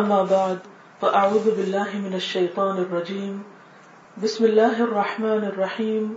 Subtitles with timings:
[0.00, 0.56] أما بعد،
[1.00, 3.42] فأعوذ بالله من الشيطان الرجيم.
[4.22, 6.14] بسم الله الرحمن الرحيم.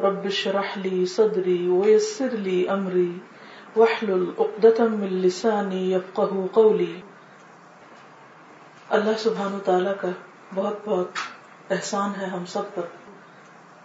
[0.00, 3.18] رب اشرح لي صدري ويسر لي أمري.
[3.76, 7.00] واحلل عقدة من لساني يفقه قولي.
[8.88, 10.08] اللہ سبحانہ تعالیٰ کا
[10.54, 11.08] بہت بہت
[11.70, 12.82] احسان ہے ہم سب پر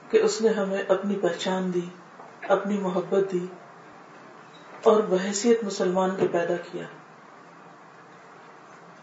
[0.09, 1.85] کہ اس نے ہمیں اپنی پہچان دی،
[2.47, 3.45] اپنی محبت دی
[4.83, 6.83] اور بحثیت مسلمان کے پیدا کیا۔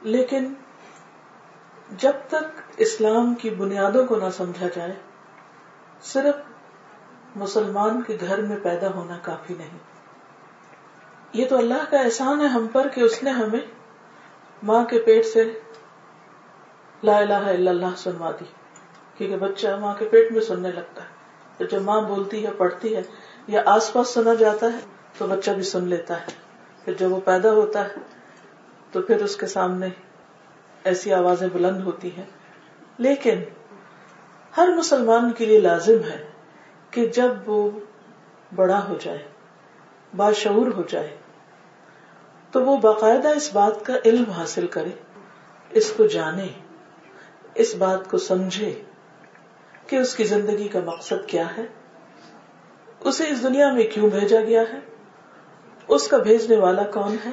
[0.03, 0.55] لیکن
[1.91, 4.95] جب تک اسلام کی بنیادوں کو نہ سمجھا جائے،
[6.03, 6.35] صرف
[7.37, 9.79] مسلمان کے گھر میں پیدا ہونا کافی نہیں۔
[11.33, 13.61] یہ تو اللہ کا احسان ہے ہم پر کہ اس نے ہمیں
[14.63, 15.61] ماں کے پیٹ سے
[17.03, 18.45] لا الہ الا اللہ سنوا دی،
[19.17, 21.09] کیونکہ بچہ ماں کے پیٹ میں سننے لگتا ہے۔
[21.59, 23.03] تو جب ماں بولتی ہے، پڑھتی ہے
[23.47, 26.27] یا آس پاس سنا جاتا ہے تو بچہ بھی سن لیتا ہے۔
[26.85, 27.95] پھر جب وہ پیدا ہوتا ہے
[28.93, 29.89] تو پھر اس کے سامنے
[30.85, 32.25] ایسی آوازیں بلند ہوتی ہیں۔
[32.99, 33.39] لیکن
[34.57, 36.27] ہر مسلمان کے لیے لازم ہے
[36.91, 37.71] کہ جب وہ
[38.55, 39.29] بڑا ہو جائے
[40.17, 41.17] باشعور ہو جائے،
[42.51, 44.91] تو وہ باقاعدہ اس بات کا علم حاصل کرے،
[45.71, 46.47] اس کو جانے،
[47.55, 48.83] اس بات کو سمجھے
[49.87, 51.67] کہ اس کی زندگی کا مقصد کیا ہے۔
[53.01, 54.98] اسے اس دنیا میں کیوں بھیجا گیا ہے؟
[55.89, 57.31] اس کا بھیجنے والا کون ہے؟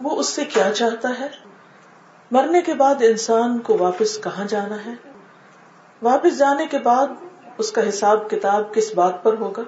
[0.00, 1.28] وہ اس سے کیا چاہتا ہے؟
[2.30, 4.92] مرنے کے بعد انسان کو واپس کہاں جانا ہے؟
[6.02, 7.06] واپس جانے کے بعد
[7.58, 9.62] اس کا حساب کتاب کس بات پر ہوگا؟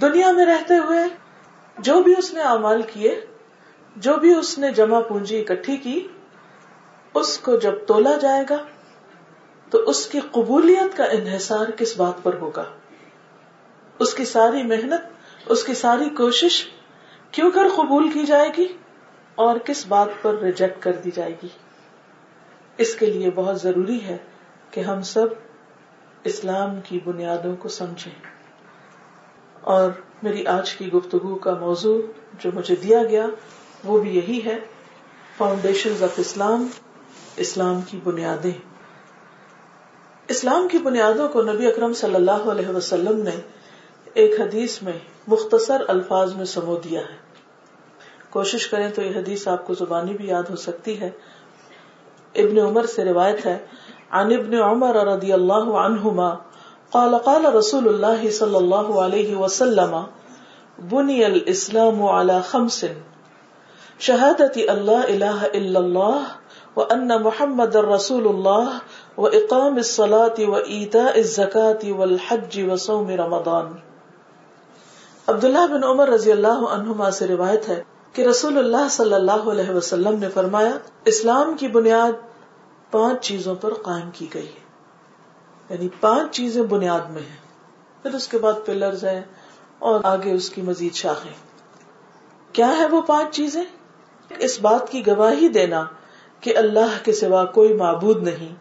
[0.00, 0.98] دنیا میں رہتے ہوئے
[1.78, 3.26] جو بھی اس نے امال کیے،
[3.96, 6.08] جو بھی اس نے جمع پونجی اکٹھی کی،
[7.14, 8.58] اس کو جب تولا جائے گا،
[9.70, 12.64] تو اس کی قبولیت کا انحصار کس بات پر ہوگا؟
[13.98, 15.00] اس کی ساری محنت،
[15.46, 16.68] اس کی ساری کوشش
[17.34, 18.66] کیوں کر قبول کی جائے گی
[19.34, 21.48] اور کس بات پر ریجیکٹ کر دی جائے گی؟
[22.78, 24.16] اس کے لیے بہت ضروری ہے
[24.70, 25.26] کہ ہم سب
[26.24, 28.12] اسلام کی بنیادوں کو سمجھیں۔
[29.60, 29.90] اور
[30.22, 32.02] میری آج کی گفتگو کا موضوع
[32.38, 33.26] جو مجھے دیا گیا
[33.84, 34.58] وہ بھی یہی ہے
[35.36, 36.68] فاؤنڈیشن آف اسلام
[37.36, 38.52] اسلام کی بنیادیں۔
[40.28, 43.40] اسلام کی بنیادوں کو نبی اکرم صلی اللہ علیہ وسلم نے
[44.14, 47.23] ایک حدیث میں مختصر الفاظ میں سمو دیا ہے۔
[48.34, 51.10] کوشش کریں تو یہ حدیث آپ کو زبانی بھی یاد ہو سکتی ہے۔
[52.34, 53.58] ابن عمر سے روایت ہے،
[54.10, 56.34] عن ابن عمر رضی اللہ عنہما
[56.90, 59.96] قال قال رسول اللہ صلی اللہ علیہ وسلم،
[60.90, 62.84] بنی الاسلام على خمس
[63.98, 66.32] شہادت اللہ الہ الا اللہ
[66.76, 68.78] وان محمد رسول اللہ
[69.18, 73.72] واقام الصلاة وایتاء الزکاة والحج وصوم رمضان۔
[75.26, 77.82] عبداللہ بن عمر رضی اللہ عنہما سے روایت ہے
[78.14, 80.70] کہ رسول اللہ صلی اللہ علیہ وسلم نے فرمایا،
[81.04, 82.12] اسلام کی بنیاد
[82.90, 84.64] پانچ چیزوں پر قائم کی گئی ہے۔
[85.68, 87.36] یعنی پانچ چیزیں بنیاد میں ہیں۔
[88.02, 89.22] پھر اس کے بعد پلرز ہیں
[89.78, 91.32] اور آگے اس کی مزید شاخیں۔
[92.52, 93.64] کیا ہے وہ پانچ چیزیں؟
[94.38, 95.84] اس بات کی گواہی دینا
[96.40, 98.54] کہ اللہ کے سوا کوئی معبود نہیں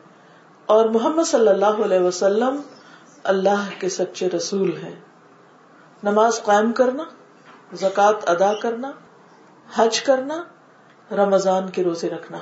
[0.66, 2.62] اور محمد صلی اللہ علیہ وسلم
[3.24, 4.96] اللہ کے سچے رسول ہیں۔
[6.04, 7.04] نماز قائم کرنا،
[7.74, 8.92] زکوٰۃ ادا کرنا
[9.72, 10.44] حج کرنا،
[11.12, 12.38] رمضان کے روزے رکھنا۔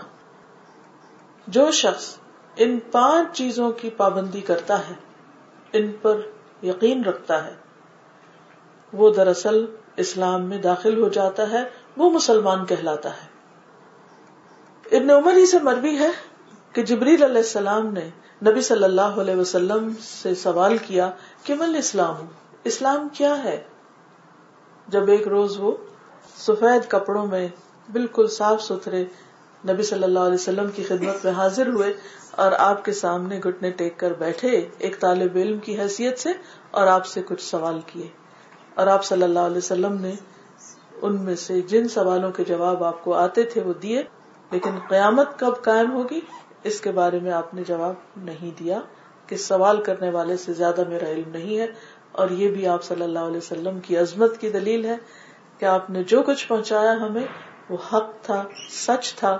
[1.47, 2.17] جو شخص
[2.55, 4.93] ان پانچ چیزوں کی پابندی کرتا ہے،
[5.73, 6.19] ان پر
[6.63, 7.53] یقین رکھتا ہے،
[8.93, 9.65] وہ دراصل
[9.97, 11.63] اسلام میں داخل ہو جاتا ہے،
[11.97, 13.31] وہ مسلمان کہلاتا ہے۔
[14.97, 16.09] ابن عمر ہی سے مربی ہے
[16.73, 18.09] کہ جبریل علیہ السلام نے
[18.45, 21.11] نبی صلی اللہ علیہ وسلم سے سوال کیا
[21.43, 22.27] کہ مل اسلام ہوں۔
[22.63, 23.63] اسلام کیا ہے؟
[24.87, 25.77] جب ایک روز وہ
[26.41, 27.47] سفید کپڑوں میں
[27.91, 29.05] بالکل صاف ستھرے
[29.69, 31.93] نبی صلی اللہ علیہ وسلم کی خدمت میں حاضر ہوئے
[32.31, 36.29] اور آپ کے سامنے گٹنے ٹیک کر بیٹھے۔ ایک طالب علم کی حیثیت سے
[36.71, 38.07] اور آپ سے کچھ سوال کیے۔
[38.75, 40.13] اور آپ صلی اللہ علیہ وسلم نے
[41.01, 44.03] ان میں سے جن سوالوں کے جواب آپ کو آتے تھے وہ دیے،
[44.51, 46.19] لیکن قیامت کب قائم ہوگی،
[46.63, 48.79] اس کے بارے میں آپ نے جواب نہیں دیا
[49.27, 51.67] کہ سوال کرنے والے سے زیادہ میرا علم نہیں ہے
[52.11, 54.97] اور یہ بھی آپ صلی اللہ علیہ وسلم کی عظمت کی دلیل ہے۔
[55.61, 57.25] کہ آپ نے جو کچھ پہنچایا ہمیں،
[57.69, 59.37] وہ حق تھا، سچ تھا،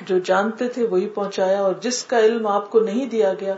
[0.00, 3.54] جو جانتے تھے وہی پہنچایا اور جس کا علم آپ کو نہیں دیا گیا،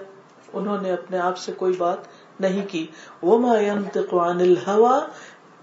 [0.52, 1.98] انہوں نے اپنے آپ سے کوئی بات
[2.40, 2.86] نہیں کی۔
[3.22, 3.52] وہ
[4.20, 5.00] الحوا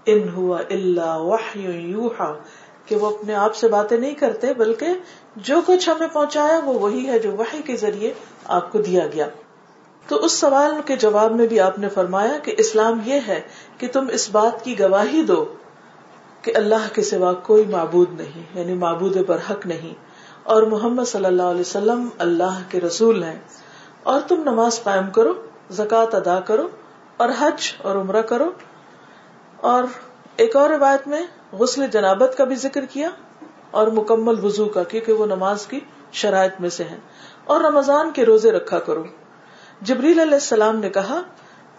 [0.06, 2.32] ان ہوا اللہ یوحا
[2.86, 4.86] کہ وہ اپنے آپ سے باتیں نہیں کرتے، بلکہ
[5.36, 8.12] جو کچھ ہمیں پہنچایا وہ وہی ہے جو وحی کے ذریعے
[8.44, 9.28] آپ کو دیا گیا۔
[10.08, 13.40] تو اس سوال کے جواب میں بھی آپ نے فرمایا کہ اسلام یہ ہے
[13.78, 15.44] کہ تم اس بات کی گواہی دو۔
[16.44, 19.94] کہ اللہ کے سوا کوئی معبود نہیں یعنی معبود برحق نہیں۔
[20.42, 23.38] اور محمد صلی اللہ علیہ وسلم اللہ کے رسول ہیں۔
[24.02, 25.32] اور تم نماز قائم کرو،
[25.70, 26.68] زکوٰۃ ادا کرو،
[27.16, 28.50] اور حج اور عمرہ کرو۔
[29.56, 29.84] اور
[30.36, 33.08] ایک اور روایت میں غسل جنابت کا بھی ذکر کیا
[33.70, 35.80] اور مکمل وضو کا، کیونکہ وہ نماز کی
[36.12, 36.96] شرائط میں سے ہے
[37.44, 39.04] اور رمضان کے روزے رکھا کرو۔
[39.80, 41.20] جبریل علیہ السلام نے کہا،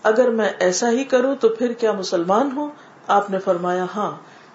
[0.03, 2.69] اگر میں ایسا ہی کروں تو پھر کیا مسلمان ہوں؟
[3.07, 4.11] آپ نے فرمایا ہاں۔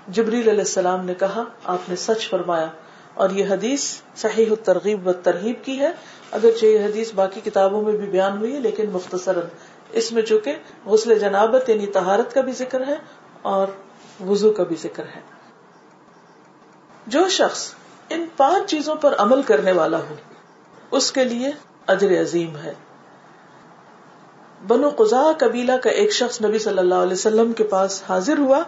[0.08, 2.66] جبریل علیہ السلام نے کہا، آپ نے سچ فرمایا
[3.14, 5.92] اور یہ حدیث صحیح ترغیب و ترغیب کی ہے۔
[6.30, 9.38] اگرچہ یہ حدیث باقی کتابوں میں بھی بیان ہوئی ہے، لیکن مختصر
[9.92, 12.94] اس میں چونکہ غسل جنابت یعنی تہارت کا بھی ذکر ہے
[13.42, 13.66] اور
[14.26, 15.20] وضو کا بھی ذکر ہے۔
[17.06, 17.74] جو شخص
[18.10, 20.14] ان پانچ چیزوں پر عمل کرنے والا ہو،
[20.90, 21.50] اس کے لیے
[21.86, 22.74] اجر عظیم ہے۔
[24.66, 28.62] بنو قزا قبیلہ کا ایک شخص نبی صلی اللہ علیہ وسلم کے پاس حاضر ہوا۔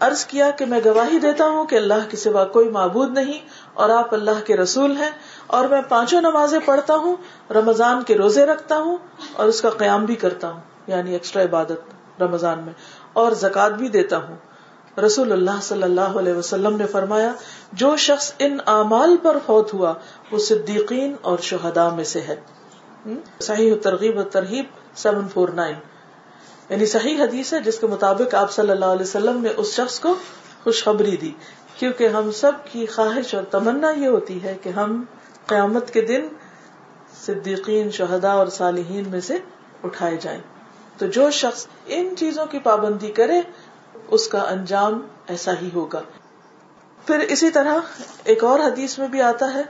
[0.00, 3.38] عرض کیا کہ میں گواہی دیتا ہوں کہ اللہ کے سوا کوئی معبود نہیں
[3.74, 5.10] اور آپ اللہ کے رسول ہیں
[5.46, 7.16] اور میں پانچوں نمازیں پڑھتا ہوں،
[7.52, 8.96] رمضان کے روزے رکھتا ہوں
[9.32, 12.72] اور اس کا قیام بھی کرتا ہوں یعنی ایکسٹرا عبادت رمضان میں،
[13.12, 14.36] اور زکات بھی دیتا ہوں۔
[15.00, 17.32] رسول اللہ صلی اللہ علیہ وسلم نے فرمایا،
[17.72, 19.94] جو شخص ان اعمال پر فوت ہوا،
[20.32, 22.36] وہ صدیقین اور شہدا میں سے ہے۔
[23.40, 24.64] صحیح ترغیب و ترغیب
[24.94, 25.74] سیون فور نائن۔
[26.68, 30.00] یعنی صحیح حدیث ہے جس کے مطابق آپ صلی اللہ علیہ وسلم نے اس شخص
[30.00, 30.14] کو
[30.64, 31.32] خوشخبری دی،
[31.78, 35.04] کیونکہ ہم سب کی خواہش اور تمنا یہ ہوتی ہے کہ ہم
[35.46, 36.28] قیامت کے دن
[37.26, 39.38] صدیقین شہدا اور صالحین میں سے
[39.84, 40.40] اٹھائے جائیں۔
[40.98, 43.40] تو جو شخص ان چیزوں کی پابندی کرے،
[44.08, 46.00] اس کا انجام ایسا ہی ہوگا۔
[47.06, 47.78] پھر اسی طرح
[48.24, 49.62] ایک اور حدیث میں بھی آتا ہے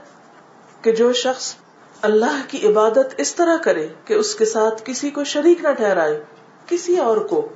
[0.81, 1.55] کہ جو شخص
[2.01, 6.23] اللہ کی عبادت اس طرح کرے کہ اس کے ساتھ کسی کو شریک نہ ٹھہرائے۔
[6.67, 7.47] کسی اور کو،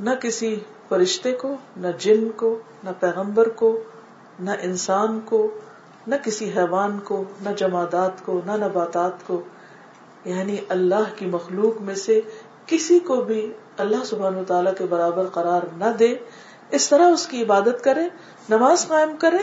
[0.00, 3.82] نہ کسی فرشتے کو، نہ جن کو، نہ پیغمبر کو،
[4.40, 5.60] نہ انسان کو،
[6.06, 9.42] نہ کسی حیوان کو، نہ جمادات کو، نہ نباتات کو۔
[10.24, 12.20] یعنی اللہ کی مخلوق میں سے
[12.66, 16.14] کسی کو بھی اللہ سبحان و تعالیٰ کے برابر قرار نہ دے۔
[16.70, 18.08] اس طرح اس کی عبادت کرے،
[18.48, 19.38] نماز قائم کرے،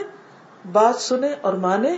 [0.71, 1.95] بات سنے اور مانے۔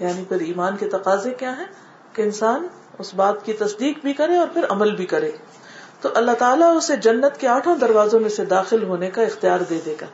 [0.00, 1.66] یعنی پھر ایمان کے تقاضے کیا ہیں؟
[2.12, 2.68] کہ انسان
[2.98, 5.30] اس بات کی تصدیق بھی کرے اور پھر عمل بھی کرے۔
[6.00, 9.80] تو اللہ تعالیٰ اسے جنت کے آٹھوں دروازوں میں سے داخل ہونے کا اختیار دے
[9.86, 10.06] دے گا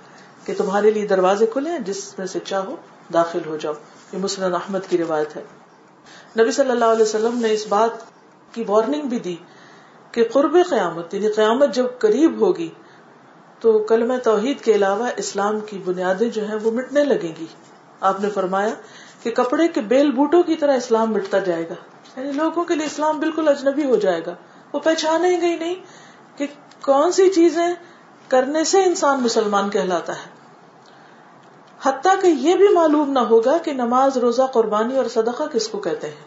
[0.45, 2.77] کہ تمہارے لیے دروازے کھلے جس میں سے چاہو
[3.13, 3.73] داخل ہو جاؤ۔
[4.13, 5.43] یہ مسلم احمد کی روایت ہے۔
[6.41, 7.91] نبی صلی اللہ علیہ وسلم نے اس بات
[8.53, 9.37] کی وارننگ بھی دی
[10.13, 12.69] کہ قرب قیامت یعنی قیامت جب قریب ہوگی،
[13.61, 17.47] تو کلم توحید کے علاوہ اسلام کی بنیادیں جو ہیں وہ مٹنے لگیں گی۔
[18.01, 18.75] آپ نے فرمایا
[19.23, 21.75] کہ کپڑے کے بیل بوٹوں کی طرح اسلام مٹتا جائے گا۔
[22.21, 24.35] یعنی لوگوں کے لیے اسلام بالکل اجنبی ہو جائے گا۔
[24.75, 25.75] وہ پہچانے گئی نہیں
[26.37, 26.47] کہ
[26.83, 27.75] کون سی چیزیں
[28.29, 30.31] کرنے سے انسان مسلمان کہلاتا ہے۔
[31.83, 35.79] حتیٰ کہ یہ بھی معلوم نہ ہوگا کہ نماز، روزہ، قربانی اور صدقہ کس کو
[35.79, 36.25] کہتے ہیں۔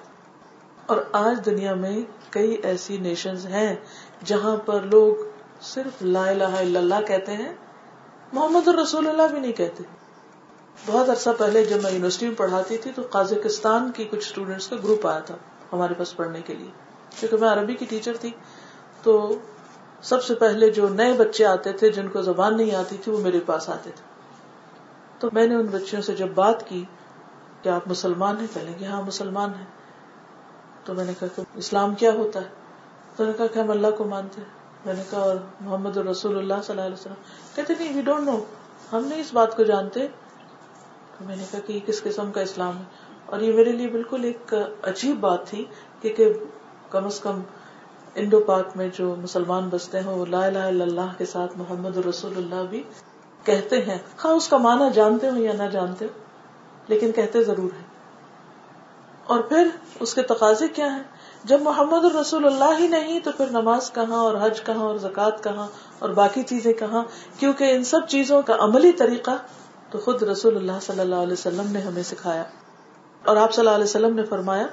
[0.85, 3.75] اور آج دنیا میں کئی ایسی نیشنز ہیں
[4.25, 5.15] جہاں پر لوگ
[5.61, 7.53] صرف لا الہ الا اللہ کہتے ہیں،
[8.33, 9.83] محمد الرسول اللہ بھی نہیں کہتے۔
[10.85, 14.75] بہت عرصہ پہلے جب میں یونیورسٹی میں پڑھاتی تھی تو قازقستان کی کچھ اسٹوڈینٹس کا
[14.83, 15.35] گروپ آیا تھا
[15.73, 16.86] ہمارے پاس پڑھنے کے لیے۔
[17.19, 18.29] کیونکہ میں عربی کی ٹیچر تھی
[19.03, 19.39] تو
[20.01, 23.17] سب سے پہلے جو نئے بچے آتے تھے جن کو زبان نہیں آتی تھی وہ
[23.17, 24.03] میرے پاس آتے تھے۔
[25.19, 26.83] تو میں نے ان بچوں سے جب بات کی
[27.61, 29.65] کہ آپ مسلمان ہیں پہلے کہ ہاں مسلمان ہیں
[30.85, 32.47] تو میں نے کہا کہ اسلام کیا ہوتا ہے؟
[33.15, 34.49] تو نے کہا کہ ہم اللہ کو مانتے ہیں۔
[34.85, 37.13] میں نے کہا اور محمد الرسول اللہ صلی اللہ علیہ وسلم
[37.55, 38.39] کہتے نہیں وی ڈونٹ نو
[38.93, 40.07] ہم نہیں اس بات کو جانتے۔
[41.17, 42.83] تو میں نے کہا کہ یہ کس قسم کا اسلام ہے؟
[43.25, 45.65] اور یہ میرے لیے بالکل ایک عجیب بات تھی
[46.01, 46.33] کہ, کہ
[46.89, 47.41] کم از کم
[48.15, 51.97] انڈو پاک میں جو مسلمان بستے ہیں، وہ لا الہ الا اللہ کے ساتھ محمد
[51.97, 52.83] رسول اللہ بھی
[53.43, 56.09] کہتے ہیں۔ ہاں اس کا معنی جانتے ہو یا نہ جانتے ہو،
[56.87, 57.97] لیکن کہتے ضرور ہیں۔
[59.23, 59.67] اور پھر
[59.99, 61.03] اس کے تقاضے کیا ہیں؟
[61.43, 65.43] جب محمد الرسول اللہ ہی نہیں، تو پھر نماز کہاں اور حج کہاں اور زکوٰۃ
[65.43, 65.67] کہاں
[65.99, 67.03] اور باقی چیزیں کہاں؟
[67.39, 69.31] کیونکہ ان سب چیزوں کا عملی طریقہ
[69.91, 72.43] تو خود رسول اللہ صلی اللہ علیہ وسلم نے ہمیں سکھایا۔
[73.25, 74.67] اور آپ صلی اللہ علیہ وسلم نے فرمایا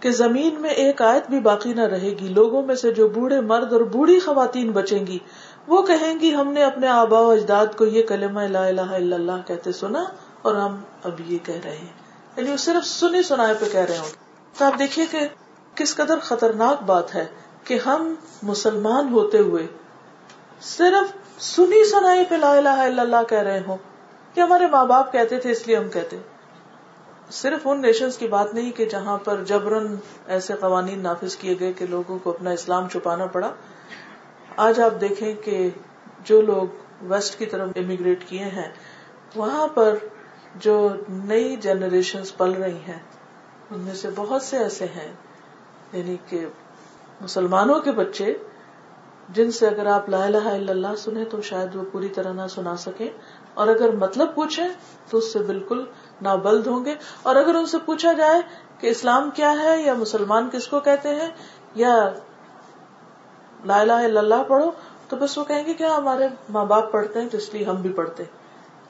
[0.00, 3.40] کہ زمین میں ایک آیت بھی باقی نہ رہے گی۔ لوگوں میں سے جو بوڑھے
[3.40, 5.18] مرد اور بوڑھی خواتین بچیں گی،
[5.66, 9.16] وہ کہیں گی، ہم نے اپنے آبا و اجداد کو یہ کلمہ لا الہ الا
[9.16, 10.04] اللہ کہتے سنا
[10.42, 11.92] اور ہم اب یہ کہہ رہے ہیں۔
[12.36, 14.08] یعنی وہ صرف سنی سنائے پہ کہہ رہے ہوں۔
[14.58, 15.18] تو آپ دیکھیے کہ
[15.74, 17.26] کس قدر خطرناک بات ہے
[17.64, 19.66] کہ ہم مسلمان ہوتے ہوئے
[20.60, 23.76] صرف سنی سنائی پہ لا الہ الا اللہ کہہ رہے ہوں۔
[24.34, 26.16] کہ ہمارے ماں باپ کہتے تھے، اس لیے ہم کہتے
[27.30, 29.96] صرف ان نیشنز کی بات نہیں کہ جہاں پر جبرن
[30.26, 33.52] ایسے قوانین نافذ کیے گئے کہ لوگوں کو اپنا اسلام چھپانا پڑا۔
[34.56, 35.70] آج آپ دیکھیں کہ
[36.24, 36.66] جو لوگ
[37.02, 38.72] ویسٹ کی طرف امیگریٹ کیے ہیں،
[39.36, 39.94] وہاں پر
[40.54, 42.98] جو نئی جنریشن پل رہی ہیں،
[43.70, 45.12] ان میں سے بہت سے ایسے ہیں
[45.92, 46.46] یعنی کہ
[47.20, 48.34] مسلمانوں کے بچے،
[49.28, 52.46] جن سے اگر آپ لا الہ الا اللہ سنیں تو شاید وہ پوری طرح نہ
[52.50, 53.08] سنا سکیں۔
[53.54, 54.68] اور اگر مطلب پوچھیں
[55.10, 55.84] تو اس سے بالکل
[56.22, 58.40] نابلد ہوں گے۔ اور اگر ان سے پوچھا جائے
[58.78, 61.30] کہ اسلام کیا ہے یا مسلمان کس کو کہتے ہیں
[61.74, 62.08] یا
[63.64, 64.70] لا الہ الا اللہ پڑھو،
[65.08, 67.64] تو بس وہ کہیں گے کہ ہاں، ہمارے ماں باپ پڑھتے ہیں، تو اس لیے
[67.64, 68.24] ہم بھی پڑھتے۔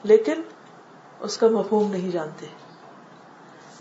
[0.03, 0.33] لیکن
[1.19, 2.45] اس کا مفہوم نہیں جانتے۔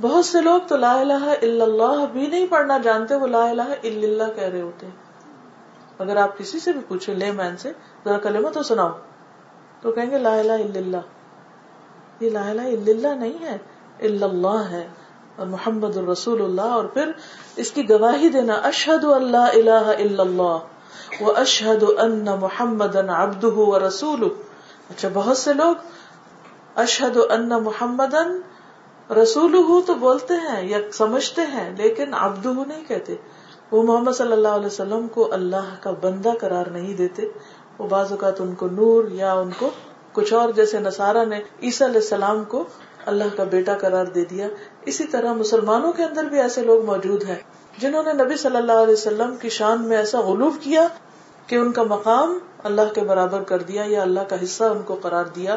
[0.00, 3.62] بہت سے لوگ تو لا الہ الا اللہ بھی نہیں پڑھنا جانتے، وہ لا الہ
[3.62, 4.94] الا اللہ کہہ رہے ہوتے ہیں۔
[5.98, 7.72] اگر آپ کسی سے بھی پوچھیں، لے مین سے،
[8.04, 8.90] ذرا کلمہ تو سناؤ۔
[9.80, 11.19] تو کہیں گے لا الہ الا اللہ۔
[12.20, 13.56] یہ لا الہ الا اللہ نہیں ہے،
[14.00, 14.86] الا اللہ ہے،
[15.36, 17.10] اور محمد الرسول اللہ، اور پھر
[17.56, 23.78] اس کی گواہی دینا، اشہد اللہ الہ الا اللہ و اشہد ان محمد ابد و
[23.86, 24.28] رسول
[24.90, 28.14] اچھا بہت سے لوگ اشہد ان محمد
[29.10, 33.14] رسول تو بولتے ہیں یا سمجھتے ہیں، لیکن ابد نہیں کہتے۔
[33.72, 37.26] وہ محمد صلی اللہ علیہ وسلم کو اللہ کا بندہ قرار نہیں دیتے،
[37.78, 39.70] وہ بعض اوقات ان کو نور یا ان کو
[40.12, 42.64] کچھ اور جیسے نسارا نے عیسی علیہ السلام کو
[43.06, 44.48] اللہ کا بیٹا قرار دے دیا۔
[44.86, 47.38] اسی طرح مسلمانوں کے اندر بھی ایسے لوگ موجود ہیں
[47.78, 50.88] جنہوں نے نبی صلی اللہ علیہ وسلم کی شان میں ایسا غلوف کیا
[51.46, 54.94] کہ ان کا مقام اللہ کے برابر کر دیا یا اللہ کا حصہ ان کو
[54.94, 55.56] قرار دیا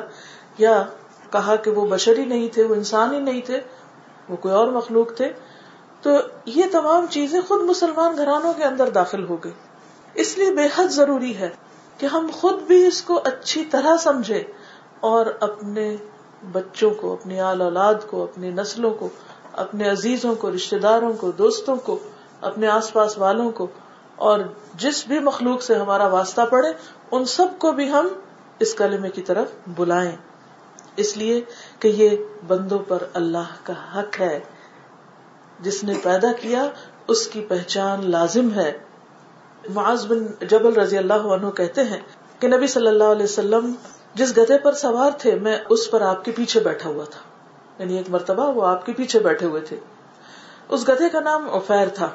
[0.57, 0.83] یا
[1.31, 3.59] کہا کہ وہ بشری نہیں تھے، وہ انسان ہی نہیں تھے،
[4.29, 5.29] وہ کوئی اور مخلوق تھے۔
[6.01, 6.09] تو
[6.45, 9.51] یہ تمام چیزیں خود مسلمان گھرانوں کے اندر داخل ہو گئی۔
[10.13, 11.49] اس لیے بے حد ضروری ہے
[12.03, 14.43] کہ ہم خود بھی اس کو اچھی طرح سمجھے
[14.99, 15.95] اور اپنے
[16.51, 19.09] بچوں کو، اپنی آل اولاد کو، اپنی نسلوں کو،
[19.53, 21.99] اپنے عزیزوں کو رشتے داروں کو، دوستوں کو،
[22.41, 23.67] اپنے آس پاس والوں کو
[24.15, 24.39] اور
[24.75, 26.69] جس بھی مخلوق سے ہمارا واسطہ پڑے،
[27.11, 28.07] ان سب کو بھی ہم
[28.59, 30.15] اس کلمے کی طرف بلائیں۔
[30.95, 31.41] اس لیے
[31.79, 32.17] کہ یہ
[32.47, 34.39] بندوں پر اللہ کا حق ہے۔
[35.59, 36.67] جس نے پیدا کیا،
[37.07, 38.77] اس کی پہچان لازم ہے۔
[39.69, 41.99] معاذ بن جبل رضی اللہ عنہ کہتے ہیں
[42.39, 43.71] کہ نبی صلی اللہ علیہ وسلم
[44.13, 47.19] جس گدے پر سوار تھے، میں اس پر آپ کے پیچھے بیٹھا ہوا تھا۔
[47.79, 49.79] یعنی ایک مرتبہ وہ آپ کے پیچھے بیٹھے ہوئے تھے۔
[50.69, 52.09] اس گدے کا نام افیر تھا۔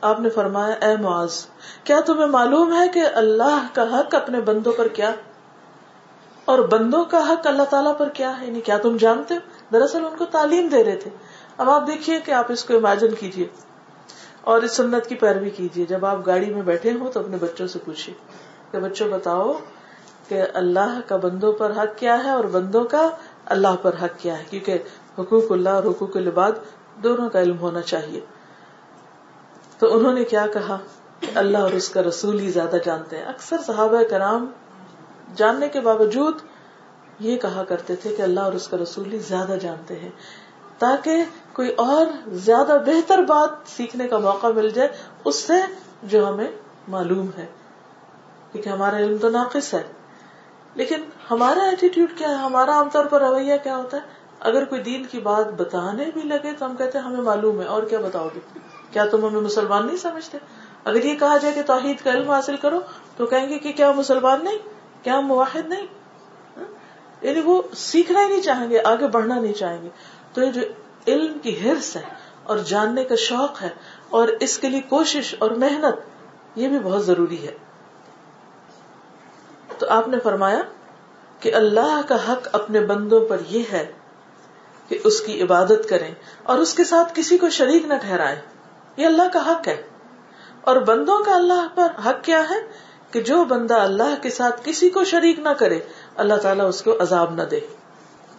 [0.00, 1.46] آپ نے فرمایا، اے معاذ،
[1.84, 5.10] کیا تمہیں معلوم ہے کہ اللہ کا حق اپنے بندوں پر کیا؟
[6.44, 9.34] اور بندوں کا حق اللہ تعالیٰ پر کیا ہے؟ یعنی کیا تم جانتے؟
[9.72, 11.10] دراصل ان کو تعلیم دے رہے تھے۔
[11.56, 13.46] اب آپ دیکھیے کہ آپ اس کو امیجن کیجیے
[14.46, 17.66] اور اس سنت کی پیروی کیجیے جب آپ گاڑی میں بیٹھے ہوں تو اپنے بچوں
[17.66, 18.14] سے پوچھیے
[18.70, 19.52] کہ بچوں بتاؤ
[20.28, 23.08] کہ اللہ کا بندوں پر حق کیا ہے اور بندوں کا
[23.44, 24.78] اللہ پر حق کیا ہے، کیونکہ
[25.18, 26.52] حقوق اللہ اور حقوق العباد
[27.02, 28.20] دونوں کا علم ہونا چاہیے۔
[29.78, 30.78] تو انہوں نے کیا کہا؟
[31.34, 34.46] اللہ اور اس کا رسول ہی زیادہ جانتے ہیں۔ اکثر صحابہ کرام
[35.36, 36.34] جاننے کے باوجود
[37.20, 40.10] یہ کہا کرتے تھے کہ اللہ اور اس کا رسول ہی زیادہ جانتے ہیں،
[40.78, 41.24] تاکہ
[41.56, 44.88] کوئی اور زیادہ بہتر بات سیکھنے کا موقع مل جائے،
[45.24, 45.52] اس سے
[46.02, 46.50] جو ہمیں
[46.88, 47.46] معلوم ہے
[48.52, 49.82] کیونکہ ہمارا علم تو ناقص ہے۔
[50.74, 50.96] لیکن
[51.30, 54.02] ہمارا ایٹیٹیوڈ کیا ہے؟ ہمارا عام طور پر رویہ کیا ہوتا ہے؟
[54.40, 57.66] اگر کوئی دین کی بات بتانے بھی لگے تو ہم کہتے ہیں، ہمیں معلوم ہے،
[57.66, 58.40] اور کیا بتاؤ گے؟
[58.90, 60.38] کیا تم ہمیں مسلمان نہیں سمجھتے؟
[60.84, 62.80] اگر یہ کہا جائے کہ توحید کا علم حاصل کرو
[63.16, 64.58] تو کہیں گے کہ کیا مسلمان نہیں؟
[65.02, 65.86] کیا مواحد نہیں؟
[66.56, 66.64] ہاں؟
[67.20, 69.88] یعنی وہ سیکھنا ہی نہیں چاہیں گے، آگے بڑھنا نہیں چاہیں گے۔
[70.32, 70.60] تو یہ جو
[71.06, 72.02] علم کی ہرس ہے
[72.42, 73.68] اور جاننے کا شوق ہے
[74.10, 75.94] اور اس کے لیے کوشش اور محنت
[76.58, 77.56] یہ بھی بہت ضروری ہے۔
[79.78, 80.60] تو آپ نے فرمایا
[81.40, 83.92] کہ اللہ کا حق اپنے بندوں پر یہ ہے
[84.88, 88.40] کہ اس کی عبادت کریں اور اس کے ساتھ کسی کو شریک نہ ٹھہرائیں۔
[88.96, 89.82] یہ اللہ کا حق ہے۔
[90.60, 92.56] اور بندوں کا اللہ پر حق کیا ہے
[93.10, 95.80] کہ جو بندہ اللہ کے ساتھ کسی کو شریک نہ کرے،
[96.16, 97.60] اللہ تعالیٰ اس کو عذاب نہ دے۔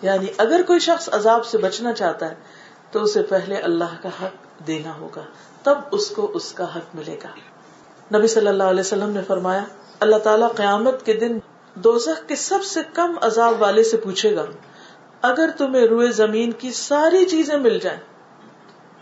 [0.01, 2.35] یعنی اگر کوئی شخص عذاب سے بچنا چاہتا ہے
[2.91, 5.23] تو اسے پہلے اللہ کا حق دینا ہوگا،
[5.63, 7.29] تب اس کو اس کا حق ملے گا۔
[8.17, 9.63] نبی صلی اللہ علیہ وسلم نے فرمایا،
[9.99, 11.37] اللہ تعالیٰ قیامت کے دن
[11.75, 14.45] دوزخ کے سب سے کم عذاب والے سے پوچھے گا۔
[15.21, 17.99] اگر تمہیں روئے زمین کی ساری چیزیں مل جائیں،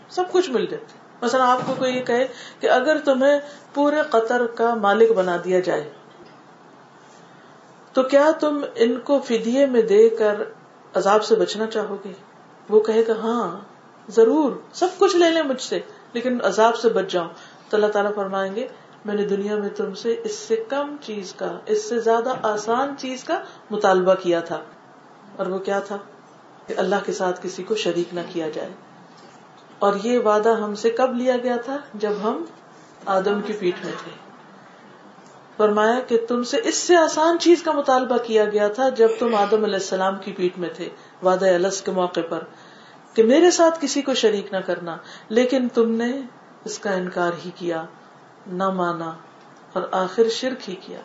[0.08, 0.84] سب کچھ مل جائے۔
[1.22, 2.26] مثلا آپ کو کوئی یہ کہے
[2.60, 3.40] کہ اگر تمہیں
[3.74, 5.90] پورے قطر کا مالک بنا دیا جائے،
[7.92, 10.42] تو کیا تم ان کو فدیے میں دے کر
[10.94, 12.12] عذاب سے بچنا چاہو گے؟
[12.68, 13.75] وہ کہے گا ہاں۔
[14.08, 15.78] ضرور، سب کچھ لے لیں مجھ سے،
[16.12, 17.26] لیکن عذاب سے بچ جاؤ
[17.68, 18.68] تو اللہ تعالیٰ فرمائیں گے،
[19.04, 22.94] میں نے دنیا میں تم سے اس سے کم چیز کا، اس سے زیادہ آسان
[22.98, 24.62] چیز کا مطالبہ کیا تھا۔
[25.36, 25.96] اور وہ کیا تھا؟
[26.66, 28.68] کہ اللہ کے ساتھ کسی کو شریک نہ کیا جائے۔
[29.78, 32.44] اور یہ وعدہ ہم سے کب لیا گیا تھا؟ جب ہم
[33.06, 34.10] آدم کی پیٹ میں تھے۔
[35.56, 39.34] فرمایا کہ تم سے اس سے آسان چیز کا مطالبہ کیا گیا تھا جب تم
[39.34, 40.88] آدم علیہ السلام کی پیٹ میں تھے۔
[41.24, 42.38] وعدہ الس کے موقع پر۔
[43.16, 44.96] کہ میرے ساتھ کسی کو شریک نہ کرنا،
[45.28, 46.20] لیکن تم نے
[46.64, 47.84] اس کا انکار ہی کیا،
[48.46, 49.12] نہ مانا
[49.72, 51.00] اور آخر شرک ہی کیا۔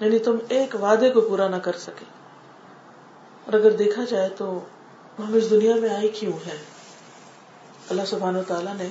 [0.00, 2.04] یعنی تم ایک وعدے کو پورا نہ کر سکے۔
[3.44, 4.58] اور اگر دیکھا جائے تو
[5.18, 6.56] ہم اس دنیا میں آئے کیوں ہے
[7.88, 8.88] اللہ سبحان و تعالیٰ نے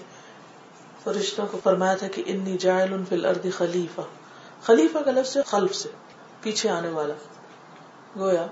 [1.03, 4.01] فرشتوں کو فرمایا تھا کہ انی جائل فی الارض خلیفہ۔
[4.63, 5.89] خلیفہ کا لفظ خلف سے،
[6.41, 7.13] پیچھے آنے والا۔
[8.19, 8.47] گویا،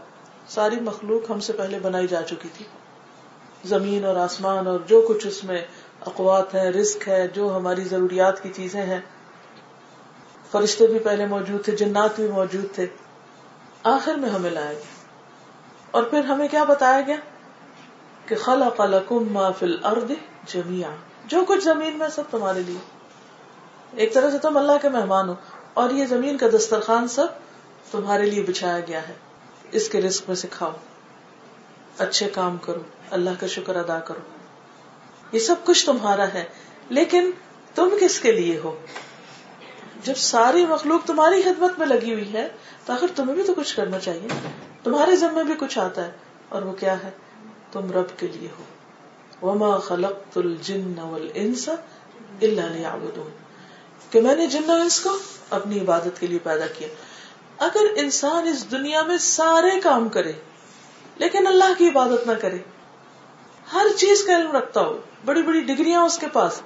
[0.47, 2.65] ساری مخلوق ہم سے پہلے بنائی جا چکی تھی۔
[3.67, 5.65] زمین اور آسمان اور جو کچھ اس میں
[6.01, 9.01] اقوات ہے رزق ہے، جو ہماری ضروریات کی چیزیں ہیں۔
[10.51, 12.87] فرشتے بھی پہلے موجود تھے، جنات بھی موجود تھے۔
[13.83, 15.05] آخر میں ہمیں لایا گیا۔
[15.91, 17.15] اور پھر ہمیں کیا بتایا گیا؟
[18.25, 20.11] کہ خلق لکم ما فی الارض
[20.47, 20.91] جميعا
[21.25, 22.77] جو کچھ زمین میں، سب تمہارے لیے۔
[23.91, 25.35] ایک طرح سے تم اللہ کے مہمان ہو
[25.73, 27.25] اور یہ زمین کا دسترخوان سب
[27.91, 29.13] تمہارے لیے بچھایا گیا ہے۔
[29.71, 30.71] اس کے رزق میں سے کھاؤ۔
[31.97, 34.19] اچھے کام کرو۔ اللہ کا شکر ادا کرو۔
[35.31, 36.43] یہ سب کچھ تمہارا ہے،
[36.89, 37.31] لیکن
[37.75, 38.85] تم کس کے لیے ہو؟
[40.03, 42.47] جب ساری مخلوق تمہاری خدمت میں لگی ہوئی ہے،
[42.85, 44.27] تو آخر تمہیں بھی تو کچھ کرنا چاہیے۔
[44.83, 46.11] تمہارے ذمے بھی کچھ آتا ہے،
[46.49, 47.09] اور وہ کیا ہے؟
[47.71, 48.63] تم رب کے لیے ہو۔
[49.47, 51.69] وما خلقت الجن والانس
[52.41, 53.29] الا ليعبدون۔
[54.11, 55.17] کہ میں نے جن و انس کو
[55.49, 56.87] اپنی عبادت کے لیے پیدا کیا۔
[57.57, 60.31] اگر انسان اس دنیا میں سارے کام کرے،
[61.15, 62.57] لیکن اللہ کی عبادت نہ کرے
[63.73, 66.61] ہر چیز کا علم رکھتا ہو بڑی بڑی ڈگریاں اس کے پاس،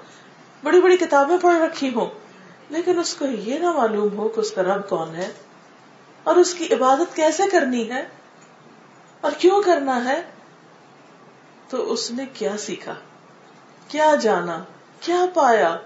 [0.63, 2.09] بڑی بڑی کتابیں پڑھ رکھی ہوں۔
[2.69, 5.31] لیکن اس کو یہ نہ معلوم ہو کہ اس کا رب کون ہے۔
[6.23, 8.07] اور اس کی عبادت کیسے کرنی ہے؟
[9.21, 10.21] اور کیوں کرنا ہے؟
[11.69, 12.93] تو اس نے کیا سیکھا؟
[13.87, 14.63] کیا جانا؟
[14.99, 15.77] کیا پایا؟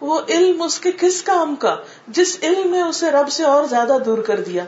[0.00, 1.76] وہ علم اس کے کس کام کا؟
[2.08, 4.64] جس علم میں اسے رب سے اور زیادہ دور کر دیا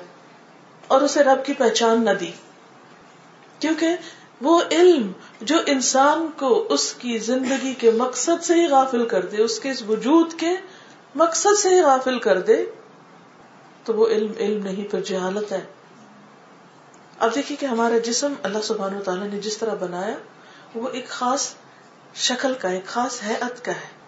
[0.87, 2.33] اور اسے رب کی پہچان نہ دی۔
[3.59, 3.97] کیونکہ
[4.43, 9.43] وہ علم جو انسان کو اس کی زندگی کے مقصد سے ہی غافل کر دے،
[9.43, 10.51] اس کے اس وجود کے
[11.15, 12.67] مقصد سے ہی غافل کر دے،
[13.85, 15.65] تو وہ علم علم نہیں پر جہالت ہے۔
[17.19, 20.17] اب دیکھیے کہ ہمارا جسم اللہ سبحانہ و تعالیٰ نے جس طرح بنایا،
[20.75, 21.55] وہ ایک خاص
[22.15, 24.03] شکل کا، ایک خاص حیت کا ہے۔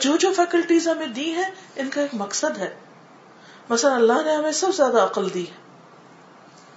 [0.00, 2.74] جو جو فیکلٹیز ہمیں دی ہے ان کا ایک مقصد ہے۔
[3.68, 5.44] مثلا اللہ نے ہمیں سب زیادہ عقل دی،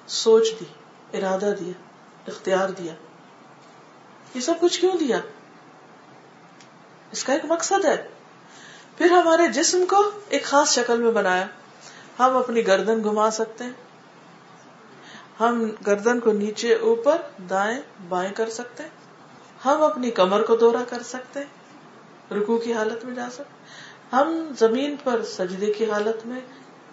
[0.08, 0.66] سوچ دی،
[1.18, 1.93] ارادہ دیا۔
[2.28, 2.94] اختیار دیا۔
[4.34, 5.20] یہ سب کچھ کیوں دیا؟
[7.12, 8.08] اس کا ایک مقصد ہے۔
[8.98, 11.48] پھر ہمارے جسم کو ایک خاص شکل میں بنایا۔
[12.20, 13.72] ہم اپنی گردن گھما سکتے ہیں۔
[15.40, 17.18] ہم گردن کو نیچے اوپر
[17.50, 18.84] دائیں بائیں کر سکتے
[19.66, 21.40] ہم اپنی کمر کو دورہ کر سکتے
[22.32, 23.64] رکو کی حالت میں جا سکتے
[24.16, 26.40] ہم زمین پر سجدے کی حالت میں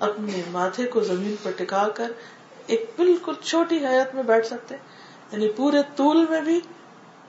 [0.01, 2.13] اپنے ماتھے کو زمین پر ٹکا کر
[2.67, 4.83] ایک بالکل چھوٹی حیات میں بیٹھ سکتے ہیں۔
[5.33, 6.61] یعنی پورے طول میں بھی،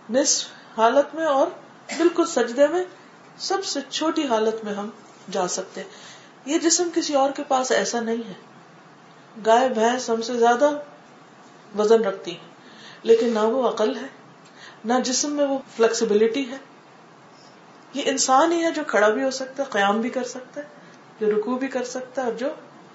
[0.10, 1.48] نصف حالت میں اور
[1.98, 2.84] بالکل سجدے میں
[3.38, 4.90] سب سے چھوٹی حالت میں ہم
[5.32, 5.84] جا سکتے
[6.46, 8.34] یہ جسم کسی اور کے پاس ایسا نہیں ہے۔
[9.46, 10.70] گائے، بھینس ہم سے زیادہ
[11.78, 12.50] وزن رکھتی ہیں،
[13.04, 14.08] لیکن نہ وہ عقل ہے،
[14.86, 16.58] نہ جسم میں وہ فلیکسیبلٹی ہے۔
[17.94, 20.68] یہ انسان ہی ہے جو کھڑا بھی ہو سکتا ہے، قیام بھی کر سکتا ہے،
[21.20, 22.48] جو رکو بھی کر سکتا ہے اور جو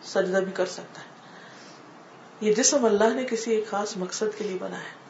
[0.04, 1.15] سجدہ بھی کر سکتا ہے۔
[2.40, 5.06] یہ جسم اللہ نے کسی ایک خاص مقصد کے لیے بنایا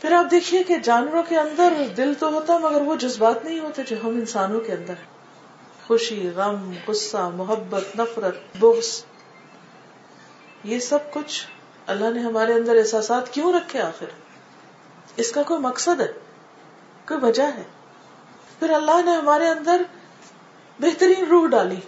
[0.00, 3.82] پھر آپ دیکھیے کہ جانوروں کے اندر دل تو ہوتا مگر وہ جذبات نہیں ہوتے
[3.82, 4.94] جو ہم انسانوں کے اندر
[5.86, 9.04] خوشی، غم، غصہ، محبت، نفرت، بغض۔
[10.64, 11.46] یہ سب کچھ
[11.86, 14.06] اللہ نے ہمارے اندر احساسات کیوں رکھے آخر؟
[15.16, 16.12] اس کا کوئی مقصد ہے؟
[17.08, 17.62] کوئی وجہ ہے؟
[18.58, 19.82] پھر اللہ نے ہمارے اندر
[20.80, 21.80] بہترین روح ڈالی۔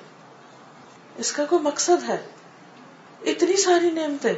[1.16, 2.27] اس کا کوئی مقصد ہے؟
[3.25, 4.35] اتنی ساری نعمتیں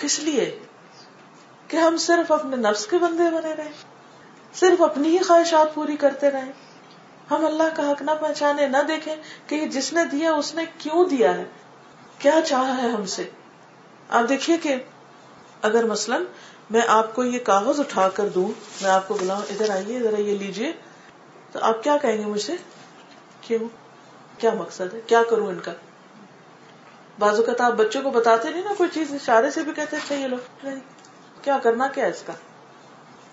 [0.00, 0.58] کس لیے
[1.68, 3.72] کہ ہم صرف اپنے نفس کے بندے بنے رہے
[4.54, 6.52] صرف اپنی ہی خواہشات پوری کرتے رہے
[7.30, 11.04] ہم اللہ کا حق نہ پہچانے، نہ دیکھیں کہ جس نے دیا، اس نے کیوں
[11.04, 11.44] دیا ہے؟
[12.18, 13.30] کیا چاہا ہے ہم سے؟
[14.08, 14.76] آپ دیکھیے کہ
[15.62, 16.24] اگر مثلاً
[16.70, 18.48] میں آپ کو یہ کاغذ اٹھا کر دوں،
[18.82, 20.72] میں آپ کو بلاؤں، ادھر آئیے ادھر آئیے، لیجیے،
[21.52, 22.52] تو آپ کیا کہیں گے مجھ سے؟
[23.40, 23.68] کیوں
[24.38, 25.72] کیا مقصد ہے؟ کیا کروں ان کا؟
[27.18, 30.14] بازو کا آپ بچوں کو بتاتے نہیں نا، کوئی چیز، اشارے سے بھی کہتے اچھا
[30.14, 30.66] یہ لوگ
[31.42, 32.32] کیا کرنا کیا ہے اس کا؟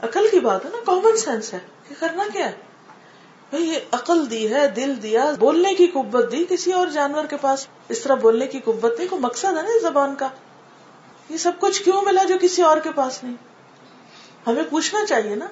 [0.03, 2.51] عقل کی بات ہے نا کامن سینس ہے۔ کہ کرنا کیا ہے؟
[3.49, 7.37] بھائی، یہ عقل دی ہے، دل دیا، بولنے کی قبت دی، کسی اور جانور کے
[7.41, 10.29] پاس اس طرح بولنے کی قبت نہیں، کوئی مقصد ہے نا اس زبان کا۔
[11.29, 13.35] یہ سب کچھ کیوں ملا جو کسی اور کے پاس نہیں؟
[14.47, 15.47] ہمیں پوچھنا چاہیے نا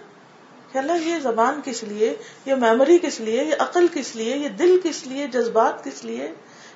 [0.71, 2.15] کہ اللہ، یہ زبان کس لیے؟
[2.45, 6.31] یہ میموری کس لیے؟ یہ عقل کس لیے؟ یہ دل کس لیے؟ جذبات کس لیے؟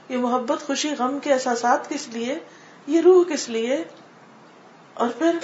[0.10, 2.39] یہ محبت، خوشی، غم کے احساسات کس لیے؟
[2.88, 3.84] یہ روح کس لیے؟
[4.93, 5.36] اور پھر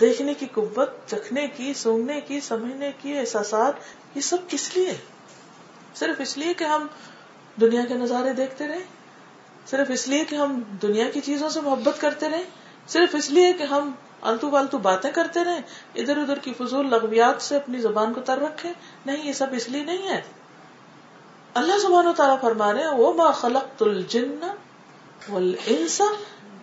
[0.00, 3.72] دیکھنے کی قوت، چکھنے کی سونگنے کی، سمجھنے کی، احساسات،
[4.14, 4.94] یہ سب کس لیے؟
[5.94, 6.86] صرف اس لیے کہ ہم
[7.60, 8.78] دنیا کے نظارے دیکھتے رہے
[9.66, 12.42] صرف اس لیے کہ ہم دنیا کی چیزوں سے محبت کرتے رہے
[12.88, 15.60] صرف اس لیے کہ ہم التو فالتو باتیں کرتے رہے
[15.94, 18.72] ادھر ادھر کی فضول لغویات سے اپنی زبان کو تر رکھے
[19.06, 20.20] نہیں، یہ سب اس لیے نہیں ہے۔
[21.54, 24.38] اللہ زبان و تعالیٰ فرما رہے وہ ما خلق الجن
[25.28, 26.00] والانس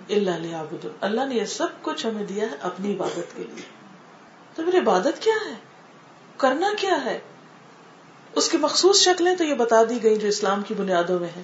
[0.10, 3.64] الا لیعبد اللہ نے یہ سب کچھ ہمیں دیا ہے اپنی عبادت کے لیے۔
[4.56, 5.54] تو پھر عبادت کیا ہے؟
[6.38, 7.20] کرنا کیا ہے؟
[8.36, 11.42] اس کی مخصوص شکلیں تو یہ بتا دی گئی جو اسلام کی بنیادوں میں ہے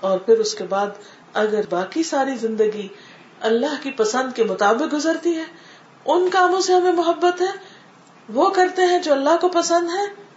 [0.00, 0.86] اور پھر اس کے بعد
[1.32, 2.88] اگر باقی ساری زندگی
[3.40, 5.44] اللہ کی پسند کے مطابق گزرتی ہے،
[6.04, 7.50] ان کاموں سے ہمیں محبت ہے،
[8.28, 10.27] وہ کرتے ہیں جو اللہ کو پسند ہے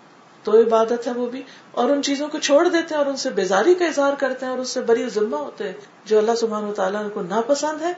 [0.43, 3.29] تو عبادت ہے وہ بھی۔ اور ان چیزوں کو چھوڑ دیتے ہیں اور ان سے
[3.29, 5.73] بیزاری کا اظہار کرتے ہیں اور اس سے بری ذمہ ہوتے ہیں۔
[6.05, 7.93] جو اللہ سبحان و تعالیٰ کو ناپسند ہے،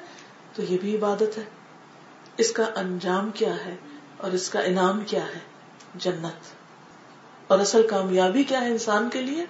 [0.55, 1.43] تو یہ بھی عبادت ہے۔
[2.37, 3.75] اس کا انجام کیا ہے
[4.17, 5.39] اور اس کا انعام کیا ہے؟
[5.95, 6.41] جنت۔
[7.47, 9.45] اور اصل کامیابی کیا ہے انسان کے لیے؟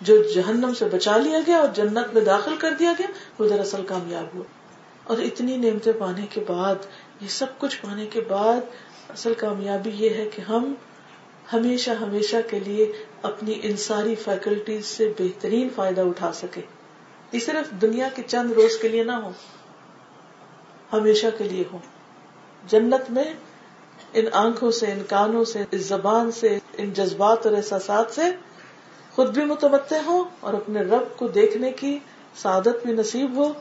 [0.00, 3.06] جو جہنم سے بچا لیا گیا اور جنت میں داخل کر دیا گیا،
[3.38, 4.44] وہ دراصل کامیاب ہوا۔
[5.04, 6.74] اور اتنی نعمتیں پانے کے بعد،
[7.20, 8.60] یہ سب کچھ پانے کے بعد،
[9.08, 10.74] اصل کامیابی یہ ہے کہ ہم
[11.52, 16.60] ہمیشہ ہمیشہ کے لیے اپنی ان ساری فیکلٹیز سے بہترین فائدہ اٹھا سکے۔
[17.32, 19.30] یہ صرف دنیا کے چند روز کے لیے نہ ہو،
[20.92, 21.78] ہمیشہ کے لیے ہو۔
[22.66, 23.34] جنت میں
[24.12, 28.22] ان آنکھوں سے، ان کانوں سے، اس زبان سے، ان جذبات اور احساسات سے
[29.12, 31.98] خود بھی متمد ہو اور اپنے رب کو دیکھنے کی
[32.36, 33.52] سعادت بھی نصیب ہو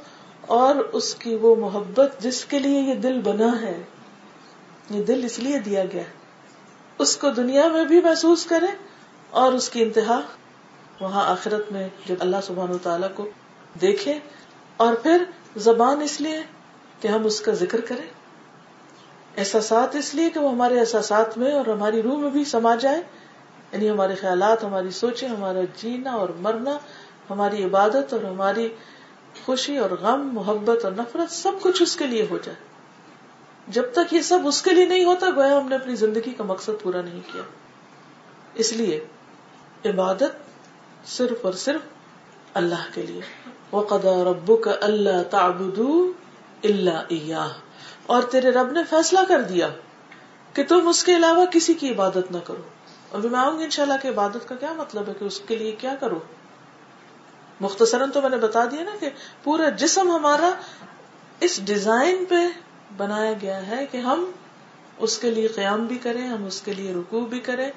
[0.41, 3.81] اور اس کی وہ محبت جس کے لیے یہ دل بنا ہے،
[4.89, 6.18] یہ دل اس لیے دیا گیا ہے۔
[6.99, 8.65] اس کو دنیا میں بھی محسوس کرے
[9.29, 10.21] اور اس کی انتہا
[10.99, 13.29] وہاں آخرت میں جب اللہ سبحان تعالیٰ کو
[13.81, 14.19] دیکھے
[14.77, 15.23] اور پھر
[15.55, 16.43] زبان اس لیے
[16.99, 18.07] کہ ہم اس کا ذکر کریں۔
[19.37, 23.01] احساسات اس لیے کہ وہ ہمارے احساسات میں اور ہماری روح میں بھی سما جائے
[23.71, 26.77] یعنی ہمارے خیالات، ہماری سوچیں، ہمارا جینا اور مرنا،
[27.29, 28.69] ہماری عبادت اور ہماری
[29.45, 32.68] خوشی اور غم، محبت اور نفرت سب کچھ اس کے لیے ہو جائے۔
[33.69, 36.43] جب تک یہ سب اس کے لیے نہیں ہوتا، گویا ہم نے اپنی زندگی کا
[36.43, 37.41] مقصد پورا نہیں کیا۔
[38.53, 39.07] اس لیے
[39.85, 40.31] عبادت
[41.05, 41.81] صرف اور صرف
[42.53, 43.21] اللہ کے لیے۔
[43.71, 45.79] وہ قدا ربو کا اللہ تعبد
[46.63, 47.57] اللہ
[48.05, 49.67] اور تیرے رب نے فیصلہ کر دیا
[50.53, 52.61] کہ تم اس کے علاوہ کسی کی عبادت نہ کرو۔
[53.09, 55.39] اور میں آؤں گی ان شاء اللہ کی عبادت کا کیا مطلب ہے کہ اس
[55.39, 56.19] کے لیے کیا کرو؟
[57.61, 59.09] مختصراً تو میں نے بتا دیا نا کہ
[59.43, 60.49] پورا جسم ہمارا
[61.39, 62.35] اس ڈیزائن پہ
[62.97, 64.31] بنایا گیا ہے کہ ہم
[64.97, 67.71] اس کے لیے قیام بھی کریں، ہم اس کے لیے رکو بھی کریں،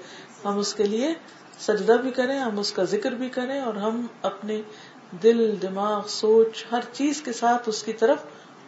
[0.44, 1.14] ہم اس کے لیے
[1.60, 4.62] سجدہ بھی کریں، ہم اس کا ذکر بھی کریں اور ہم اپنے
[5.22, 8.18] دل، دماغ، سوچ، ہر چیز کے ساتھ اس کی طرف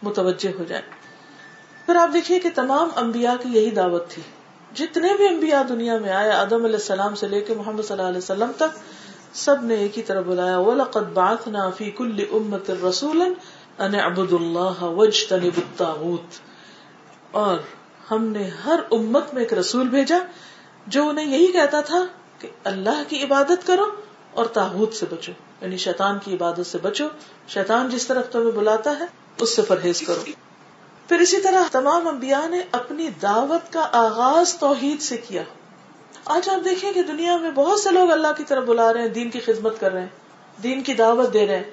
[0.03, 0.83] متوجہ ہو جائیں۔
[1.85, 4.21] پھر آپ دیکھیے کہ تمام انبیاء کی یہی دعوت تھی۔
[4.73, 8.09] جتنے بھی انبیاء دنیا میں آئے، آدم علیہ السلام سے لے کے محمد صلی اللہ
[8.09, 8.77] علیہ وسلم تک،
[9.33, 13.33] سب نے ایک ہی طرح بلایا، وَلَقَدْ بَعَثْنَا فِي كُلِّ أُمَّةٍ رَسُولًا
[13.79, 16.39] ان ابد اللہ وج الطاغوت۔
[17.31, 17.57] اور
[18.11, 20.17] ہم نے ہر امت میں ایک رسول بھیجا
[20.87, 22.05] جو انہیں یہی کہتا تھا
[22.39, 23.85] کہ اللہ کی عبادت کرو
[24.33, 27.07] اور تاغت سے بچو۔ یعنی شیطان کی عبادت سے بچو۔
[27.47, 29.05] شیطان جس طرف تمہیں بلاتا ہے،
[29.41, 30.21] اس سے پرہیز کرو۔
[31.09, 35.43] پھر اسی طرح تمام انبیاء نے اپنی دعوت کا آغاز توحید سے کیا۔
[36.25, 39.07] آج آپ دیکھیں کہ دنیا میں بہت سے لوگ اللہ کی طرف بلا رہے ہیں،
[39.07, 40.09] دین کی خدمت کر رہے ہیں،
[40.63, 41.63] دین کی دعوت دے رہے ہیں۔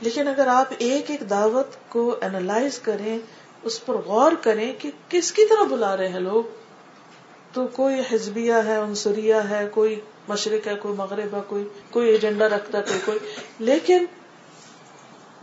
[0.00, 3.18] لیکن اگر آپ ایک ایک دعوت کو اینالائز کریں،
[3.62, 6.44] اس پر غور کریں کہ کس کی طرح بلا رہے ہیں لوگ،
[7.52, 12.48] تو کوئی حزبیہ ہے، عنصریہ ہے، کوئی مشرق ہے، کوئی مغرب ہے، کوئی کوئی ایجنڈا
[12.48, 13.18] رکھتا ہے کوئی۔
[13.58, 14.04] لیکن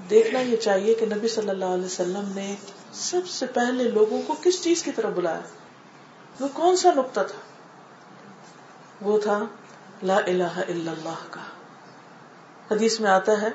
[0.09, 2.55] دیکھنا یہ چاہیے کہ نبی صلی اللہ علیہ وسلم نے
[2.93, 5.41] سب سے پہلے لوگوں کو کس چیز کی طرح بلایا؟
[6.39, 7.39] وہ کون سا نقطہ تھا؟
[9.01, 9.45] وہ تھا
[10.03, 11.41] لا الہ الا اللہ کا۔
[12.71, 13.47] حدیث میں آتا ہے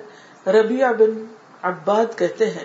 [0.47, 1.25] ربیع بن
[1.63, 2.65] عباد کہتے ہیں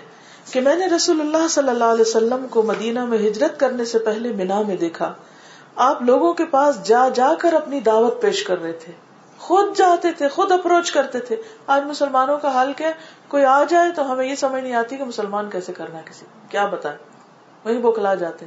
[0.52, 3.98] کہ میں نے رسول اللہ صلی اللہ علیہ وسلم کو مدینہ میں ہجرت کرنے سے
[3.98, 5.14] پہلے مینا میں دیکھا۔
[5.76, 8.92] آپ لوگوں کے پاس جا جا کر اپنی دعوت پیش کر رہے تھے۔
[9.38, 12.90] خود جاتے تھے، خود اپروچ کرتے تھے۔ آج مسلمانوں کا حال کیا
[13.28, 16.26] کوئی آ جائے تو ہمیں یہ سمجھ نہیں آتی کہ مسلمان کیسے کرنا ہے کسی
[16.48, 16.96] کیا بتائے
[17.64, 18.46] وہی بوکھلا جاتے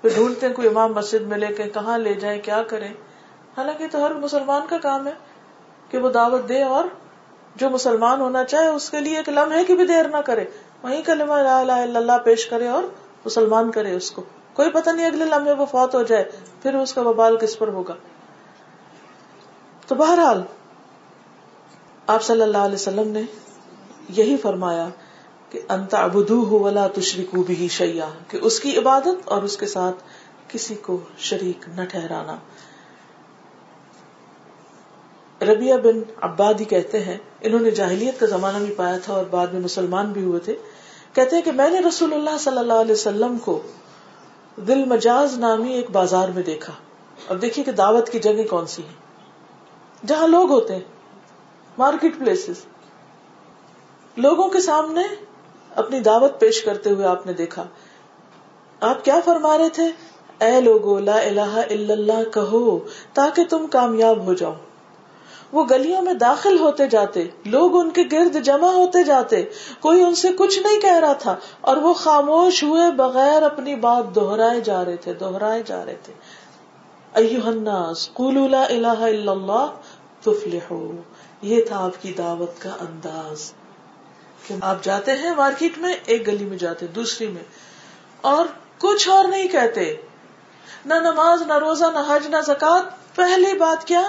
[0.00, 2.94] پھر ڈھونڈتے ہیں کوئی امام مسجد میں لے کے کہاں لے جائیں، کیا کریں؟
[3.56, 5.12] حالانکہ تو ہر مسلمان کا کام ہے
[5.90, 6.84] کہ وہ دعوت دے اور
[7.54, 10.44] جو مسلمان ہونا چاہے اس کے لیے ایک لمحے کی بھی دیر نہ کرے
[10.82, 12.82] وہیں کلمہ لا الہ الا اللہ پیش کرے اور
[13.26, 16.24] مسلمان کرے اس کو۔ کوئی پتہ نہیں اگلے لمحے وہ فوت ہو جائے،
[16.62, 17.94] پھر اس کا وبال کس پر ہوگا۔
[19.86, 20.42] تو بہرحال،
[22.06, 23.22] آپ صلی اللہ علیہ وسلم نے
[24.08, 24.88] یہی فرمایا
[25.50, 29.66] کہ انت ابدو ہو ولا تشریق بھی شیا کہ اس کی عبادت اور اس کے
[29.66, 29.96] ساتھ
[30.48, 32.36] کسی کو شریک نہ ٹھہرانا۔
[35.42, 39.46] ربیہ بن عبادی کہتے ہیں، انہوں نے جاہلیت کا زمانہ بھی پایا تھا اور بعد
[39.46, 40.56] میں مسلمان بھی ہوئے تھے۔
[41.12, 43.62] کہتے ہیں کہ میں نے رسول اللہ صلی اللہ علیہ وسلم کو
[44.56, 46.72] دل مجاز نامی ایک بازار میں دیکھا۔
[47.28, 48.94] اب دیکھیے کہ دعوت کی جگہ کون سی ہے
[50.06, 50.80] جہاں لوگ ہوتے ہیں،
[51.78, 52.54] مارکیٹ پلیسز۔
[54.16, 55.02] لوگوں کے سامنے
[55.74, 57.64] اپنی دعوت پیش کرتے ہوئے آپ نے دیکھا۔
[58.80, 59.90] آپ کیا فرما رہے تھے؟
[60.40, 62.78] اے لوگو، لا الہ الا اللہ کہو
[63.12, 64.52] تاکہ تم کامیاب ہو جاؤ۔
[65.54, 69.44] وہ گلیوں میں داخل ہوتے جاتے، لوگ ان کے گرد جمع ہوتے جاتے،
[69.80, 74.14] کوئی ان سے کچھ نہیں کہہ رہا تھا، اور وہ خاموش ہوئے بغیر اپنی بات
[74.14, 76.12] دوہرائے جا رہے تھے دوہرائے جا رہے تھے۔
[77.14, 79.66] الناس، قولوا لا الہ الا اللہ
[80.20, 80.92] تفلحو۔
[81.42, 83.52] یہ تھا آپ کی دعوت کا انداز۔
[84.46, 87.44] کہ آپ جاتے ہیں مارکیٹ میں، ایک گلی میں جاتے، دوسری میں،
[88.20, 88.46] اور
[88.78, 89.96] کچھ اور نہیں کہتے۔
[90.86, 94.02] نہ نماز، نہ روزہ، نہ حج، نہ زکات پہلی بات کیا؟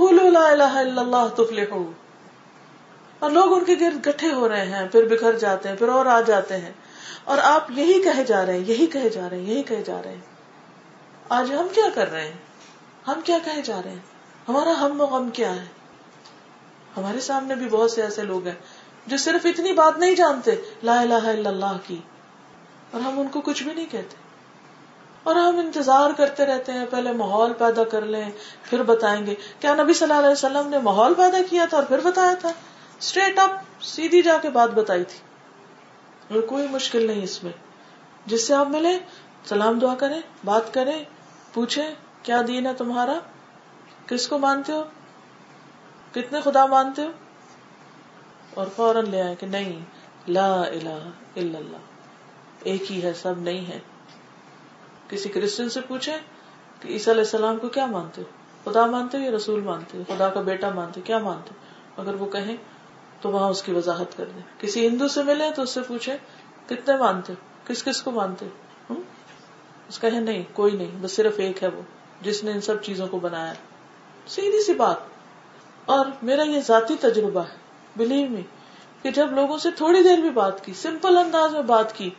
[0.00, 1.92] لا الہ الا اللہ تفلحو
[3.18, 6.06] اور لوگ ان کے گرد گٹھے ہو رہے ہیں، پھر بکھر جاتے ہیں، پھر اور
[6.06, 6.72] آ جاتے ہیں۔
[7.24, 10.02] اور آپ یہی کہے جا رہے ہیں، یہی کہے جا رہے ہیں، یہی کہے جا
[10.04, 10.20] رہے ہیں۔
[11.28, 12.36] آج ہم کیا کر رہے ہیں؟
[13.08, 13.98] ہم کیا کہے جا رہے ہیں؟
[14.48, 15.66] ہمارا ہم و غم کیا ہے؟
[16.96, 18.54] ہمارے سامنے بھی بہت سے ایسے لوگ ہیں
[19.06, 20.50] جو صرف اتنی بات نہیں جانتے،
[20.82, 22.00] لا الہ الا اللہ کی۔
[22.90, 24.27] اور ہم ان کو کچھ بھی نہیں کہتے۔
[25.28, 28.30] اور ہم انتظار کرتے رہتے ہیں، پہلے ماحول پیدا کر لیں،
[28.62, 31.86] پھر بتائیں گے۔ کیا نبی صلی اللہ علیہ وسلم نے ماحول پیدا کیا تھا اور
[31.86, 32.48] پھر بتایا تھا؟
[32.98, 35.18] اسٹریٹ اپ سیدھی جا کے بات بتائی تھی۔
[36.34, 37.52] اور کوئی مشکل نہیں اس میں۔
[38.26, 38.98] جس سے آپ ملے
[39.44, 41.04] سلام دعا کریں، بات کریں،
[41.54, 43.18] پوچھیں، کیا دین ہے تمہارا؟
[44.06, 44.84] کس کو مانتے ہو؟
[46.12, 47.10] کتنے خدا مانتے ہو؟
[48.54, 49.80] اور فوراً لے آئے کہ نہیں،
[50.28, 51.76] لا الہ الا اللہ۔
[52.62, 53.78] ایک ہی ہے، سب نہیں ہے۔
[55.08, 56.16] کسی کرسچن سے پوچھے
[56.80, 60.02] کہ عیسیٰ علیہ السلام کو کیا مانتے ہو؟ خدا مانتے ہو یا رسول مانتے ہو؟
[60.08, 61.54] خدا کا بیٹا مانتے کیا مانتے
[61.96, 62.56] اگر وہ کہیں
[63.20, 66.16] تو وہاں اس کی وضاحت کر دیں۔ کسی ہندو سے ملے تو اس سے پوچھے
[66.66, 67.32] کتنے مانتے
[67.66, 68.46] کس کس کو مانتے
[69.88, 71.82] اس کہیں نہیں، کوئی نہیں، بس صرف ایک ہے وہ،
[72.20, 73.52] جس نے ان سب چیزوں کو بنایا
[74.26, 74.96] سیدھی سی بات۔
[75.84, 77.56] اور میرا یہ ذاتی تجربہ ہے
[77.96, 78.42] بلیو می
[79.02, 82.10] کہ جب لوگوں سے تھوڑی دیر بھی بات کی سمپل انداز میں بات کی،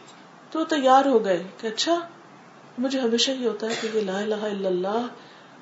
[0.52, 1.99] تو تیار ہو گئے کہ اچھا
[2.80, 5.08] مجھے ہمیشہ یہ ہوتا ہے کہ یہ لا الہ الا اللہ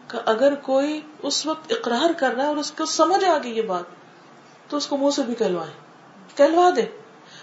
[0.07, 3.57] کا اگر کوئی اس وقت اقرار کر رہا ہے اور اس کو سمجھ آ گئی
[3.57, 3.83] یہ بات،
[4.69, 5.71] تو اس کو منہ سے بھی کہلوائے
[6.35, 6.85] کہلوا دے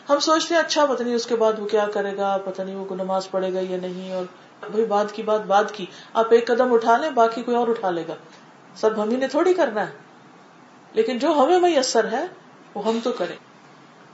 [0.09, 2.75] ہم سوچتے ہیں اچھا پتہ نہیں اس کے بعد وہ کیا کرے گا، پتہ نہیں
[2.75, 4.25] وہ نماز پڑھے گا یا نہیں، اور
[4.71, 7.91] بھائی بات کی بات بات کی۔ آپ ایک قدم اٹھا لیں، باقی کوئی اور اٹھا
[7.91, 8.15] لے گا۔
[8.77, 9.93] سب ہم ہی نے تھوڑی کرنا ہے۔
[10.93, 12.27] لیکن جو ہمیں میسر ہے،
[12.75, 13.37] وہ ہم تو کریں۔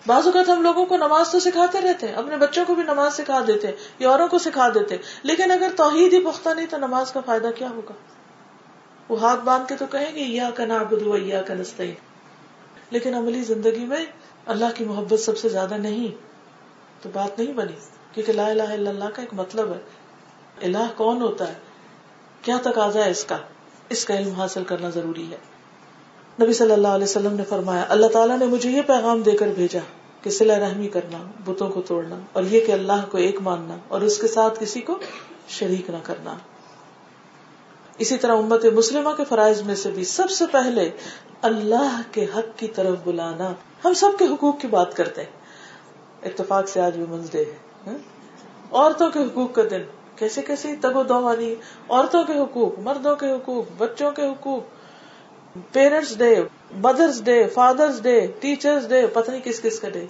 [0.06, 3.14] بعض اوقات ہم لوگوں کو نماز تو سکھاتے رہتے ہیں، اپنے بچوں کو بھی نماز
[3.14, 7.12] سکھا دیتے یا اوروں کو سکھا دیتے لیکن اگر توحید ہی پختہ نہیں تو نماز
[7.12, 7.92] کا فائدہ کیا ہوگا؟
[9.08, 11.54] وہ ہاتھ باندھ کے تو کہیں گے یا کا بدو یا کا
[12.90, 14.06] لیکن عملی زندگی میں
[14.46, 16.08] اللہ کی محبت سب سے زیادہ نہیں،
[17.02, 17.72] تو بات نہیں بنی۔
[18.12, 19.78] کیونکہ لا الہ الا اللہ کا ایک مطلب ہے۔
[20.62, 21.54] الہ کون ہوتا ہے؟
[22.42, 23.36] کیا تقاضا ہے اس کا؟
[23.88, 25.36] اس کا علم حاصل کرنا ضروری ہے۔
[26.42, 29.46] نبی صلی اللہ علیہ وسلم نے فرمایا، اللہ تعالیٰ نے مجھے یہ پیغام دے کر
[29.46, 29.78] بھیجا
[30.22, 34.00] کہ سلا رحمی کرنا، بتوں کو توڑنا، اور یہ کہ اللہ کو ایک ماننا اور
[34.00, 34.98] اس کے ساتھ کسی کو
[35.48, 36.36] شریک نہ کرنا۔
[37.98, 40.90] اسی طرح امت مسلمہ کے فرائض میں سے بھی سب سے پہلے
[41.42, 43.52] اللہ کے حق کی طرف بلانا
[43.84, 45.38] ہم سب کے حقوق کی بات کرتے ہیں۔
[46.22, 47.98] اتفاق سے آج بھی منزدے ہے ہاں؟
[48.72, 49.82] عورتوں کے حقوق کا دن
[50.16, 51.54] کیسے کیسے تگو دو والی
[51.88, 54.79] عورتوں کے حقوق، مردوں کے حقوق، بچوں کے حقوق
[55.72, 60.06] parents day mothers day fathers day teachers day, پتہ نہیں کس کس کا ڈے۔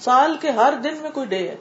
[0.00, 1.56] سال کے ہر دن میں کوئی ڈے ہے۔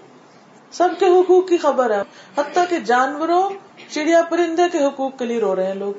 [0.71, 2.01] سب کے حقوق کی خبر ہے۔
[2.37, 3.49] حتیٰ کہ جانوروں،
[3.89, 5.93] چڑیا پرندے کے حقوق کے لیے رو رہے ہیں لوگ۔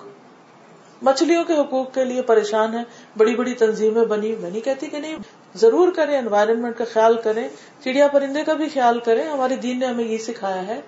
[1.02, 2.82] مچھلیوں کے حقوق کے لیے پریشان ہے
[3.16, 5.16] بڑی بڑی تنظیمیں بنی۔ میں نہیں کہتی کہ نہیں۔
[5.54, 7.48] ضرور کریں انوائرمنٹ کا خیال کریں۔
[7.84, 10.80] چڑیا پرندے کا بھی خیال کریں۔ ہماری دین نے ہمیں یہ سکھایا ہے۔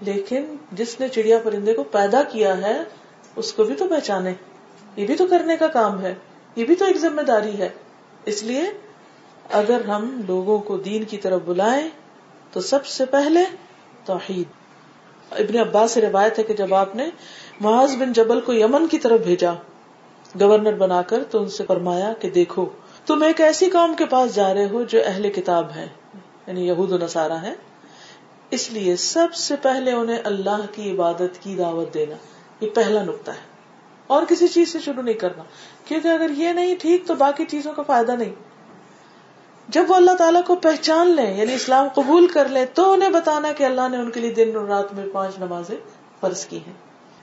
[0.00, 2.82] لیکن جس نے چڑیا پرندے کو پیدا کیا ہے،
[3.36, 4.32] اس کو بھی تو پہچانے۔
[4.96, 6.14] یہ بھی تو کرنے کا کام ہے،
[6.56, 7.68] یہ بھی تو ایک ذمہ داری ہے۔
[8.24, 8.62] اس لیے
[9.50, 11.88] اگر ہم لوگوں کو دین کی طرف بلائیں
[12.52, 13.44] تو سب سے پہلے
[14.04, 14.46] توحید۔
[15.30, 17.10] ابن عباس سے روایت ہے کہ جب آپ نے
[17.60, 19.52] معاذ بن جبل کو یمن کی طرف بھیجا،
[20.40, 22.66] گورنر بنا کر تو ان سے فرمایا کہ دیکھو،
[23.06, 25.86] تم ایک ایسی قوم کے پاس جا رہے ہو جو اہل کتاب ہے
[26.46, 27.54] یعنی یہود و نصارہ ہے
[28.50, 32.16] اس لیے سب سے پہلے انہیں اللہ کی عبادت کی دعوت دینا،
[32.60, 33.53] یہ پہلا نقطہ ہے۔
[34.06, 35.42] اور کسی چیز سے شروع نہیں کرنا۔
[35.84, 38.34] کیونکہ اگر یہ نہیں ٹھیک تو باقی چیزوں کا فائدہ نہیں۔
[39.68, 43.52] جب وہ اللہ تعالیٰ کو پہچان لیں یعنی اسلام قبول کر لیں، تو انہیں بتانا
[43.52, 45.76] کہ اللہ نے ان کے لیے دن اور رات میں پانچ نمازیں
[46.20, 46.72] فرض کی ہیں۔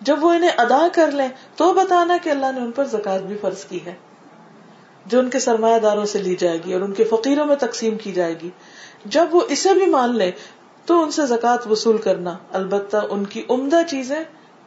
[0.01, 3.37] جب وہ انہیں ادا کر لیں، تو بتانا کہ اللہ نے ان پر زکات بھی
[3.41, 3.93] فرض کی ہے،
[5.05, 7.97] جو ان کے سرمایہ داروں سے لی جائے گی اور ان کے فقیروں میں تقسیم
[7.97, 8.49] کی جائے گی۔
[9.05, 10.31] جب وہ اسے بھی مان لیں،
[10.85, 14.19] تو ان سے زکات وصول کرنا، البتہ ان کی عمدہ چیزیں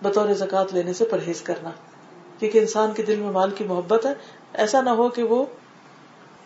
[0.03, 1.71] بطور زکات لینے سے پرہیز کرنا۔
[2.39, 4.15] کیونکہ انسان کے دل میں مال کی محبت ہے،
[4.53, 5.45] ایسا نہ ہو کہ وہ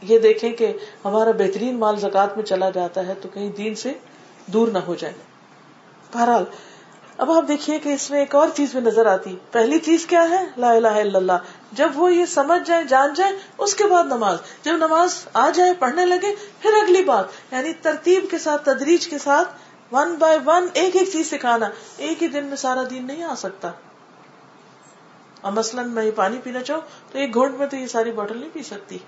[0.03, 0.73] یہ دیکھیں کہ
[1.05, 3.93] ہمارا بہترین مال زکات میں چلا جاتا ہے تو کہیں دین سے
[4.47, 5.15] دور نہ ہو جائے۔
[6.15, 6.45] بہرحال،
[7.17, 10.31] اب آپ دیکھیے کہ اس میں ایک اور چیز بھی نظر آتی۔ پہلی چیز کیا
[10.31, 11.33] ہے؟ لا الہ الا اللہ۔
[11.73, 15.73] جب وہ یہ سمجھ جائیں جان جائیں اس کے بعد نماز۔ جب نماز آ جائے،
[15.79, 19.49] پڑھنے لگے، پھر اگلی بات۔ یعنی ترتیب کے ساتھ، تدریج کے ساتھ
[19.93, 23.35] ون بائی ون ایک ایک چیز سکھانا۔ ایک ہی دن میں سارا دن نہیں آ
[23.35, 23.73] سکتا۔
[25.41, 26.81] اور مثلاً میں یہ پانی پینا چاہوں
[27.13, 28.99] تو ایک گھونٹ میں تو یہ ساری بوٹل نہیں پی سکتی۔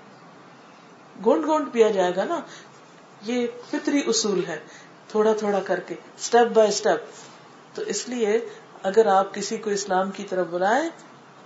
[1.25, 2.39] گونٹ گونٹ پیا جائے گا نا۔
[3.21, 4.59] یہ فطری اصول ہے،
[5.07, 6.99] تھوڑا تھوڑا کر کے اسٹیپ بائی اسٹیپ
[7.75, 8.49] تو اس لیے
[8.83, 10.89] اگر آپ کسی کو اسلام کی طرف بلائیں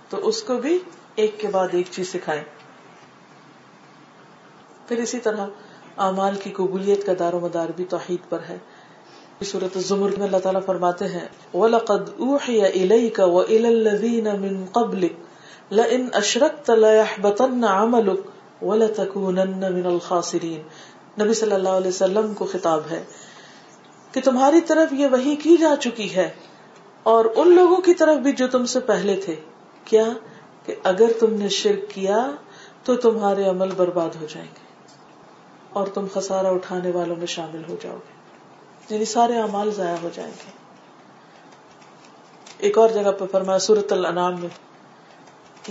[0.08, 0.78] تو اس کو بھی
[1.14, 2.44] ایک کے بعد ایک چیز سکھائیں۔
[4.88, 5.46] پھر اسی طرح
[5.96, 8.58] اعمال کی قبولیت کا دار و مدار بھی توحید پر ہے۔
[9.44, 15.14] صورت الزمر میں اللہ تعالیٰ فرماتے ہیں، وَلَقَدْ أُوحِيَ إِلَيْكَ وَإِلَى الَّذِينَ مِن قَبْلِكَ
[15.74, 18.20] لَإِنْ أَشْرَكْتَ لَيَحْبَطَنَّ عَمَلُكَ
[18.64, 20.60] وَلَتَكُونَنَّ مِنَ الْخَاسِرِينَ۔
[21.22, 23.04] نبی صلی اللہ علیہ وسلم کو خطاب ہے
[24.12, 26.30] کہ تمہاری طرف یہ وہی کی جا چکی ہے
[27.02, 29.34] اور ان لوگوں کی طرف بھی جو تم سے پہلے تھے۔
[29.84, 30.04] کیا
[30.66, 32.30] کہ اگر تم نے شرک کیا
[32.84, 34.66] تو تمہارے عمل برباد ہو جائیں گے
[35.72, 38.15] اور تم خسارہ اٹھانے والوں میں شامل ہو جاؤ گے۔
[38.90, 40.50] یعنی سارے اعمال ضائع ہو جائیں گے۔
[42.58, 44.48] ایک اور جگہ پہ فرمایا سورت الانام میں،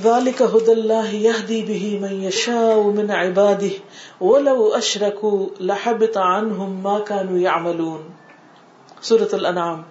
[0.04, 3.78] ذالک حد اللہ یہدی به من یشاء من عباده
[4.22, 8.08] ولو اشرکوا لحبط عنهم ما كانوا يعملون
[9.02, 9.82] سورت الانعام،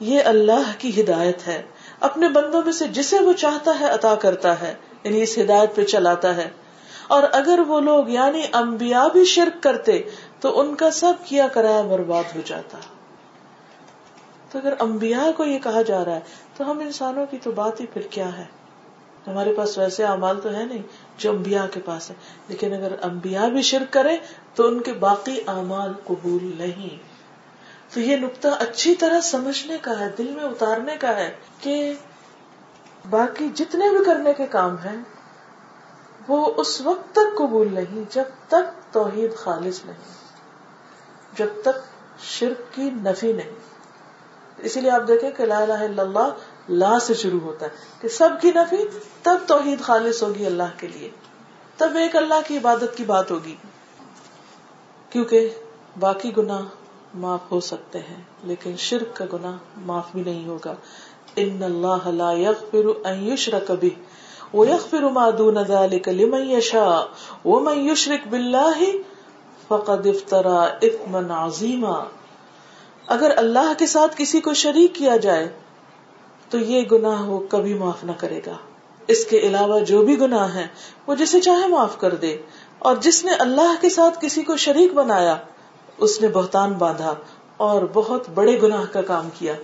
[0.00, 1.62] یہ اللہ کی ہدایت ہے۔
[2.00, 5.84] اپنے بندوں میں سے جسے وہ چاہتا ہے عطا کرتا ہے یعنی اس ہدایت پہ
[5.84, 6.50] چلاتا ہے۔
[7.08, 10.00] اور اگر وہ لوگ یعنی انبیاء بھی شرک کرتے
[10.40, 12.78] تو ان کا سب کیا کرایا برباد ہو جاتا
[14.52, 16.20] تو اگر انبیاء کو یہ کہا جا رہا ہے،
[16.56, 18.44] تو ہم انسانوں کی تو بات ہی پھر کیا ہے؟
[19.26, 20.82] ہمارے پاس ویسے اعمال تو ہے نہیں
[21.16, 22.14] جو انبیاء کے پاس ہے
[22.48, 24.16] لیکن اگر انبیاء بھی شرک کرے
[24.54, 26.96] تو ان کے باقی اعمال قبول نہیں۔
[27.94, 31.92] تو یہ نقطہ اچھی طرح سمجھنے کا ہے، دل میں اتارنے کا ہے کہ
[33.10, 34.96] باقی جتنے بھی کرنے کے کام ہیں،
[36.28, 40.17] وہ اس وقت تک قبول نہیں، جب تک توحید خالص نہیں۔
[41.38, 41.78] جب تک
[42.22, 43.50] شرک کی نفی نہیں۔
[44.58, 46.28] اسی لیے آپ دیکھیں کہ لا الہ الا اللہ
[46.68, 47.70] لا سے شروع ہوتا ہے
[48.00, 48.76] کہ سب کی نفی
[49.22, 51.10] تب توحید خالص ہوگی اللہ کے لیے،
[51.76, 53.54] تب ایک اللہ کی عبادت کی بات ہوگی۔
[55.10, 55.48] کیونکہ
[56.00, 56.60] باقی گناہ
[57.14, 60.74] معاف ہو سکتے ہیں، لیکن شرک کا گناہ معاف بھی نہیں ہوگا۔
[61.36, 64.04] ان اللہ لا يغفر ان يشرك به
[64.54, 67.00] ويغفر ما دون ذلك لمن يشاء
[67.44, 68.84] ومن يشرك بالله
[69.68, 72.04] فقد افترى اثما عظيما
[73.06, 75.48] اگر اللہ کے ساتھ کسی کو شریک کیا جائے،
[76.50, 78.56] تو یہ گناہ وہ کبھی معاف نہ کرے گا۔
[79.08, 80.66] اس کے علاوہ جو بھی گناہ ہے
[81.06, 82.36] وہ جسے چاہے معاف کر دے۔
[82.78, 85.36] اور جس نے اللہ کے ساتھ کسی کو شریک بنایا،
[85.98, 87.14] اس نے بہتان باندھا
[87.56, 89.54] اور بہت بڑے گناہ کا کام کیا۔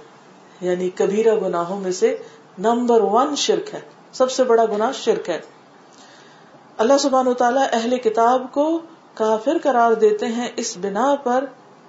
[0.60, 2.16] یعنی کبیرہ گناہوں میں سے
[2.58, 3.80] نمبر ون شرک ہے۔
[4.12, 5.40] سب سے بڑا گناہ شرک ہے۔
[6.78, 8.80] اللہ سبحانہ تعالیٰ اہل کتاب کو
[9.14, 11.44] کافر قرار دیتے ہیں اس بنا پر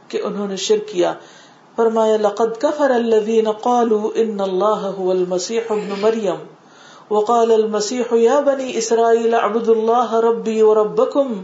[0.07, 1.13] کہ انہوں نے شرک کیا۔
[1.75, 6.43] فرمایا، لقد کفر الذین قالوا ان اللہ هو المسیح ابن مریم،
[7.11, 11.41] وقال المسیح، یا بنی اسرائیل عبد اللہ ربی وربکم،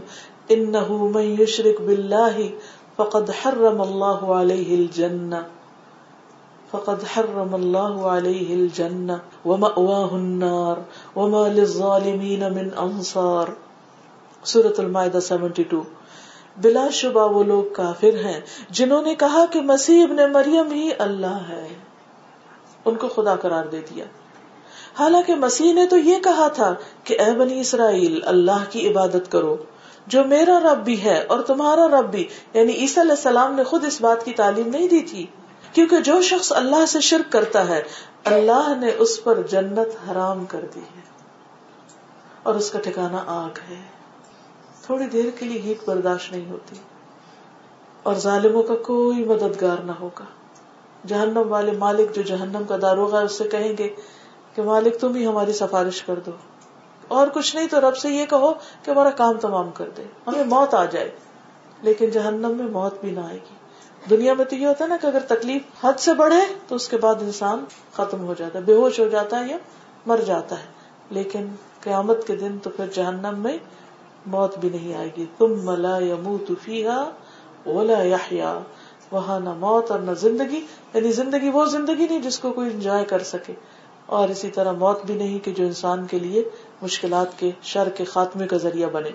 [0.48, 2.38] انہو من یشرک باللہ،
[2.96, 5.42] فقد حرم اللہ علیہ الجنہ،
[6.70, 9.12] فقد حرم اللہ علیہ الجنہ،
[9.44, 10.76] ومأواہ النار،
[11.18, 13.71] وما للظالمین من انصار۔
[14.44, 15.82] سورة المائدہ 72
[16.56, 18.40] بلا شبہ وہ لوگ کافر ہیں
[18.70, 21.68] جنہوں نے کہا کہ مسیح ابن مریم ہی اللہ ہے۔
[22.84, 24.04] ان کو خدا قرار دے دیا۔
[24.98, 26.74] حالانکہ مسیح نے تو یہ کہا تھا
[27.04, 29.56] کہ اے بنی اسرائیل، اللہ کی عبادت کرو۔
[30.06, 33.84] جو میرا رب بھی ہے اور تمہارا رب بھی یعنی عیسی علیہ السلام نے خود
[33.84, 35.26] اس بات کی تعلیم نہیں دی تھی۔
[35.72, 37.82] کیونکہ جو شخص اللہ سے شرک کرتا ہے،
[38.24, 41.00] اللہ نے اس پر جنت حرام کر دی ہے۔
[42.42, 44.01] اور اس کا ٹھکانا آگ ہے۔
[44.82, 46.76] تھوڑی دیر کے لیے ہیٹ برداشت نہیں ہوتی۔
[48.02, 50.24] اور ظالموں کا کوئی مددگار نہ ہوگا۔
[51.06, 53.94] جہنم والے مالک جو جہنم کا داروغ ہے اس سے کہیں گے
[54.54, 56.30] کہ مالک تم ہی ہماری سفارش کر دو۔
[57.08, 58.52] اور کچھ نہیں تو رب سے یہ کہو
[58.82, 61.10] کہ ہمارا کام تمام کر دے۔ ہمیں موت آ جائے۔
[61.82, 63.54] لیکن جہنم میں موت بھی نہ آئے گی۔
[64.10, 66.88] دنیا میں تو یہ ہوتا ہے نا کہ اگر تکلیف حد سے بڑھے تو اس
[66.88, 69.56] کے بعد انسان ختم ہو جاتا ہے، بے ہوش ہو جاتا ہے یا
[70.06, 70.66] مر جاتا ہے۔
[71.10, 71.46] لیکن
[71.80, 73.58] قیامت کے دن تو پھر جہنم میں
[74.26, 76.88] موت بھی نہیں آئے گی۔ تم ملا یا منہ
[77.64, 78.58] اولا یا
[79.10, 83.04] وہاں نہ موت اور نہ زندگی یعنی زندگی وہ زندگی نہیں جس کو کوئی انجوائے
[83.04, 83.52] کر سکے۔
[84.06, 86.48] اور اسی طرح موت بھی نہیں کہ جو انسان کے لیے
[86.82, 89.10] مشکلات کے، شر کے خاتمے کا ذریعہ بنے۔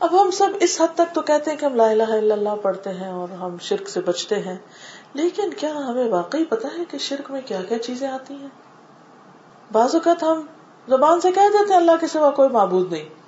[0.00, 2.56] اب ہم سب اس حد تک تو کہتے ہیں کہ ہم لا الہ الا اللہ
[2.62, 4.56] پڑھتے ہیں اور ہم شرک سے بچتے ہیں۔
[5.14, 8.48] لیکن کیا ہمیں واقعی پتا ہے کہ شرک میں کیا کیا چیزیں آتی ہیں؟
[9.72, 10.46] بعض اوقات ہم
[10.88, 13.21] زبان سے کہہ دیتے ہیں اللہ کے سوا کوئی معبود نہیں۔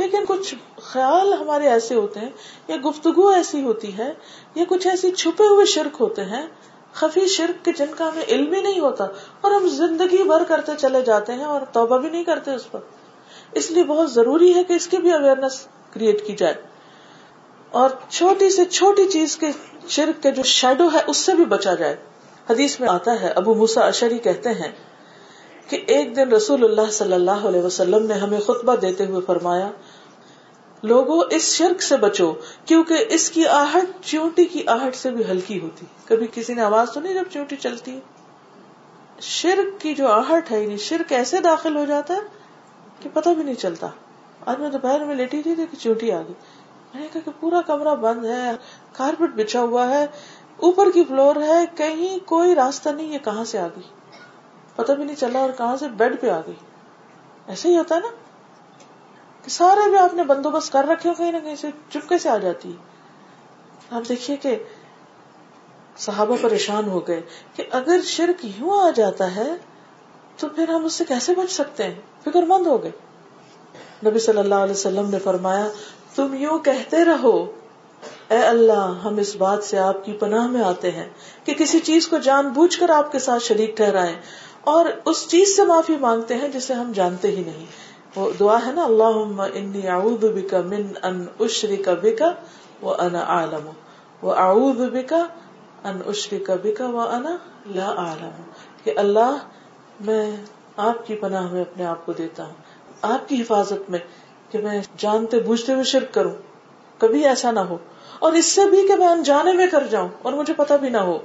[0.00, 2.30] لیکن کچھ خیال ہمارے ایسے ہوتے ہیں،
[2.68, 4.12] یا گفتگو ایسی ہوتی ہے،
[4.54, 6.46] یا کچھ ایسی چھپے ہوئے شرک ہوتے ہیں،
[6.92, 9.04] خفی شرک کے جن کا ہمیں علم ہی نہیں ہوتا،
[9.40, 12.80] اور ہم زندگی بھر کرتے چلے جاتے ہیں اور توبہ بھی نہیں کرتے اس پر۔
[13.52, 16.54] اس لیے بہت ضروری ہے کہ اس کی بھی اویئرنیس کریٹ کی جائے۔
[17.70, 19.50] اور چھوٹی سے چھوٹی چیز کے
[19.88, 21.96] شرک کے جو شیڈو ہے، اس سے بھی بچا جائے۔
[22.50, 24.72] حدیث میں آتا ہے، ابو موسا اشری کہتے ہیں
[25.68, 29.70] کہ ایک دن رسول اللہ صلی اللہ علیہ وسلم نے ہمیں خطبہ دیتے ہوئے فرمایا
[30.82, 32.32] لوگوں اس شرک سے بچو،
[32.64, 36.94] کیونکہ اس کی آہٹ چیونٹی کی آہٹ سے بھی ہلکی ہوتی۔ کبھی کسی نے آواز
[36.94, 38.00] سنی جب چیونٹی چلتی
[39.20, 42.20] شرک کی جو آہٹ ہے یعنی شرک ایسے داخل ہو جاتا ہے
[43.00, 43.86] کہ پتہ بھی نہیں چلتا۔
[44.46, 46.34] آج میں دوپہر میں لیٹی تھی کہ چیونٹی آ گئی۔
[46.94, 48.50] میں نے کہا کہ پورا کمرہ بند ہے،
[48.92, 50.06] کارپیٹ بچھا ہوا ہے،
[50.56, 53.82] اوپر کی فلور ہے، کہیں کوئی راستہ نہیں، یہ کہاں سے آ گئی؟
[54.76, 56.54] پتہ بھی نہیں چلا اور کہاں سے بیڈ پہ آ گئی۔
[57.46, 58.08] ایسے ہی ہوتا ہے نا؟
[59.44, 62.28] کہ سارے بھی آپ نے بندوبست کر رکھے ہو کہیں نہ کہیں سے، چپکے سے
[62.28, 62.90] آ جاتی۔ ہے
[63.90, 64.56] آپ دیکھیے کہ
[65.96, 67.20] صحابہ پریشان ہو گئے
[67.54, 69.52] کہ اگر شرک یوں آ جاتا ہے
[70.36, 72.90] تو پھر ہم اس سے کیسے بچ سکتے ہیں؟ فکر مند ہو گئے۔
[74.06, 75.68] نبی صلی اللہ علیہ وسلم نے فرمایا،
[76.14, 77.52] تم یوں کہتے رہو،
[78.28, 81.08] اے اللہ، ہم اس بات سے آپ کی پناہ میں آتے ہیں
[81.44, 84.16] کہ کسی چیز کو جان بوجھ کر آپ کے ساتھ شریک ٹھہرائیں
[84.60, 87.66] اور اس چیز سے معافی مانگتے ہیں جسے ہم جانتے ہی نہیں۔
[88.16, 92.32] وہ دعا ہے نا اللہ انی اعوذ بکا من ان اشرک بکا
[92.82, 93.68] و انا عالم.
[94.22, 95.24] و اعوذ بکا
[95.84, 97.36] ان اشرک بکا و انا
[97.66, 98.42] لا عالم.
[98.84, 99.36] کہ اللہ،
[100.00, 100.36] میں
[100.76, 102.52] آپ کی پناہ میں اپنے آپ کو دیتا ہوں،
[103.02, 103.98] آپ کی حفاظت میں،
[104.50, 106.32] کہ میں جانتے بوجھتے ہوئے شرک کروں،
[106.98, 107.78] کبھی ایسا نہ ہو،
[108.18, 110.98] اور اس سے بھی کہ میں انجانے میں کر جاؤں اور مجھے پتا بھی نہ
[110.98, 111.18] ہو۔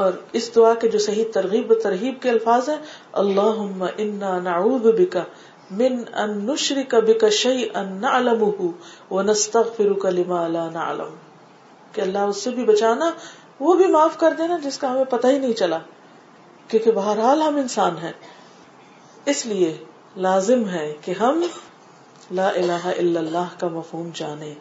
[0.00, 2.76] اور اس دعا کے جو صحیح ترغیب و ترغیب کے الفاظ ہیں
[3.12, 5.24] اللہ انا نعوذ بکا
[5.70, 8.70] من ان نشرک بک شیئا نعلمه
[9.10, 11.14] ونستغفرک لما لا نعلم۔
[11.92, 13.10] کہ اللہ اس سے بھی بچانا،
[13.60, 15.78] وہ بھی معاف کر دینا جس کا ہمیں پتہ ہی نہیں چلا،
[16.68, 18.12] کیونکہ بہرحال ہم انسان ہیں۔
[19.24, 19.76] اس لیے
[20.16, 21.42] لازم ہے کہ ہم
[22.30, 24.54] لا الہ الا اللہ کا مفہوم جانے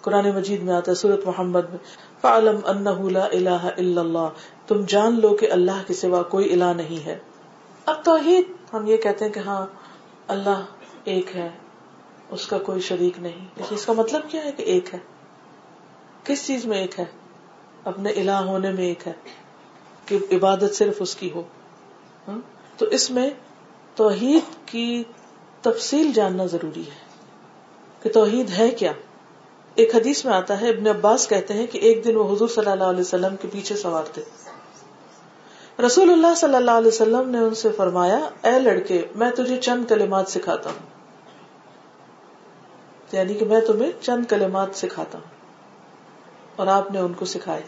[0.00, 1.78] قرآن مجید میں آتا ہے، سورت محمد میں
[2.20, 4.28] فعلم انہ لا الہ الا اللہ
[4.66, 7.18] تم جان لو کہ اللہ کے سوا کوئی الہ نہیں ہے۔
[7.86, 9.66] اب توحید، ہم یہ کہتے ہیں کہ ہاں
[10.28, 10.62] اللہ
[11.04, 11.48] ایک ہے،
[12.30, 14.98] اس کا کوئی شریک نہیں۔ لیکن اس کا مطلب کیا ہے کہ ایک ہے؟
[16.24, 17.04] کس چیز میں ایک ہے؟
[17.84, 19.12] اپنے الہ ہونے میں ایک ہے،
[20.06, 21.42] کہ عبادت صرف اس کی ہو۔
[22.76, 23.30] تو اس میں
[23.94, 25.04] توحید کی
[25.62, 27.06] تفصیل جاننا ضروری ہے۔
[28.02, 28.92] کہ توحید ہے کیا؟
[29.76, 32.70] ایک حدیث میں آتا ہے، ابن عباس کہتے ہیں کہ ایک دن وہ حضور صلی
[32.70, 34.22] اللہ علیہ وسلم کے پیچھے سوار تھے۔
[35.86, 39.84] رسول اللہ صلی اللہ علیہ وسلم نے ان سے فرمایا، اے لڑکے، میں تجھے چند
[39.84, 40.86] کلمات سکھاتا ہوں۔
[43.12, 45.36] یعنی کہ میں تمہیں چند کلمات سکھاتا ہوں۔
[46.56, 47.62] اور آپ نے ان کو سکھائے۔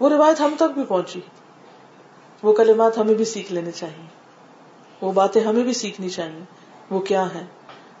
[0.00, 1.20] وہ روایت ہم تک بھی پہنچی۔
[2.42, 4.06] وہ کلمات ہمیں بھی سیکھ لینے چاہیے۔
[5.00, 6.40] وہ باتیں ہمیں بھی سیکھنی چاہیے۔
[6.90, 7.44] وہ کیا ہے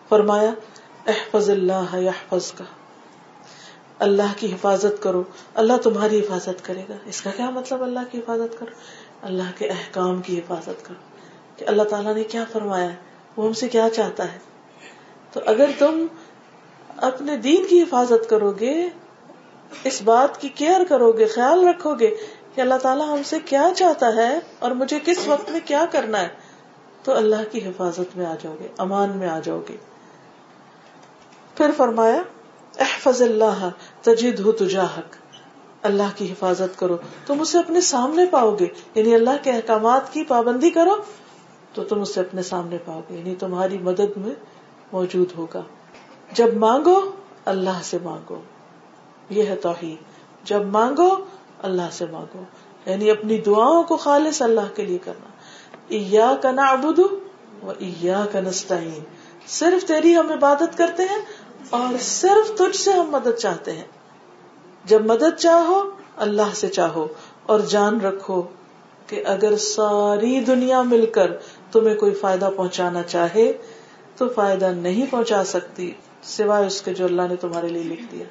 [0.08, 0.50] فرمایا
[1.06, 2.64] احفظ اللہ یحفظ کا
[3.98, 5.22] اللہ کی حفاظت کرو۔
[5.54, 8.74] اللہ تمہاری حفاظت کرے گا۔ اس کا کیا مطلب اللہ کی حفاظت کرو؟
[9.22, 11.16] اللہ کے احکام کی حفاظت کرو۔
[11.56, 12.96] کہ اللہ تعالیٰ نے کیا فرمایا ہے؟
[13.36, 14.38] وہ ہم سے کیا چاہتا ہے؟
[15.32, 16.06] تو اگر تم
[16.96, 18.88] اپنے دین کی حفاظت کرو گے
[19.84, 22.14] اس بات کی کیئر کرو گے خیال رکھو گے
[22.54, 26.20] کہ اللہ تعالیٰ ہم سے کیا چاہتا ہے اور مجھے کس وقت میں کیا کرنا
[26.20, 26.28] ہے،
[27.02, 29.76] تو اللہ کی حفاظت میں آ جاؤ گے امان میں آ جاؤ گے
[31.56, 32.22] پھر فرمایا،
[32.78, 33.68] احفظ اللہ
[34.02, 35.16] تجد ہو تجاہک.
[35.82, 36.96] اللہ کی حفاظت کرو.
[37.26, 38.66] تم اسے اپنے سامنے پاؤ گے.
[38.94, 40.96] یعنی اللہ کے احکامات کی پابندی کرو
[41.74, 43.18] تو تم اسے اپنے سامنے پاؤ گے.
[43.18, 44.34] یعنی تمہاری مدد میں
[44.92, 45.62] موجود ہوگا.
[46.32, 47.00] جب مانگو،
[47.44, 48.40] اللہ سے مانگو.
[49.30, 49.96] یہ ہے توحید.
[50.44, 51.16] جب مانگو،
[51.62, 52.42] اللہ سے مانگو.
[52.86, 55.28] یعنی اپنی دعاؤں کو خالص اللہ کے لیے کرنا.
[55.88, 59.04] ایا کا نعبد و ایا کا نستعین.
[59.46, 61.18] صرف تیری ہم عبادت کرتے ہیں
[61.70, 63.84] اور صرف تجھ سے ہم مدد چاہتے ہیں۔
[64.84, 67.06] جب مدد چاہو، اللہ سے چاہو،
[67.42, 68.42] اور جان رکھو
[69.06, 71.32] کہ اگر ساری دنیا مل کر
[71.72, 73.52] تمہیں کوئی فائدہ پہنچانا چاہے،
[74.16, 75.92] تو فائدہ نہیں پہنچا سکتی
[76.22, 78.24] سوائے اس کے جو اللہ نے تمہارے لیے لکھ دیا۔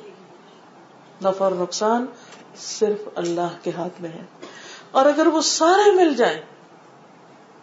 [1.30, 2.06] نفع اور نقصان
[2.58, 4.24] صرف اللہ کے ہاتھ میں ہے۔
[4.92, 6.42] اور اگر وہ سارے مل جائیں،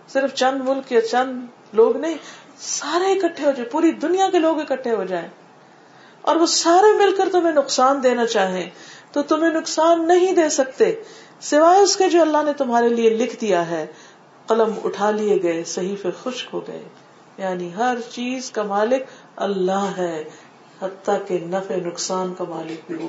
[0.09, 2.15] صرف چند ملک یا چند لوگ نہیں،
[2.59, 5.29] سارے اکٹھے ہو جائیں، پوری دنیا کے لوگ اکٹھے ہو جائیں
[6.23, 8.71] اور وہ سارے مل کر تمہیں نقصان دینا چاہیں
[9.13, 11.03] تو تمہیں نقصان نہیں دے سکتے۔
[11.41, 13.87] سوائے اس کے جو اللہ نے تمہارے لیے لکھ دیا ہے،
[14.47, 16.83] قلم اٹھا لیے گئے صحیح خشک ہو گئے۔
[17.39, 19.03] یعنی ہر چیز کا مالک
[19.37, 20.25] اللہ ہے،
[20.83, 23.09] حتیٰ کہ نفع نقصان کا مالک بھی ہو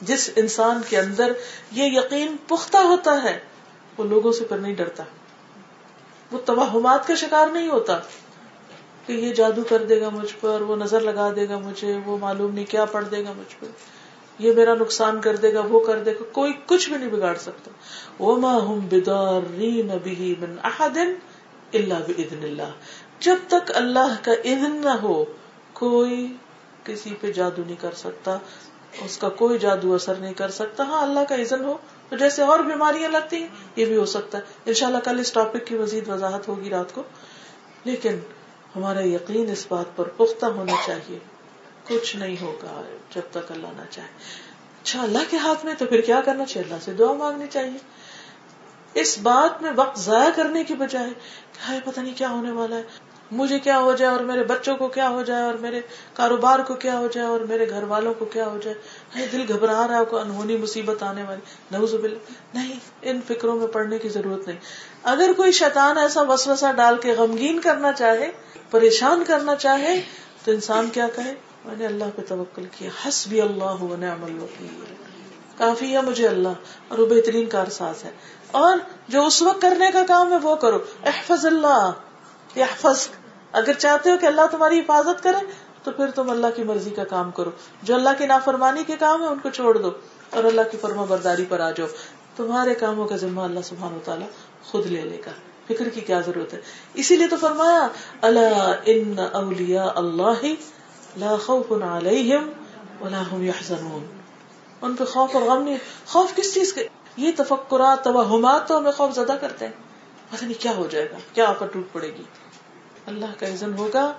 [0.00, 1.32] جس انسان کے اندر
[1.72, 3.38] یہ یقین پختہ ہوتا ہے،
[3.98, 5.04] وہ لوگوں سے پر نہیں ڈرتا۔
[6.32, 7.98] وہ توہمات کا شکار نہیں ہوتا۔
[9.08, 12.18] کہ یہ جادو کر دے گا مجھ پر، وہ نظر لگا دے گا مجھے، وہ
[12.18, 13.66] معلوم نہیں کیا پڑھ دے گا مجھ پر۔
[14.38, 17.34] یہ میرا نقصان کر دے گا، وہ کر دے گا، کوئی کچھ بھی نہیں بگاڑ
[17.34, 17.70] سکتا۔
[18.18, 18.36] وہ
[21.74, 22.70] اللہ اللہ
[23.20, 25.24] جب تک اللہ کا اذن نہ ہو،
[25.72, 26.36] کوئی
[26.84, 28.38] کسی پہ جادو نہیں کر سکتا،
[29.00, 31.76] اس کا کوئی جادو اثر نہیں کر سکتا۔ ہاں اللہ کا اذن ہو
[32.08, 35.18] تو جیسے اور بیماریاں لگتی ہیں، یہ بھی ہو سکتا ہے۔ ان شاء اللہ کل
[35.18, 37.02] اس ٹاپک کی مزید وضاحت ہوگی رات کو۔
[37.84, 38.18] لیکن
[38.76, 41.18] ہمارا یقین اس بات پر پختہ ہونا چاہیے۔
[41.88, 42.82] کچھ نہیں ہوگا
[43.14, 44.08] جب تک اللہ نہ چاہے۔
[44.82, 47.78] اچھا اللہ کے ہاتھ میں تو پھر کیا کرنا چاہیے؟ اللہ سے دعا مانگنی چاہیے۔
[48.94, 51.10] اس بات میں وقت ضائع کرنے کی بجائے
[51.68, 52.82] کہ پتہ نہیں کیا ہونے والا ہے۔
[53.30, 55.80] مجھے کیا ہو جائے اور میرے بچوں کو کیا ہو جائے اور میرے
[56.14, 59.86] کاروبار کو کیا ہو جائے اور میرے گھر والوں کو کیا ہو جائے؟ دل گھبرا
[59.88, 61.94] رہا ہے کوئی انہونی مصیبت آنے والی۔ نوز
[62.54, 64.58] نہیں، ان فکروں میں پڑنے کی ضرورت نہیں۔
[65.02, 68.30] اگر کوئی شیطان ایسا وسوسہ ڈال کے غمگین کرنا چاہے،
[68.70, 70.00] پریشان کرنا چاہے،
[70.44, 74.46] تو انسان کیا کہے میں نے اللہ پہ توکل کیا۔ ہس بھی اللہ عمل
[75.58, 76.52] کافی ہے مجھے اللہ،
[76.88, 78.10] اور وہ بہترین کار ساز ہے۔
[78.50, 81.90] اور جو اس وقت کرنے کا کام ہے، وہ کرو۔ احفظ اللہ۔
[83.52, 85.46] اگر چاہتے ہو کہ اللہ تمہاری حفاظت کرے،
[85.84, 87.50] تو پھر تم اللہ کی مرضی کا کام کرو۔
[87.82, 89.90] جو اللہ کی نافرمانی کے کام ہے ان کو چھوڑ دو
[90.30, 91.86] اور اللہ کی فرما برداری پر آ جاؤ۔
[92.36, 94.26] تمہارے کاموں کا ذمہ اللہ سبحان و تعالیٰ
[94.64, 95.30] خود لے لے گا۔
[95.66, 96.60] فکر کی کیا ضرورت ہے؟
[96.94, 97.88] اسی لیے تو فرمایا
[98.22, 100.46] اللہ ان اولیا اللہ
[101.16, 102.50] لا خوف علیہم
[103.00, 104.06] ولا هم يحزنون
[104.82, 108.92] ان پہ خوف اور غم نہیں۔ خوف کس چیز کے؟ یہ تفکرات توہمات تو ہمیں
[108.92, 109.72] خوف زدہ کرتے ہیں۔
[110.30, 112.22] پتہ نہیں کیا ہو جائے گا، کیا آفر ٹوٹ پڑے گی۔
[113.08, 114.12] اللہ کا عزن ہوگا،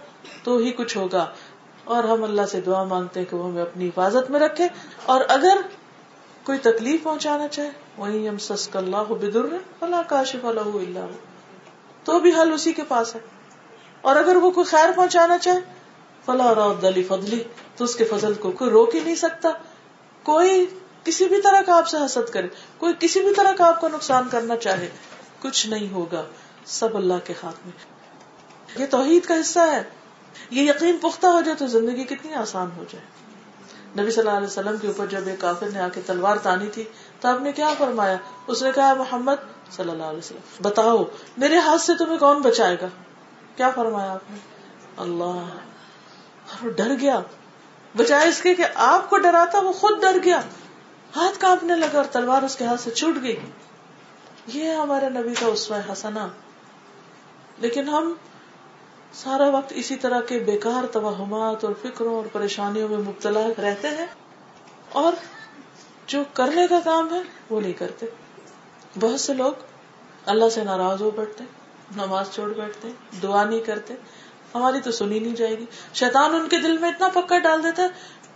[0.43, 1.25] تو ہی کچھ ہوگا۔
[1.83, 4.67] اور ہم اللہ سے دعا مانگتے ہیں کہ وہ ہمیں اپنی حفاظت میں رکھے۔
[5.03, 5.57] اور اگر
[6.43, 9.41] کوئی تکلیف پہنچانا چاہے وہی ہم سسک اللہ بدر
[9.81, 11.05] اللہ کاشف اللہ اللہ
[12.03, 13.19] تو بھی حل اسی کے پاس ہے۔
[14.01, 15.59] اور اگر وہ کوئی خیر پہنچانا چاہے
[16.25, 17.43] فلاں علی فضلی
[17.77, 19.49] تو اس کے فضل کو کوئی روک ہی نہیں سکتا۔
[20.23, 20.65] کوئی
[21.03, 23.87] کسی بھی طرح کا آپ سے حسد کرے، کوئی کسی بھی طرح کا آپ کو
[23.87, 24.89] نقصان کرنا چاہے،
[25.41, 26.25] کچھ نہیں ہوگا۔
[26.65, 27.98] سب اللہ کے ہاتھ میں
[28.75, 29.83] یہ توحید کا حصہ ہے۔
[30.49, 33.05] یہ یقین پختہ ہو جائے تو زندگی کتنی آسان ہو جائے۔
[34.01, 36.67] نبی صلی اللہ علیہ وسلم کے اوپر جب ایک کافر نے آ کے تلوار تانی
[36.67, 36.83] تھی
[37.19, 38.17] تو آپ نے کیا فرمایا؟
[38.47, 41.03] اس نے کہا، محمد صلی اللہ علیہ وسلم، بتاؤ،
[41.37, 42.87] میرے ہاتھ سے تمہیں کون بچائے گا؟
[43.55, 44.37] کیا فرمایا آپ نے؟
[44.97, 45.45] اللہ۔
[46.75, 47.19] ڈر گیا۔
[47.95, 50.41] بچائے اس کے کہ آپ کو ڈراتا، وہ خود ڈر گیا۔
[51.15, 53.39] ہاتھ کانپنے لگا اور تلوار اس کے ہاتھ سے چھوٹ گئی۔
[54.47, 56.27] یہ ہمارے نبی کا اسوا حسنا
[57.57, 58.13] لیکن ہم
[59.13, 64.05] سارا وقت اسی طرح کے بیکار توہمات اور فکروں اور پریشانیوں میں مبتلا رہتے ہیں
[64.91, 65.13] اور
[66.07, 68.05] جو کرنے کا کام ہے وہ نہیں کرتے۔
[68.99, 69.53] بہت سے لوگ
[70.25, 71.43] اللہ سے ناراض ہو بیٹھتے،
[71.95, 72.87] نماز چھوڑ بیٹھتے،
[73.23, 73.93] دعا نہیں کرتے،
[74.55, 77.83] ہماری تو سنی نہیں جائے گی۔ شیطان ان کے دل میں اتنا پکا ڈال دیتا
[77.83, 77.87] ہے،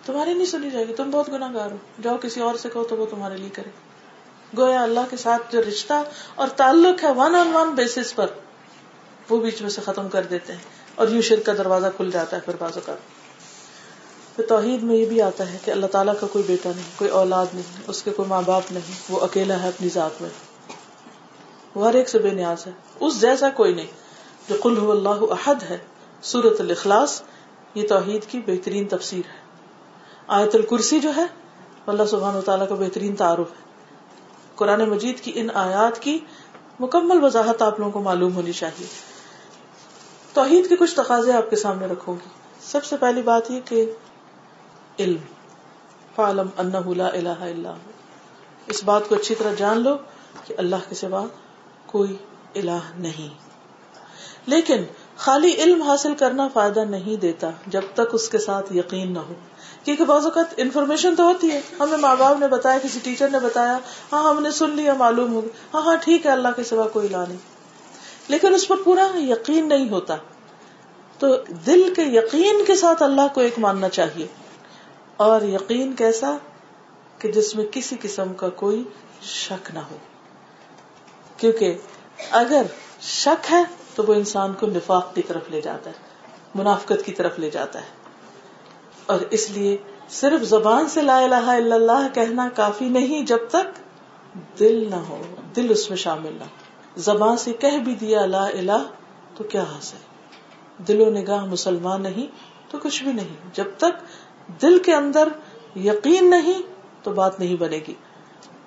[0.05, 2.83] تمہاری نہیں سنی جائے گی، تم بہت گناہ گار ہو۔ جاؤ کسی اور سے کہو
[2.83, 3.69] تو وہ تمہارے لیے کرے۔
[4.57, 6.03] گویا اللہ کے ساتھ جو رشتہ
[6.35, 8.27] اور تعلق ہے ون آن ون بیسس پر
[9.29, 10.59] وہ بیچ میں سے ختم کر دیتے ہیں
[10.95, 12.95] اور یوں شرک کا دروازہ کھل جاتا ہے پھر بازو کا
[14.35, 17.09] پھر توحید میں یہ بھی آتا ہے کہ اللہ تعالیٰ کا کوئی بیٹا نہیں، کوئی
[17.09, 20.29] اولاد نہیں، اس کے کوئی ماں باپ نہیں، وہ اکیلا ہے اپنی ذات میں۔
[21.75, 23.87] وہ ہر ایک سے بے نیاز ہے۔ اس جیسا کوئی نہیں
[24.49, 25.77] جو کل اللہ احد ہے۔
[26.21, 27.21] سورت الاخلاص،
[27.75, 29.39] یہ توحید کی بہترین تفسیر ہے۔
[30.27, 31.25] آیت الکرسی جو ہے
[31.85, 33.63] اللہ سبحان و تعالیٰ کا بہترین تعارف ہے۔
[34.55, 36.19] قرآن مجید کی ان آیات کی
[36.79, 39.12] مکمل وضاحت آپ لوگوں کو معلوم ہونی چاہیے۔
[40.33, 42.29] توحید کے کچھ تقاضے آپ کے سامنے رکھوں گی۔
[42.61, 43.91] سب سے پہلی بات یہ کہ
[44.99, 45.17] علم
[46.15, 47.73] فعلم انہ لا الہ الا
[48.67, 49.97] اس بات کو اچھی طرح جان لو
[50.45, 51.25] کہ اللہ کے سوا
[51.85, 52.17] کوئی
[52.55, 53.33] الہ نہیں۔
[54.47, 54.83] لیکن
[55.17, 59.33] خالی علم حاصل کرنا فائدہ نہیں دیتا جب تک اس کے ساتھ یقین نہ ہو۔
[59.83, 63.39] کیونکہ بعض اوقات انفارمیشن تو ہوتی ہے۔ ہمیں ماں باپ نے بتایا، کسی ٹیچر نے
[63.39, 63.77] بتایا
[64.11, 65.41] ہاں ہم نے سن لیا، معلوم ہو
[65.73, 67.52] ہاں ہاں ٹھیک ہے، اللہ کے سوا کوئی لا نہیں۔
[68.27, 70.15] لیکن اس پر پورا یقین نہیں ہوتا۔
[71.19, 74.27] تو دل کے یقین کے ساتھ اللہ کو ایک ماننا چاہیے۔
[75.17, 76.37] اور یقین کیسا؟
[77.19, 78.83] کہ جس میں کسی قسم کا کوئی
[79.21, 79.97] شک نہ ہو۔
[81.37, 81.77] کیونکہ
[82.31, 82.61] اگر
[83.01, 83.63] شک ہے
[83.95, 85.95] تو وہ انسان کو نفاق کی طرف لے جاتا ہے،
[86.55, 87.87] منافقت کی طرف لے جاتا ہے۔
[89.05, 89.77] اور اس لیے
[90.09, 93.79] صرف زبان سے لا الہ الا اللہ کہنا کافی نہیں، جب تک
[94.59, 95.21] دل نہ ہو،
[95.55, 96.62] دل اس میں شامل نہ ہو۔
[96.97, 98.83] زبان سے کہہ بھی دیا لا الہ،
[99.37, 99.97] تو کیا حاصل؟
[100.87, 102.27] دل و نگاہ مسلمان نہیں،
[102.71, 103.91] تو کچھ بھی نہیں۔ جب تک
[104.61, 105.27] دل کے اندر
[105.75, 106.61] یقین نہیں،
[107.03, 107.93] تو بات نہیں بنے گی۔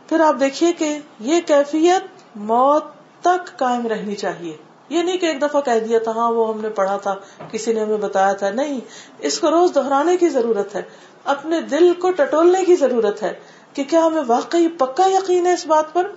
[0.08, 2.84] پھر آپ دیکھیے کہ یہ کیفیت موت
[3.20, 4.56] تک قائم رہنی چاہیے۔
[4.88, 7.14] یہ نہیں کہ ایک دفعہ کہہ دیا تھا ہاں وہ ہم نے پڑھا تھا،
[7.50, 8.80] کسی نے ہمیں بتایا تھا۔ نہیں،
[9.18, 10.82] اس کو روز دہرانے کی ضرورت ہے۔
[11.24, 13.32] اپنے دل کو ٹٹولنے کی ضرورت ہے
[13.72, 16.10] کہ کیا ہمیں واقعی پکا یقین ہے اس بات پر؟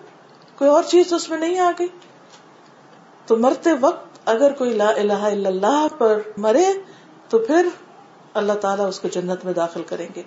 [0.60, 1.88] کوئی اور چیز اس میں نہیں آ گئی۔
[3.26, 6.66] تو مرتے وقت اگر کوئی لا الہ الا اللہ پر مرے،
[7.30, 7.68] تو پھر
[8.34, 10.24] اللہ تعالیٰ اس کو جنت میں داخل کریں گے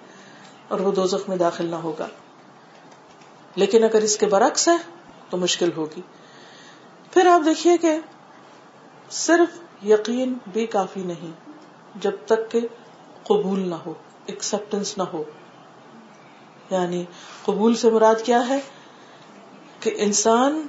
[0.68, 2.06] اور وہ دوزخ میں داخل نہ ہوگا۔
[3.54, 4.76] لیکن اگر اس کے برعکس ہے،
[5.30, 6.00] تو مشکل ہوگی۔
[7.10, 7.98] پھر آپ دیکھیے کہ
[9.10, 11.30] صرف یقین بھی کافی نہیں،
[11.94, 12.60] جب تک کہ
[13.22, 13.94] قبول نہ ہو
[14.26, 15.24] ایکسپٹینس نہ ہو۔
[16.70, 17.04] یعنی
[17.44, 18.60] قبول سے مراد کیا ہے؟
[19.82, 20.66] کہ انسان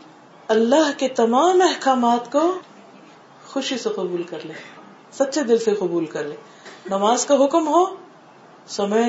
[0.47, 2.59] اللہ کے تمام احکامات کو
[3.47, 4.53] خوشی سے قبول کر لے،
[5.11, 6.35] سچے دل سے قبول کر لے۔
[6.89, 7.85] نماز کا حکم ہو
[8.67, 9.01] سمے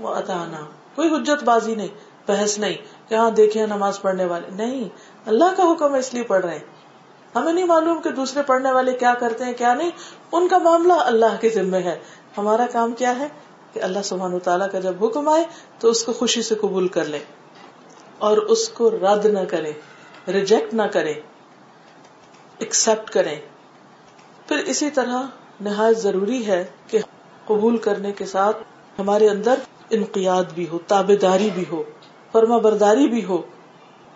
[0.00, 1.88] وہ اتانا کوئی حجت بازی نہیں،
[2.28, 2.74] بحث نہیں
[3.08, 4.88] کہ ہاں دیکھے نماز پڑھنے والے۔ نہیں،
[5.26, 6.64] اللہ کا حکم ہے اس لیے پڑھ رہے ہیں۔
[7.34, 9.90] ہمیں نہیں معلوم کہ دوسرے پڑھنے والے کیا کرتے ہیں، کیا نہیں۔
[10.32, 11.98] ان کا معاملہ اللہ کے ذمے ہے۔
[12.38, 13.28] ہمارا کام کیا ہے
[13.72, 15.44] کہ اللہ سبحان و تعالیٰ کا جب حکم آئے
[15.78, 17.18] تو اس کو خوشی سے قبول کر لے
[18.18, 19.72] اور اس کو رد نہ کرے
[20.28, 21.14] ریجیکٹ نہ کرے
[22.58, 23.36] ایکسپٹ کرے
[24.46, 25.22] پھر اسی طرح
[25.60, 26.98] نہایت ضروری ہے کہ
[27.46, 28.56] قبول کرنے کے ساتھ
[28.98, 29.54] ہمارے اندر
[29.90, 31.82] انقیاد بھی ہو تابے داری بھی ہو،
[32.32, 33.42] فرما برداری بھی ہو،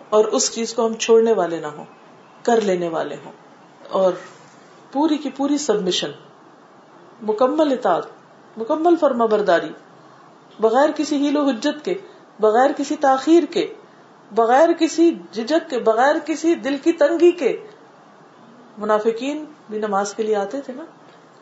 [0.09, 1.85] اور اس چیز کو ہم چھوڑنے والے نہ ہوں،
[2.43, 3.31] کر لینے والے ہوں۔
[3.89, 4.13] اور
[4.91, 6.11] پوری کی پوری سبمشن
[7.21, 8.03] مکمل اطاعت،
[8.57, 9.69] مکمل فرما برداری،
[10.59, 11.93] بغیر کسی ہیل و حجت کے،
[12.39, 13.73] بغیر کسی تاخیر کے
[14.31, 17.67] بغیر کسی جھجک کے، بغیر کسی دل کی تنگی کے
[18.77, 20.85] منافقین بھی نماز کے لیے آتے تھے نا؟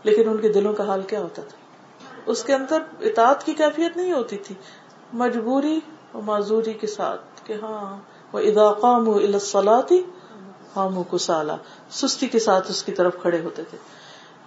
[0.04, 1.58] لیکن ان کے دلوں کا حال کیا ہوتا تھا؟
[2.26, 4.56] اس کے اندر اطاعت کی کیفیت نہیں ہوتی تھی۔
[5.14, 5.80] مجبوری
[6.12, 7.98] اور معذوری کے ساتھ کہ ہاں
[8.34, 10.04] وہ اداقام الاسلاتی
[10.76, 11.56] ہم کو سالا
[11.92, 13.78] سستی کے ساتھ اس کی طرف کھڑے ہوتے تھے۔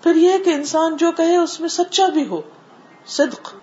[0.03, 2.41] پھر یہ کہ انسان جو کہے، اس میں سچا بھی ہو۔
[3.07, 3.55] صدق،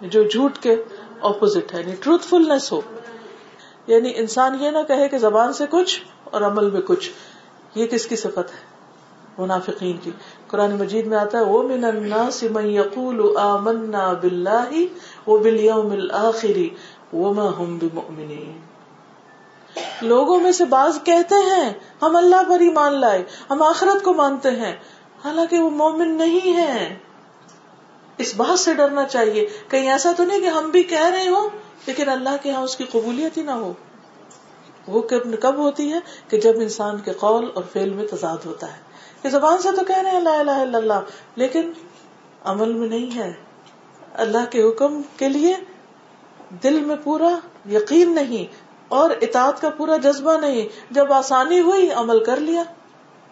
[0.00, 0.76] جو جھوٹ کے
[1.20, 2.80] اپوزٹ ہے یعنی ٹروتھ فلنس ہو۔
[3.88, 7.10] یعنی انسان یہ نہ کہے کہ زبان سے کچھ اور عمل میں کچھ۔
[7.74, 8.66] یہ کس کی صفت ہے؟
[9.38, 10.10] منافقین کی۔
[10.46, 14.70] قرآن مجید میں آتا ہے وہ من الناس من یقول آمنا باللہ
[15.26, 16.58] وبالیوم الاخر
[17.12, 18.60] وما هم بمؤمنین
[20.02, 21.72] لوگوں میں سے بعض کہتے ہیں،
[22.02, 24.76] ہم اللہ پر ہی مان لائے، ہم آخرت کو مانتے ہیں،
[25.24, 26.96] حالانکہ وہ مومن نہیں ہے
[28.18, 31.48] اس بات سے ڈرنا چاہیے۔ کہیں ایسا تو نہیں کہ ہم بھی کہہ رہے ہوں،
[31.86, 33.72] لیکن اللہ کے یہاں اس کی قبولیت ہی نہ ہو۔
[34.88, 35.02] وہ
[35.40, 35.98] کب ہوتی ہے
[36.28, 38.82] کہ جب انسان کے قول اور فیل میں تضاد ہوتا ہے۔
[39.22, 41.00] کہ زبان سے تو کہہ رہے ہیں اللہ الہ الا اللہ،
[41.36, 41.72] لیکن
[42.44, 43.32] عمل میں نہیں ہے۔
[44.14, 45.54] اللہ کے حکم کے لیے
[46.62, 47.38] دل میں پورا
[47.70, 48.52] یقین نہیں
[48.88, 52.62] اور اطاعت کا پورا جذبہ نہیں۔ جب آسانی ہوئی، عمل کر لیا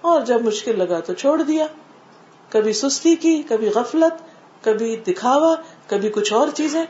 [0.00, 1.66] اور جب مشکل لگا تو چھوڑ دیا۔
[2.50, 5.54] کبھی سستی کی، کبھی غفلت کبھی دکھاوا،
[5.86, 6.84] کبھی کچھ اور چیزیں۔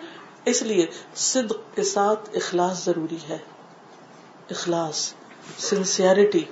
[0.44, 3.38] اس لیے صدق کے ساتھ اخلاص ضروری ہے۔
[4.50, 5.12] اخلاص
[5.58, 6.44] سنسیئرٹی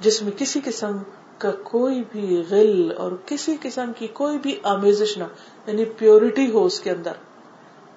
[0.00, 0.98] جس میں کسی قسم
[1.38, 5.24] کا کوئی بھی غل اور کسی قسم کی کوئی بھی آمیزش نہ
[5.66, 7.12] یعنی پیورٹی ہو اس کے اندر۔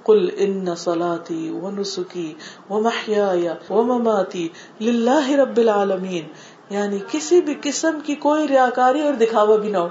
[0.04, 2.34] کل ان سلاتی و نسخی
[2.70, 3.34] و محیا
[3.70, 4.48] و مماتی
[4.82, 6.24] لاہ رب العالمین
[6.70, 9.88] یعنی کسی بھی قسم کی کوئی ریاکاری اور دکھاوا بھی نہ ہو۔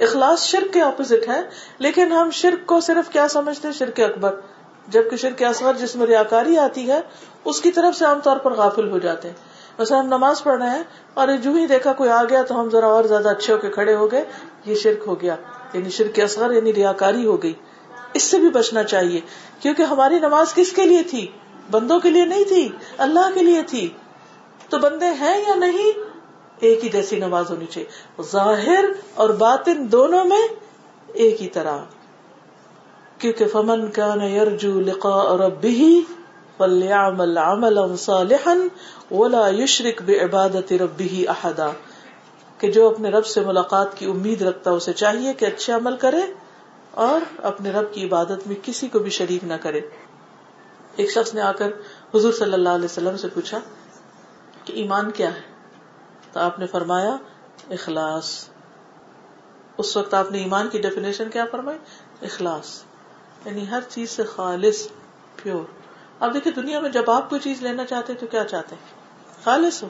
[0.00, 1.40] اخلاص شرک کے اپوزٹ ہے
[1.78, 4.40] لیکن ہم شرک کو صرف کیا سمجھتے ہیں؟ شرک اکبر۔
[4.88, 7.00] جبکہ شرک اصغر جس میں ریاکاری آتی ہے،
[7.44, 9.34] اس کی طرف سے عام طور پر غافل ہو جاتے ہیں۔
[9.78, 10.82] ویسے ہم نماز پڑھ رہے ہیں
[11.14, 13.68] اور جو ہی دیکھا کوئی آ گیا تو ہم ذرا اور زیادہ اچھے ہو کے
[13.68, 14.24] کھڑے ہو گئے،
[14.64, 15.36] یہ شرک ہو گیا۔
[15.72, 17.52] یعنی شرک اصغر یعنی ریاکاری ہو گئی۔
[18.14, 19.20] اس سے بھی بچنا چاہیے،
[19.60, 21.26] کیونکہ ہماری نماز کس کے لیے تھی؟
[21.70, 22.68] بندوں کے لیے نہیں تھی،
[22.98, 23.88] اللہ کے لیے تھی۔
[24.68, 26.05] تو بندے ہیں یا نہیں؟
[26.60, 28.84] ایک ہی جیسی نماز ہونی چاہیے۔ ظاہر
[29.14, 30.48] اور باطن دونوں میں
[31.06, 31.78] ایک ہی طرح۔
[33.18, 35.98] کیونکہ فمن کا یرجو لقاء ربه
[36.56, 38.54] فلیعمل عملا صالحا
[39.14, 41.68] ولا یشرک بعبادت ربه احدا
[42.58, 46.32] کہ جو اپنے رب سے ملاقات کی امید رکھتا اسے چاہیے کہ اچھے عمل کرے
[46.90, 49.80] اور اپنے رب کی عبادت میں کسی کو بھی شریک نہ کرے۔
[50.96, 51.68] ایک شخص نے آ کر
[52.14, 53.58] حضور صلی اللہ علیہ وسلم سے پوچھا
[54.64, 55.55] کہ ایمان کیا ہے؟
[56.36, 57.16] تو آپ نے فرمایا،
[57.70, 58.48] اخلاص۔
[59.78, 61.78] اس وقت آپ نے ایمان کی ڈیفینیشن کیا فرمائی؟
[62.22, 62.82] اخلاص۔
[63.44, 64.88] یعنی ہر چیز سے خالص
[65.42, 65.64] پیور
[66.20, 68.82] اب دیکھیں دنیا میں جب آپ کوئی چیز لینا چاہتے تو کیا چاہتے ہیں؟
[69.44, 69.88] خالص ہو۔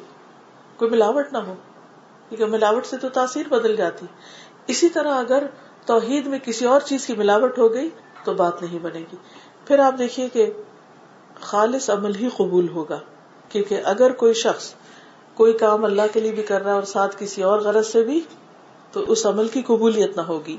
[0.77, 1.55] کوئی ملاوٹ نہ ہو۔
[2.29, 4.07] کیونکہ ملاوٹ سے تو تاثیر بدل جاتی۔
[4.67, 5.43] اسی طرح اگر
[5.87, 7.91] توحید میں کسی اور چیز کی ملاوٹ ہو گئی
[8.25, 9.17] تو بات نہیں بنے گی۔
[9.67, 10.51] پھر آپ دیکھیے کہ
[11.41, 12.99] خالص عمل ہی قبول ہوگا۔
[13.49, 14.75] کیونکہ اگر کوئی شخص
[15.37, 18.03] کوئی کام اللہ کے لیے بھی کر رہا ہے اور ساتھ کسی اور غرض سے
[18.03, 18.21] بھی،
[18.93, 20.57] تو اس عمل کی قبولیت نہ ہوگی۔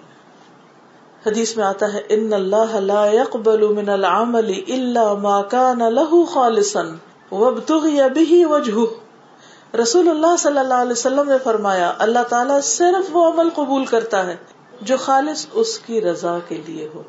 [1.26, 6.84] حدیث میں آتا ہے، ان اللہ لا يقبل من العمل الا ما كان له خالصا
[7.32, 13.26] وابتغي به وجهه رسول اللہ صلی اللہ علیہ وسلم نے فرمایا، اللہ تعالیٰ صرف وہ
[13.32, 14.36] عمل قبول کرتا ہے
[14.82, 17.04] جو خالص اس کی رضا کے لیے ہو،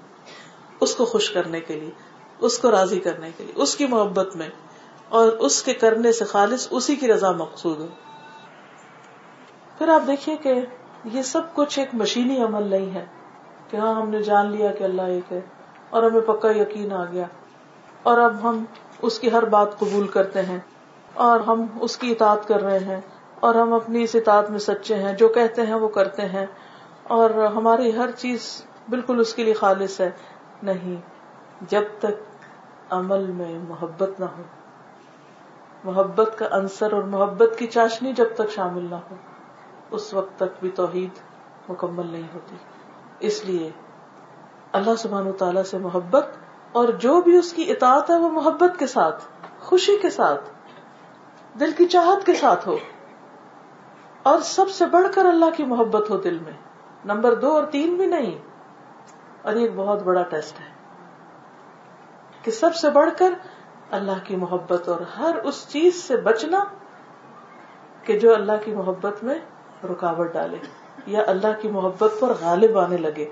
[0.80, 1.90] اس کو خوش کرنے کے لیے،
[2.40, 4.48] اس کو راضی کرنے کے لیے، اس کی محبت میں۔
[5.08, 7.86] اور اس کے کرنے سے خالص اسی کی رضا مقصود ہو
[9.78, 10.60] پھر آپ دیکھیے کہ
[11.04, 13.04] یہ سب کچھ ایک مشینی عمل نہیں ہے
[13.70, 15.40] کہ ہاں ہم نے جان لیا کہ اللہ ایک ہے
[15.90, 17.26] اور ہمیں پکا یقین آ گیا
[18.02, 18.64] اور اب ہم
[19.02, 20.58] اس کی ہر بات قبول کرتے ہیں
[21.14, 23.00] اور ہم اس کی اطاعت کر رہے ہیں
[23.40, 26.46] اور ہم اپنی اس اطاعت میں سچے ہیں، جو کہتے ہیں وہ کرتے ہیں
[27.02, 30.10] اور ہماری ہر چیز بالکل اس کے لیے خالص ہے۔
[30.62, 31.00] نہیں،
[31.70, 32.22] جب تک
[32.90, 34.42] عمل میں محبت نہ ہو۔
[35.84, 39.14] محبت کا عنصر اور محبت کی چاشنی جب تک شامل نہ ہو،
[39.90, 41.10] اس وقت تک بھی توحید
[41.68, 42.56] مکمل نہیں ہوتی۔
[43.20, 43.70] اس لیے
[44.72, 46.26] اللہ سبحان تعالی سے محبت
[46.72, 49.24] اور جو بھی اس کی اطاعت ہے وہ محبت کے ساتھ،
[49.60, 50.40] خوشی کے ساتھ،
[51.60, 52.76] دل کی چاہت کے ساتھ ہو۔
[54.22, 56.52] اور سب سے بڑھ کر اللہ کی محبت ہو دل میں۔
[57.04, 58.38] نمبر دو اور تین بھی نہیں۔
[59.42, 60.66] اور یہ ایک بہت بڑا ٹیسٹ ہے
[62.42, 63.34] کہ سب سے بڑھ کر
[63.90, 66.64] اللہ کی محبت اور ہر اس چیز سے بچنا
[68.02, 69.34] کہ جو اللہ کی محبت میں
[69.84, 70.56] رکاوٹ ڈالے
[71.06, 73.30] یا اللہ کی محبت پر غالب آنے لگے۔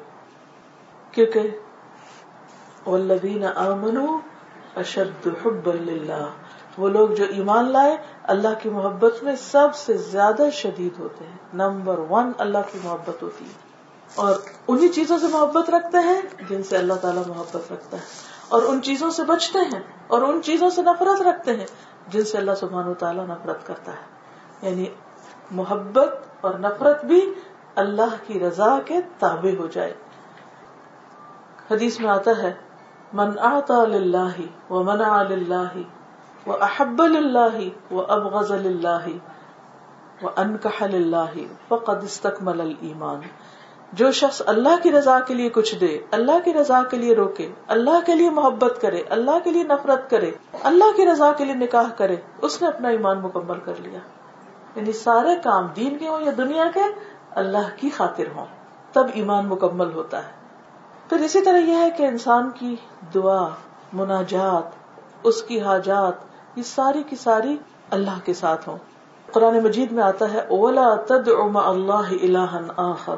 [1.12, 1.40] کیونکہ
[2.86, 4.18] والذین آمنوا
[4.76, 6.26] اشد حب اللہ
[6.78, 11.38] وہ لوگ جو ایمان لائے، اللہ کی محبت میں سب سے زیادہ شدید ہوتے ہیں۔
[11.54, 13.76] نمبر ون، اللہ کی محبت ہوتی ہے۔
[14.14, 14.34] اور
[14.68, 18.82] انہی چیزوں سے محبت رکھتے ہیں جن سے اللہ تعالیٰ محبت رکھتا ہے۔ اور ان
[18.82, 21.66] چیزوں سے بچتے ہیں اور ان چیزوں سے نفرت رکھتے ہیں
[22.08, 24.16] جن سے اللہ سبحان تعالیٰ نفرت کرتا ہے۔
[24.70, 24.86] یعنی
[25.50, 27.34] محبت اور نفرت بھی
[27.74, 29.94] اللہ کی رضا کے تابع ہو جائے۔
[31.70, 32.52] حدیث میں آتا ہے،
[33.12, 35.76] من آتا اللہ و منع اللہ
[36.48, 39.08] و احب اللہ و ابغض اللہ
[40.22, 41.34] و انکح اللہ
[41.68, 43.20] فقد استکمل الایمان
[43.92, 47.52] جو شخص اللہ کی رضا کے لیے کچھ دے، اللہ کی رضا کے لیے روکے،
[47.68, 50.30] اللہ کے لیے محبت کرے، اللہ کے لیے نفرت کرے،
[50.62, 53.98] اللہ کی رضا کے لیے نکاح کرے، اس نے اپنا ایمان مکمل کر لیا۔
[54.76, 56.80] یعنی سارے کام دین کے ہوں یا دنیا کے،
[57.30, 58.46] اللہ کی خاطر ہوں۔
[58.92, 60.32] تب ایمان مکمل ہوتا ہے۔
[61.08, 62.76] پھر اسی طرح یہ ہے کہ انسان کی
[63.14, 63.48] دعا،
[63.92, 64.70] مناجات،
[65.22, 66.14] اس کی حاجات،
[66.56, 67.56] یہ ساری کی ساری
[67.90, 68.78] اللہ کے ساتھ ہوں۔
[69.32, 71.28] قرآن مجید میں آتا ہے، اولا تد
[71.66, 73.16] اللہ آخر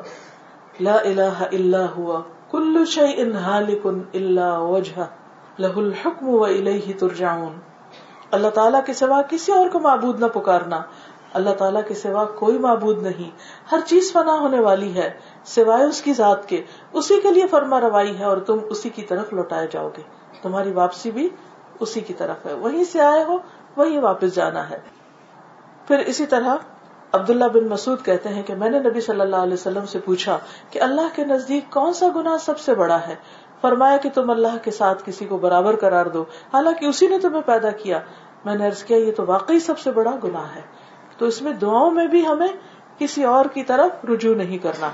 [0.81, 5.01] لا الہ الا ہوا کل شیء ہالک الا وجہ
[5.59, 7.53] لہ الحکم و الیہ ترجعون.
[8.31, 10.83] اللہ تعالیٰ کے سوا کسی اور کو معبود نہ پکارنا.
[11.33, 13.31] اللہ تعالیٰ کے سوا کوئی معبود نہیں.
[13.73, 15.11] ہر چیز فنا ہونے والی ہے،
[15.45, 16.63] سوائے اس کی ذات کے.
[16.93, 20.03] اسی کے لیے فرما روائی ہے اور تم اسی کی طرف لوٹائے جاؤ گے۔
[20.43, 21.29] تمہاری واپسی بھی
[21.81, 23.39] اسی کی طرف ہے۔ وہیں سے آئے ہو،
[23.77, 24.79] وہیں واپس جانا ہے۔
[25.87, 26.57] پھر اسی طرح
[27.13, 30.39] عبداللہ بن مسعود کہتے ہیں کہ میں نے نبی صلی اللہ علیہ وسلم سے پوچھا
[30.71, 33.15] کہ اللہ کے نزدیک کون سا گنا سب سے بڑا ہے؟
[33.61, 37.43] فرمایا کہ تم اللہ کے ساتھ کسی کو برابر قرار دو، حالانکہ اسی نے تمہیں
[37.47, 38.01] پیدا کیا۔
[38.45, 40.61] میں نے عرض کیا، یہ تو واقعی سب سے بڑا گناہ ہے۔
[41.19, 42.49] تو اس میں دعاؤں میں بھی ہمیں
[42.99, 44.91] کسی اور کی طرف رجوع نہیں کرنا،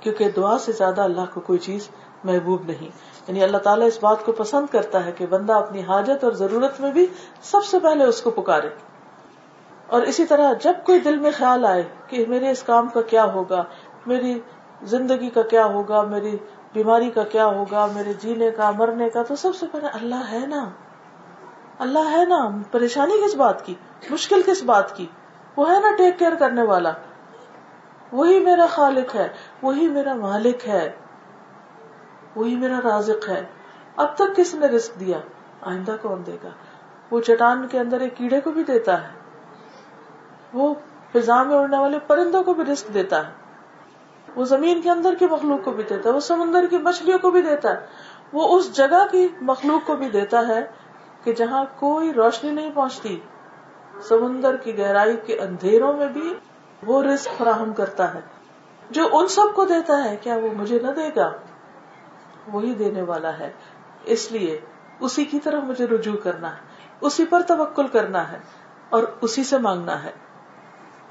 [0.00, 1.88] کیونکہ دعا سے زیادہ اللہ کو کوئی چیز
[2.24, 2.88] محبوب نہیں۔
[3.28, 6.80] یعنی اللہ تعالیٰ اس بات کو پسند کرتا ہے کہ بندہ اپنی حاجت اور ضرورت
[6.80, 7.06] میں بھی
[7.42, 8.68] سب سے پہلے اس کو پکارے۔
[9.92, 13.24] اور اسی طرح جب کوئی دل میں خیال آئے کہ میرے اس کام کا کیا
[13.24, 13.64] ہوگا،
[14.06, 14.40] میری
[14.82, 16.36] زندگی کا کیا ہوگا، میری
[16.72, 20.46] بیماری کا کیا ہوگا، میرے جینے کا، مرنے کا، تو سب سے پہلے اللہ ہے
[20.46, 20.70] نا۔
[21.78, 23.74] اللہ ہے نا۔ پریشانی کس بات کی؟
[24.10, 25.06] مشکل کس بات کی؟
[25.56, 26.92] وہ ہے نا ٹیک کیئر کرنے والا۔
[28.12, 29.28] وہی میرا خالق ہے،
[29.62, 30.92] وہی میرا مالک ہے،
[32.36, 33.44] وہی میرا رازق ہے۔
[33.96, 35.18] اب تک کس نے رسک دیا؟
[35.60, 36.50] آئندہ کون دے گا؟
[37.10, 39.21] وہ چٹان کے اندر ایک کیڑے کو بھی دیتا ہے۔
[40.54, 40.74] وہ
[41.12, 43.32] فضا میں اڑنے والے پرندوں کو بھی رسک دیتا ہے۔
[44.36, 47.30] وہ زمین کے اندر کی مخلوق کو بھی دیتا ہے، وہ سمندر کی مچھلیوں کو
[47.30, 47.86] بھی دیتا ہے۔
[48.32, 50.60] وہ اس جگہ کی مخلوق کو بھی دیتا ہے
[51.24, 53.20] کہ جہاں کوئی روشنی نہیں پہنچتی۔
[54.02, 56.34] سمندر کی گہرائی کے اندھیروں میں بھی
[56.86, 58.20] وہ رسک فراہم کرتا ہے۔
[58.90, 61.32] جو ان سب کو دیتا ہے، کیا وہ مجھے نہ دے گا؟
[62.52, 63.52] وہی دینے والا ہے۔
[64.04, 64.60] اس لیے
[65.00, 66.60] اسی کی طرف مجھے رجوع کرنا ہے،
[67.00, 68.38] اسی پر توکل کرنا ہے
[68.88, 70.12] اور اسی سے مانگنا ہے۔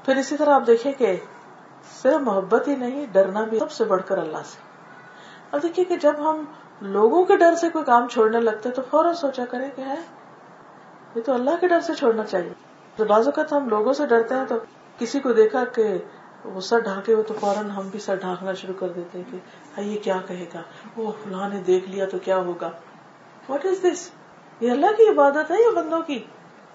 [0.04, 1.16] پھر اسی طرح آپ دیکھیں کہ
[2.02, 4.58] صرف محبت ہی نہیں، ڈرنا بھی سب سے بڑھ کر اللہ سے۔
[5.52, 6.44] اب دیکھیے کہ جب ہم
[6.80, 10.00] لوگوں کے ڈر سے کوئی کام چھوڑنے لگتے تو فوراً سوچا کرے کہ ہے،
[11.14, 12.52] یہ تو اللہ کے ڈر سے چھوڑنا چاہیے۔
[12.98, 14.54] جب بعض اوقات ہم لوگوں سے ڈرتے ہیں تو
[14.98, 15.98] کسی کو دیکھا کہ
[16.44, 19.36] وہ سر ڈھانکے ہو تو فوراً ہم بھی سر ڈھانکنا شروع کر دیتے ہیں کہ
[19.76, 20.62] ہاں، یہ کیا کہے گا؟
[20.96, 22.70] وہ فلاں نے دیکھ لیا تو کیا ہوگا؟
[23.48, 24.10] واٹ از دس
[24.60, 26.24] یہ اللہ کی عبادت ہے یا بندوں کی؟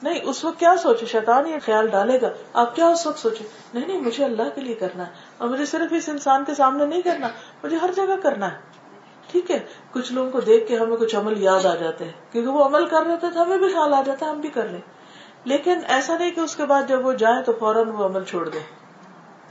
[0.03, 3.43] نہیں، اس وقت کیا سوچے؟ شیطان یہ خیال ڈالے گا۔ آپ کیا اس وقت سوچے
[3.73, 6.85] نہیں نہیں، مجھے اللہ کے لیے کرنا ہے اور مجھے صرف اس انسان کے سامنے
[6.85, 7.27] نہیں کرنا،
[7.63, 8.57] مجھے ہر جگہ کرنا ہے۔
[9.31, 9.59] ٹھیک ہے،
[9.91, 12.85] کچھ لوگوں کو دیکھ کے ہمیں کچھ عمل یاد آ جاتے ہیں، کیونکہ وہ عمل
[12.85, 14.81] کر رہے تھے تو ہمیں بھی خیال آ جاتا ہے، ہم بھی کر لیں۔
[15.43, 18.49] لیکن ایسا نہیں کہ اس کے بعد جب وہ جائیں تو فوراً وہ عمل چھوڑ
[18.49, 18.59] دیں۔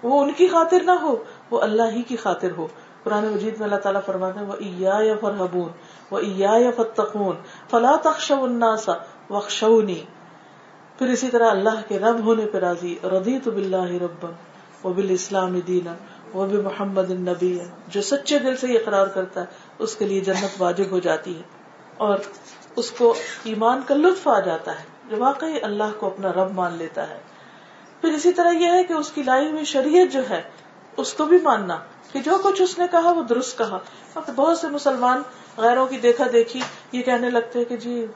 [0.03, 1.17] وہ ان کی خاطر نہ ہو،
[1.51, 2.67] وہ اللہ ہی کی خاطر ہو۔
[3.05, 5.69] قرآن مجید میں اللہ تعالیٰ فرماتے ہیں وہ ایا یا فرحبون
[6.11, 7.37] وہ ایا یا فتقون
[7.71, 8.91] فلا تخش الناس
[9.31, 10.05] وخشونی
[10.99, 14.27] پھر اسی طرح اللہ کے رب ہونے پہ راضی ردی تو بلّہ رب
[14.83, 15.95] وہ بال اسلام دینا
[16.35, 19.47] وہ بھی محمد النبی، جو سچے دل سے یہ قرار کرتا ہے،
[19.79, 21.43] اس کے لیے جنت واجب ہو جاتی ہے۔
[21.97, 22.19] اور
[22.77, 26.73] اس کو ایمان کا لطف آ جاتا ہے، جو واقعی اللہ کو اپنا رب مان
[26.73, 27.19] لیتا ہے۔
[28.01, 30.43] پھر اسی طرح یہ ہے کہ اس کی لائی ہوئی شریعت جو ہے،
[30.97, 31.79] اس کو بھی ماننا
[32.13, 33.79] کہ جو کچھ اس نے کہا، وہ درست کہا۔
[34.15, 35.23] اب بہت سے مسلمان
[35.57, 36.61] غیروں کی دیکھا دیکھی
[36.93, 38.07] یہ کہنے لگتے کہ جی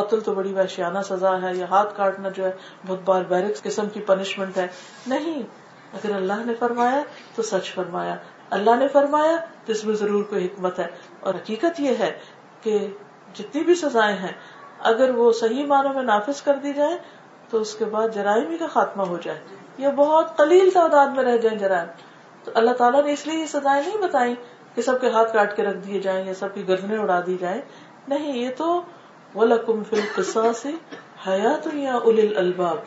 [0.00, 2.50] قتل تو بڑی وحشیانہ سزا ہے یا ہاتھ کاٹنا جو ہے
[2.86, 4.66] بہت بار بیرکس قسم کی پنشمنٹ ہے۔
[5.06, 5.42] نہیں،
[5.92, 7.02] اگر اللہ نے فرمایا
[7.34, 8.16] تو سچ فرمایا۔
[8.50, 10.86] اللہ نے فرمایا تو اس میں ضرور کوئی حکمت ہے۔
[11.20, 12.18] اور حقیقت یہ ہے
[12.62, 12.88] کہ
[13.34, 14.32] جتنی بھی سزائیں ہیں،
[14.80, 16.98] اگر وہ صحیح معنوں میں نافذ کر دی جائے
[17.50, 19.40] تو اس کے بعد جرائم ہی کا خاتمہ ہو جائے۔
[19.78, 21.88] یا بہت قلیل تعداد میں رہ جائیں جرائم۔
[22.44, 24.34] تو اللہ تعالیٰ نے اس لیے یہ سزائیں نہیں بتائی
[24.74, 27.36] کہ سب کے ہاتھ کاٹ کے رکھ دیے جائیں یا سب کی گردنے اڑا دی
[27.40, 27.60] جائیں۔
[28.08, 28.82] نہیں، یہ تو
[29.34, 30.66] وَلَكُمْ فِي الْقِصَاصِ
[31.26, 32.78] حَيَاتٌ يَا أُولِي الْأَلْبَابِ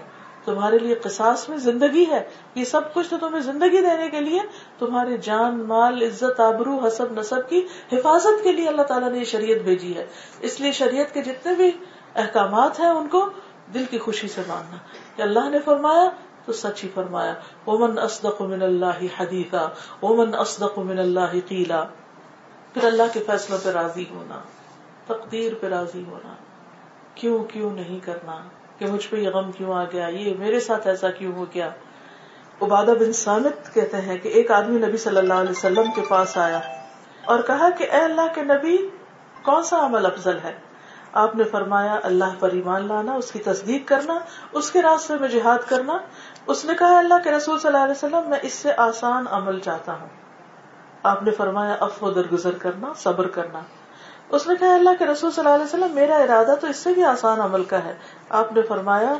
[0.45, 2.23] تمہارے لیے قصاص میں زندگی ہے۔
[2.55, 4.39] یہ سب کچھ تو تمہیں زندگی دینے کے لیے،
[4.79, 9.23] تمہارے جان، مال، عزت، آبرو، حسب، نصب کی حفاظت کے لیے اللہ تعالیٰ نے یہ
[9.23, 10.05] شریعت بھیجی ہے۔
[10.39, 11.71] اس لیے شریعت کے جتنے بھی
[12.15, 13.29] احکامات ہیں ان کو
[13.73, 14.77] دل کی خوشی سے ماننا۔
[15.15, 16.09] کہ اللہ نے فرمایا
[16.45, 17.33] تو سچ ہی فرمایا۔
[17.65, 19.67] اومن اسدق من اللہ حدیثا
[19.99, 21.83] اومن اسدق من اللہ قیلا
[22.73, 24.39] پھر اللہ کے فیصلوں پہ راضی ہونا۔
[25.07, 26.33] تقدیر پہ راضی ہونا۔
[27.15, 28.37] کیوں کیوں نہیں کرنا؟
[28.77, 31.69] کہ مجھ پہ یہ غم کیوں آ گیا؟ یہ میرے ساتھ ایسا کیوں ہو گیا؟
[32.61, 36.37] عبادہ بن سامت کہتے ہیں کہ ایک آدمی نبی صلی اللہ علیہ وسلم کے پاس
[36.37, 36.59] آیا
[37.25, 38.77] اور کہا کہ اے اللہ کے نبی،
[39.43, 40.53] کون سا عمل افضل ہے؟
[41.13, 44.19] آپ نے فرمایا، اللہ پر ایمان لانا، اس کی تصدیق کرنا،
[44.51, 45.97] اس کے راستے میں جہاد کرنا۔
[46.47, 49.59] اس نے کہا اللہ کے رسول صلی اللہ علیہ وسلم، میں اس سے آسان عمل
[49.59, 50.09] چاہتا ہوں۔
[51.03, 53.59] آپ نے فرمایا، افو درگزر کرنا، صبر کرنا۔
[54.31, 56.93] اس نے کہا، اللہ کے رسول صلی اللہ علیہ وسلم، میرا ارادہ تو اس سے
[56.93, 57.97] بھی آسان عمل کا ہے۔
[58.29, 59.13] آپ نے فرمایا،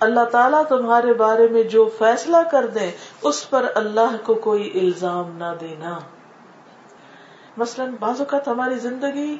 [0.00, 2.90] اللہ تعالیٰ تمہارے بارے میں جو فیصلہ کر دے
[3.22, 5.98] اس پر اللہ کو کوئی الزام نہ دینا۔
[7.56, 9.36] مثلاً بعض اوقات ہماری زندگی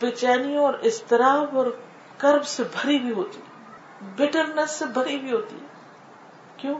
[0.00, 1.66] بے چینیوں اور اضطراب اور
[2.18, 3.40] کرب سے بھری بھی ہوتی
[4.16, 5.56] بٹرنس سے بھری بھی ہوتی
[6.56, 6.74] کیوں؟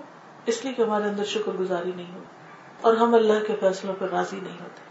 [0.47, 2.37] اس لیے کہ ہمارے اندر شکر گزاری نہیں ہوتی
[2.81, 4.89] اور ہم اللہ کے فیصلوں پر راضی نہیں ہوتے۔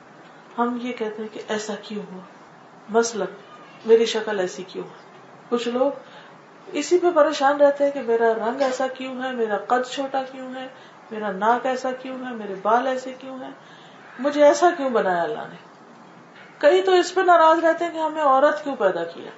[0.58, 2.37] ہم یہ کہتے ہیں کہ ایسا کیوں ہوا؟
[2.90, 3.26] مثلا
[3.86, 5.06] میری شکل ایسی کیوں ہے؟
[5.50, 5.92] کچھ لوگ
[6.68, 10.56] اسی پہ پریشان رہتے ہیں کہ میرا رنگ ایسا کیوں ہے؟ میرا قد چھوٹا کیوں
[10.56, 10.68] ہے؟
[11.12, 13.50] میرا ناک ایسا کیوں ہے؟ میرے بال ایسے کیوں ہے
[14.20, 15.56] مجھے ایسا کیوں بنایا اللہ نے؟
[16.58, 19.32] کئی تو اس پہ ناراض رہتے ہیں کہ ہمیں عورت کیوں پیدا کیا؟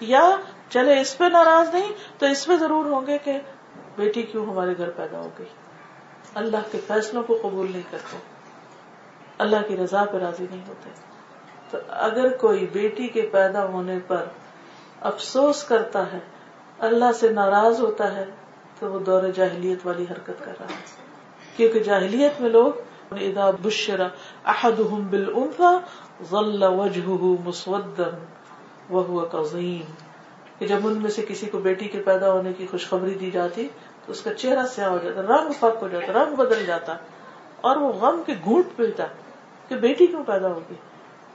[0.00, 0.36] یا
[0.68, 3.38] چلے اس پہ ناراض نہیں تو اس پہ ضرور ہوں گے کہ
[3.96, 5.46] بیٹی کیوں ہمارے گھر پیدا ہو گئی؟
[6.34, 8.16] اللہ کے فیصلوں کو قبول نہیں کرتے،
[9.38, 11.09] اللہ کی رضا پہ راضی نہیں ہوتے۔
[11.70, 14.24] تو اگر کوئی بیٹی کے پیدا ہونے پر
[15.00, 16.18] افسوس کرتا ہے،
[16.88, 18.24] اللہ سے ناراض ہوتا ہے،
[18.78, 22.72] تو وہ دور جاہلیت والی حرکت کر رہا ہے۔ کیونکہ جاہلیت میں لوگ
[23.12, 25.70] اذا بشر احدهم بالانثى
[26.30, 28.10] ظل وجهه مسودا
[28.90, 29.88] وهو كظيم
[30.58, 33.66] کہ جب ان میں سے کسی کو بیٹی کے پیدا ہونے کی خوشخبری دی جاتی،
[34.06, 36.96] تو اس کا چہرہ سیاہ ہو جاتا، رنگ پک ہو جاتا، رنگ بدل جاتا،
[37.60, 39.06] اور وہ غم کے گھونٹ پیتا
[39.68, 40.74] کہ بیٹی کیوں پیدا ہوگی؟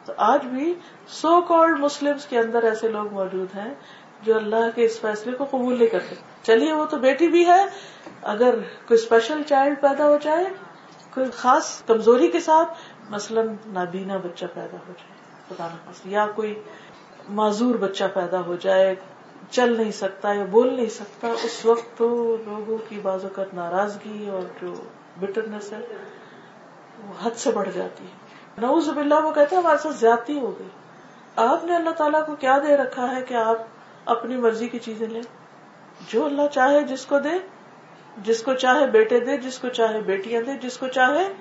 [0.06, 0.74] تو آج بھی
[1.08, 3.74] سو کالڈ مسلم کے اندر ایسے لوگ موجود ہیں
[4.22, 7.66] جو اللہ کے اس فیصلے کو قبول نہیں کرتے۔ چلیے، وہ تو بیٹی بھی ہے۔
[8.24, 10.46] اگر کوئی اسپیشل چائلڈ پیدا ہو جائے،
[11.14, 12.78] کوئی خاص کمزوری کے ساتھ،
[13.10, 15.16] مثلاً نابینا بچہ پیدا ہو جائے
[15.48, 16.62] پتا نہ یا کوئی
[17.30, 18.96] معذور بچہ پیدا ہو جائے،
[19.50, 24.30] چل نہیں سکتا یا بول نہیں سکتا، اس وقت تو لوگوں کی بعض اوقات ناراضگی
[24.30, 24.74] اور جو
[25.20, 25.80] بٹرنس ہے،
[27.08, 28.25] وہ حد سے بڑھ جاتی ہے۔
[28.58, 30.68] نوز باللہ، وہ کہتے ہیں ہمارے ساتھ زیادتی ہو گئی۔
[31.36, 33.58] آپ نے اللہ تعالیٰ کو کیا دے رکھا ہے کہ آپ
[34.06, 35.22] اپنی مرضی کی چیزیں لیں؟
[36.08, 37.30] جو اللہ چاہے، جس کو دے،
[38.18, 41.34] جس کو چاہے بیٹے دے، جس کو چاہے بیٹیاں دے، جس کو چاہے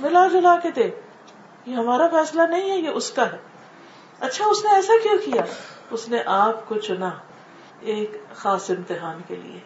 [0.00, 0.90] ملا جلا کے دے۔
[1.66, 3.36] یہ ہمارا فیصلہ نہیں ہے، یہ اس کا ہے۔
[4.20, 5.42] اچھا اس نے ایسا کیوں کیا؟
[5.90, 7.10] اس نے آپ کو چنا
[7.80, 9.60] ایک خاص امتحان کے لیے۔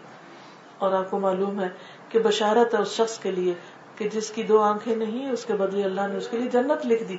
[0.79, 1.68] اور آپ کو معلوم ہے
[2.09, 3.55] کہ بشارت ہے اس شخص کے لیے
[3.99, 6.86] کہ جس کی دو آنکھیں نہیں، اس کے بدلے اللہ نے اس کے لیے جنت
[6.86, 7.16] لکھ دی۔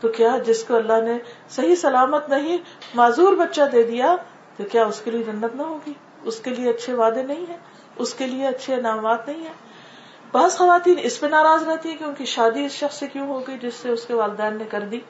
[0.00, 1.18] تو کیا جس کو اللہ نے
[1.50, 2.56] صحیح سلامت نہیں،
[2.94, 4.16] معذور بچہ دے دیا،
[4.56, 7.56] تو کیا اس کے لیے جنت نہ ہوگی؟ اس کے لیے اچھے وعدے نہیں ہے
[7.96, 9.52] اس کے لیے اچھے انعامات نہیں ہے
[10.32, 13.28] بعض خواتین اس پہ ناراض رہتی ہیں کہ ان کی شادی اس شخص سے کیوں
[13.28, 15.00] ہو گئی جس سے اس کے والدین نے کر دی۔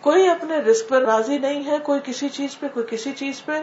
[0.00, 3.62] کوئی اپنے رسک پر راضی نہیں ہے، کوئی کسی چیز پہ، کوئی کسی چیز پہ۔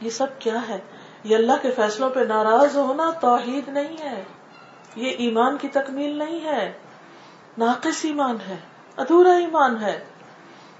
[0.00, 0.78] یہ سب کیا ہے؟
[1.24, 4.22] یہ اللہ کے فیصلوں پہ ناراض ہونا توحید نہیں ہے۔
[4.96, 6.72] یہ ایمان کی تکمیل نہیں ہے۔
[7.58, 8.56] ناقص ایمان ہے،
[8.96, 10.04] ادھورا ایمان ہے۔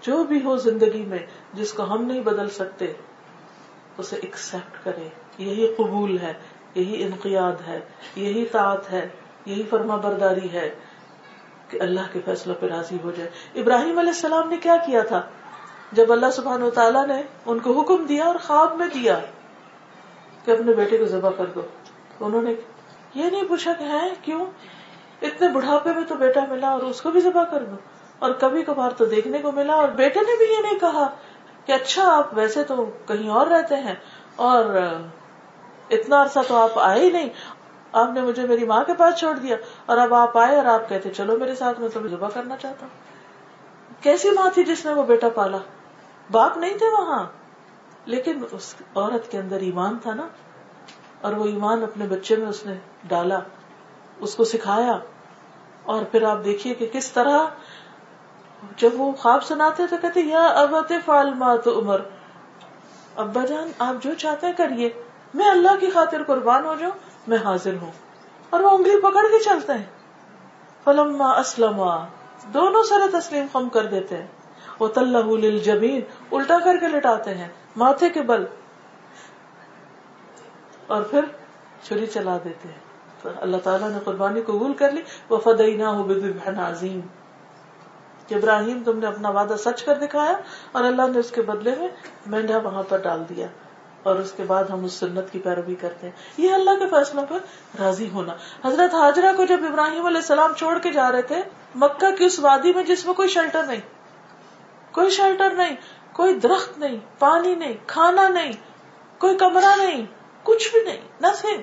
[0.01, 1.19] جو بھی ہو زندگی میں
[1.53, 2.93] جس کو ہم نہیں بدل سکتے،
[3.99, 5.09] اسے ایکسپٹ کرے۔
[5.39, 6.33] یہی قبول ہے،
[6.75, 7.81] یہی انقیاد ہے،
[8.17, 9.09] یہی طاعت ہے،
[9.47, 10.75] یہی فرما برداری ہے
[11.69, 13.31] کہ اللہ کے فیصلوں پہ راضی ہو جائے۔
[13.61, 15.23] ابراہیم علیہ السلام نے کیا کیا تھا؟
[15.93, 19.19] جب اللہ سبحان و تعالیٰ نے ان کو حکم دیا اور خواب میں دیا
[20.45, 21.61] کہ اپنے بیٹے کو ذبح کر دو
[22.21, 22.55] انہوں نے
[23.15, 24.47] یہ نہیں پوچھا کہ ہے کیوں؟
[25.23, 27.77] اتنے بڑھاپے میں تو بیٹا ملا اور اس کو بھی ذبح کر دو۔
[28.19, 31.09] اور کبھی کبھار تو دیکھنے کو ملا اور بیٹے نے بھی یہ نہیں کہا
[31.65, 33.95] کہ اچھا آپ ویسے تو کہیں اور رہتے ہیں
[34.37, 34.65] اور
[35.91, 37.29] اتنا عرصہ تو آپ آئے ہی نہیں۔
[37.93, 39.57] آپ نے مجھے میری ماں کے پاس چھوڑ دیا
[39.87, 42.87] اور اب آپ آئے اور آپ کہتے چلو میرے ساتھ، میں تمہیں ذبح کرنا چاہتا
[42.87, 43.11] ہوں۔
[44.03, 45.59] کیسی ماں تھی جس نے وہ بیٹا پالا؟
[46.31, 47.25] باپ نہیں تھے وہاں،
[48.07, 50.29] لیکن اس عورت کے اندر ایمان تھا نا۔
[51.21, 52.75] اور وہ ایمان اپنے بچے میں اس نے
[53.09, 53.39] ڈالا،
[54.21, 54.99] اس کو سکھایا،
[55.83, 57.39] اور پھر آپ دیکھیے کہ کس طرح
[58.77, 62.01] جب وہ خواب سناتے تو کہتے، یا ابت فالما تو عمر
[63.16, 64.91] ابا جان، آپ جو چاہتے ہیں کریے۔
[65.35, 66.93] میں اللہ کی خاطر قربان ہو جاؤں،
[67.27, 67.93] میں حاضر ہوں۔
[68.51, 69.85] اور وہ انگلی پکڑ کے چلتے ہیں۔
[70.85, 71.83] فلم اسلم
[72.55, 74.27] دونوں سر تسلیم خم کر دیتے ہیں۔
[74.79, 76.01] وہ تل جبین
[76.33, 78.45] الٹا کر کے لٹاتے ہیں۔ ماتھے کے بل
[80.91, 81.24] اور پھر
[81.82, 82.80] چھری چلا دیتے ہیں۔
[83.22, 86.12] تو اللہ تعالیٰ نے قربانی قبول کر لی۔ وہ فدئی نہ ہو
[86.59, 87.01] عظیم
[88.30, 90.32] ابراہیم تم نے اپنا وعدہ سچ کر دکھایا
[90.72, 91.88] اور اللہ نے اس کے بدلے میں
[92.26, 93.47] مینڈا وہاں پر ڈال دیا۔
[94.03, 97.26] اور اس کے بعد ہم اس سنت کی پیروی کرتے ہیں۔ یہ اللہ کے فیصلوں
[97.28, 97.38] پر
[97.82, 98.32] راضی ہونا۔
[98.64, 101.43] حضرت حاجرہ کو جب ابراہیم علیہ السلام چھوڑ کے جا رہے تھے،
[101.74, 103.80] مکہ کی اس وادی میں جس میں کوئی شیلٹر نہیں،
[104.93, 105.76] کوئی شیلٹر نہیں،
[106.12, 108.53] کوئی درخت نہیں، پانی نہیں، کھانا نہیں،
[109.18, 110.07] کوئی کمرہ نہیں
[110.43, 111.62] کچھ بھی نہیں نتھنگ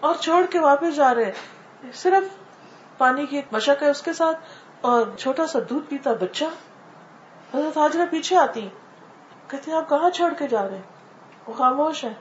[0.00, 1.32] اور چھوڑ کے واپس جا رہے
[1.94, 2.36] صرف
[2.98, 4.38] پانی کی ایک مشق ہے اس کے ساتھ
[4.80, 6.44] اور چھوٹا سا دودھ پیتا بچہ۔
[7.54, 8.68] حضرت حاجرہ پیچھے آتی
[9.48, 10.82] کہتے آپ کہاں چھوڑ کے جا رہے ہیں؟
[11.46, 12.12] وہ خاموش ہے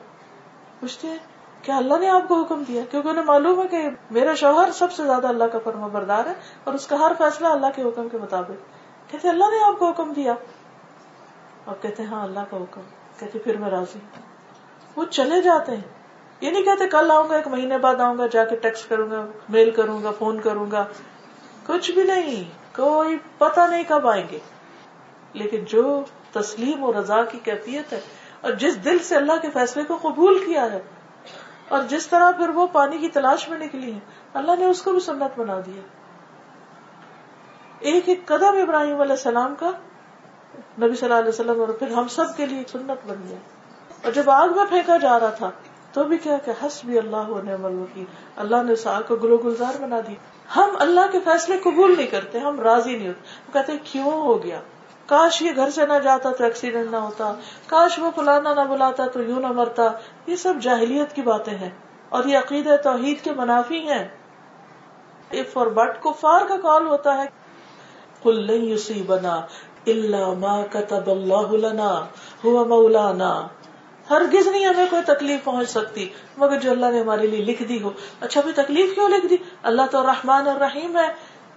[0.79, 1.17] پوچھتے ہیں،
[1.61, 4.91] کیا اللہ نے آپ کو حکم دیا؟ کیونکہ انہیں معلوم ہے کہ میرا شوہر سب
[4.91, 6.33] سے زیادہ اللہ کا فرما بردار ہے
[6.63, 8.51] اور اس کا ہر فیصلہ اللہ کے حکم کے مطابق۔
[9.11, 10.33] کہتے اللہ نے آپ کو حکم دیا۔
[11.65, 12.81] اور کہتے ہاں اللہ کا حکم۔
[13.19, 14.32] کہتے پھر میں راضی ہوں۔
[14.95, 15.81] وہ چلے جاتے ہیں۔
[16.41, 19.09] یہ نہیں کہتے کل آؤں گا، ایک مہینے بعد آؤں گا، جا کے ٹیکسٹ کروں
[19.11, 20.85] گا میل کروں گا فون کروں گا۔
[21.65, 22.43] کچھ بھی نہیں،
[22.75, 24.39] کوئی پتہ نہیں کب آئیں گے۔
[25.33, 27.99] لیکن جو تسلیم اور رضا کی کیفیت ہے،
[28.41, 30.81] اور جس دل سے اللہ کے فیصلے کو قبول کیا ہے،
[31.69, 33.99] اور جس طرح پھر وہ پانی کی تلاش میں نکلی ہے
[34.33, 35.81] اللہ نے اس کو بھی سنت بنا دیا۔
[37.79, 39.71] ایک ایک قدم ابراہیم علیہ السلام کا
[40.79, 43.37] نبی صلی اللہ علیہ وسلم اور پھر ہم سب کے لیے سنت بن گیا۔
[44.03, 45.51] اور جب آگ میں پھینکا جا رہا تھا،
[45.93, 47.55] تو بھی کیا کہ حس بھی اللہ ہونے
[47.93, 50.15] کی اللہ نے اس آگ کو گلو گلزار بنا دی۔
[50.55, 54.43] ہم اللہ کے فیصلے قبول نہیں کرتے، ہم راضی نہیں ہوتے۔ وہ کہتے کیوں ہو
[54.43, 54.59] گیا؟
[55.05, 57.33] کاش یہ گھر سے نہ جاتا تو ایکسیڈنٹ نہ ہوتا۔
[57.67, 59.83] کاش وہ فلانا نہ بلاتا تو یوں نہ مرتا۔
[60.27, 61.69] یہ سب جاہلیت کی باتیں ہیں۔
[62.09, 64.07] اور یہ عقید توحید کے منافی ہیں۔
[65.31, 67.25] اف اور بٹ کفار کا کال ہوتا ہے
[68.23, 69.35] کل نہیں بنا
[69.87, 72.05] اللہ ما کتب اللہ لنا
[72.43, 73.47] ہوا مولانا۔
[74.09, 77.81] ہرگز نہیں ہمیں کوئی تکلیف پہنچ سکتی۔ مگر جو اللہ نے ہمارے لیے لکھ دی
[77.81, 81.13] ہو۔ اچھا بھی تکلیف کیوں لکھ دی؟ اللہ تو رحمان اور رحیم ہے۔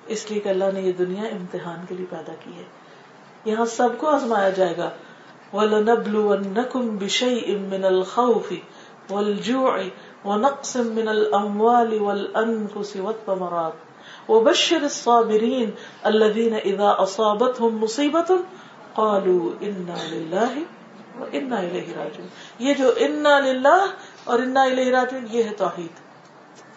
[0.07, 2.65] اس لیے کہ اللہ نے یہ دنیا امتحان کے لیے پیدا کی ہے۔
[3.45, 4.91] یہاں سب کو آزمایا جائے گا۔
[5.53, 8.57] وَلَنَبْلُوَنَّكُمْ بِشَيْءٍ مِّنَ الْخَوْفِ
[9.11, 9.89] وَالْجُوعِ
[10.25, 13.77] وَنَقْصٍ مِّنَ الْأَمْوَالِ وَالْأَنفُسِ وَالثَّمَرَاتِ
[14.31, 15.71] وَبَشِّرِ الصَّابِرِينَ
[16.03, 18.37] الَّذِينَ إِذَا أَصَابَتْهُمْ مُصِيبَةٌ
[18.95, 20.76] قَالُوا إِنَّا لِلَّهِ
[21.21, 23.89] وَإِنَّا إِلَيْهِ رَاجِعُونَ۔ یہ جو اِنَّا لِلَّهِ
[24.25, 26.07] اور اِنَّا إِلَيْهِ رَاجِعُونَ، یہ ہے توحید۔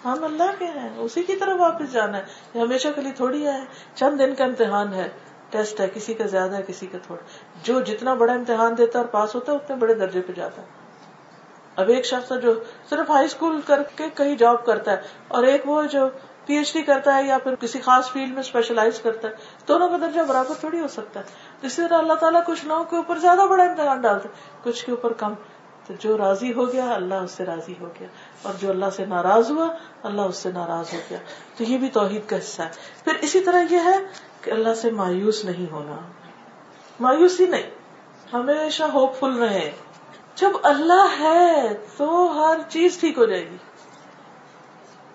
[0.05, 2.23] ہم اللہ کے ہیں، اسی کی طرف واپس جانا ہے۔
[2.53, 3.59] یہ ہمیشہ کے لیے تھوڑی ہے۔
[3.95, 5.09] چند دن کا امتحان ہے،
[5.49, 7.23] ٹیسٹ ہے، کسی کا زیادہ ہے، کسی کا تھوڑا۔
[7.63, 10.61] جو جتنا بڑا امتحان دیتا ہے اور پاس ہوتا ہے، اتنے بڑے درجے پہ جاتا
[10.61, 10.67] ہے۔
[11.75, 15.69] اب ایک شخص جو صرف ہائی اسکول کر کے کہیں جاب کرتا ہے اور ایک
[15.69, 16.09] وہ جو
[16.49, 19.33] پی ایچ ڈی کرتا ہے یا پھر کسی خاص فیلڈ میں اسپیشلائز کرتا ہے،
[19.67, 21.25] دونوں کا درجہ برابر تھوڑی ہو سکتا ہے۔
[21.61, 24.29] اسی طرح اللہ تعالیٰ کچھ لوگوں کے اوپر زیادہ بڑا امتحان ڈالتے
[24.63, 25.33] کچھ کے اوپر کم۔
[25.87, 28.07] تو جو راضی ہو گیا، اللہ اس سے راضی ہو گیا۔
[28.41, 29.67] اور جو اللہ سے ناراض ہوا،
[30.03, 31.17] اللہ اس سے ناراض ہو گیا۔
[31.57, 32.69] تو یہ بھی توحید کا حصہ ہے۔
[33.03, 33.97] پھر اسی طرح یہ ہے
[34.41, 35.95] کہ اللہ سے مایوس نہیں ہونا۔
[36.99, 37.69] مایوسی نہیں،
[38.33, 39.71] ہمیشہ ہوپ فل رہے۔
[40.35, 43.57] جب اللہ ہے تو ہر چیز ٹھیک ہو جائے گی۔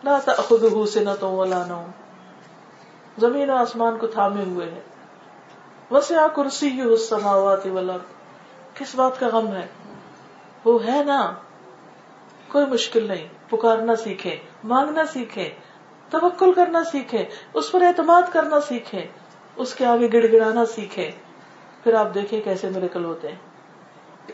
[0.05, 1.45] نہ خود سے نہ تو
[3.19, 4.81] زمین و آسمان کو تھامے ہوئے ہے.
[5.91, 7.67] وسے آ کرسی سماوات
[8.75, 9.67] کس بات کا غم ہے؟
[10.65, 11.33] وہ ہے نا.
[12.49, 13.29] کوئی مشکل نہیں.
[13.51, 15.51] پکارنا سیکھے، مانگنا سیکھے،
[16.11, 17.25] توکل کرنا سیکھے،
[17.55, 19.07] اس پر اعتماد کرنا سیکھے،
[19.57, 21.11] اس کے آگے گڑ گڑانا سیکھے.
[21.83, 23.37] پھر آپ دیکھیں کیسے میرے ہوتے ہیں.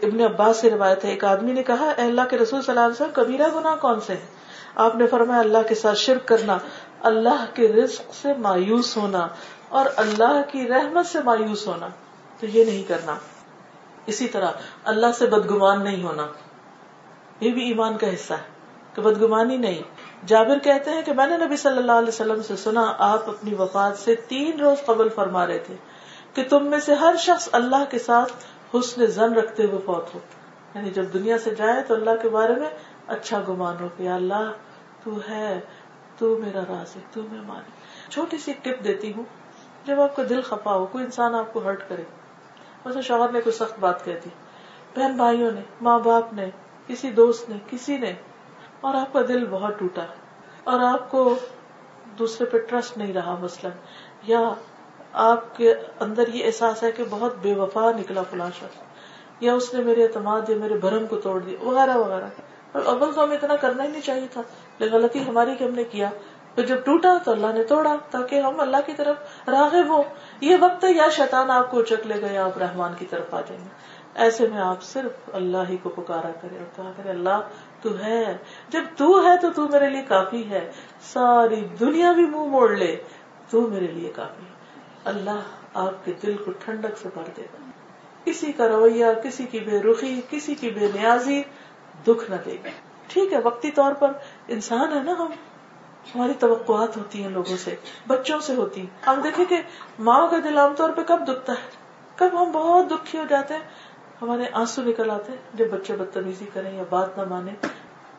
[0.03, 2.87] ابن عباس سے روایت ہے، ایک آدمی نے کہا، اے اللہ کے رسول صلی اللہ
[2.87, 4.15] علیہ وسلم، کبیرہ گناہ کون سے
[4.75, 6.59] آپ نے فرمایا اللہ کے ساتھ شرک کرنا،
[7.01, 9.29] اللہ کے رزق سے مایوس ہونا
[9.69, 11.89] اور اللہ کی رحمت سے مایوس ہونا،
[12.41, 13.15] تو یہ نہیں کرنا۔
[14.07, 14.51] اسی طرح
[14.85, 16.27] اللہ سے بدگمان نہیں ہونا،
[17.41, 18.49] یہ بھی ایمان کا حصہ ہے
[18.95, 19.83] کہ بدگمانی نہیں۔
[20.27, 23.55] جابر کہتے ہیں کہ میں نے نبی صلی اللہ علیہ وسلم سے سنا، آپ اپنی
[23.55, 25.75] وفات سے تین روز قبل فرما رہے تھے
[26.35, 28.33] کہ تم میں سے ہر شخص اللہ کے ساتھ
[28.77, 30.21] حسن زن رکھتے ہوئے فوت ہو۔
[30.75, 32.71] یعنی جب دنیا سے جائے تو اللہ کے بارے میں
[33.11, 34.53] اچھا گمان ہو کہ اللہ
[35.05, 35.61] تو ہے،
[36.19, 37.71] تو میرا راز ہے، تو میں مانی
[38.11, 39.25] چھوٹی سی ٹپ دیتی ہوں،
[39.85, 42.03] جب آپ کا دل خفا ہو، کوئی انسان آپ کو ہرٹ کرے۔
[42.85, 44.29] ویسے شوہر نے کوئی سخت بات کہہ دی۔
[44.97, 46.51] بہن بھائیوں نے، ماں باپ نے،
[46.87, 48.15] کسی دوست نے، کسی نے۔
[48.81, 50.07] اور آپ کا دل بہت ٹوٹا۔
[50.65, 51.35] اور آپ کو
[52.19, 53.73] دوسرے پہ ٹرسٹ نہیں رہا، مثلاً۔
[54.23, 54.55] یا
[55.13, 58.83] آپ کے اندر یہ احساس ہے کہ بہت بے وفا نکلا فلاں شخص۔
[59.41, 62.27] یا اس نے میرے اعتماد یا میرے بھرم کو توڑ دیا، وغیرہ وغیرہ۔
[62.73, 64.43] اول تو ہمیں اتنا کرنا ہی نہیں چاہیے تھا۔
[64.79, 66.11] لیکن غلطی ہماری کہ ہم نے کیا۔
[66.55, 69.17] پھر جب ٹوٹا تو اللہ نے توڑا تاکہ ہم اللہ کی طرف
[69.49, 70.03] راغب ہو
[70.41, 73.35] یہ وقت ہے یا شیطان آپ کو چک لے گا یا آپ رحمان کی طرف
[73.35, 73.69] آ جائیں گے۔
[74.15, 77.41] ایسے میں آپ صرف اللہ ہی کو پکارا کرے اور کہا کرے اللہ،
[77.83, 78.37] تو ہے۔
[78.69, 82.97] جب تو ہے تو تو میرے لیے کافی ہے۔ ساری دنیا بھی منہ موڑ لے،
[83.51, 85.41] تو میرے لیے کافی ہے۔ اللہ
[85.75, 87.71] آپ کے دل کو ٹھنڈک سے بھر دے گا۔
[88.25, 91.43] کسی کا رویہ، کسی کی بے رخی، کسی کی بے نیازی
[92.07, 92.69] دکھ نہ دے۔ گا
[93.09, 94.13] ٹھیک ہے، وقتی طور پر
[94.49, 95.33] انسان ہے نا ہم۔
[96.15, 97.75] ہماری توقعات ہوتی ہیں لوگوں سے،
[98.07, 99.63] بچوں سے ہوتی ہم دیکھیں کہ
[99.99, 101.69] ماں کا دل عام طور پہ کب دکھتا ہے؟
[102.17, 103.63] کب ہم بہت دکھی ہو جاتے ہیں۔
[104.23, 107.51] ہمارے آنسو نکل آتے جب بچے بدتمیزی کریں یا بات نہ مانے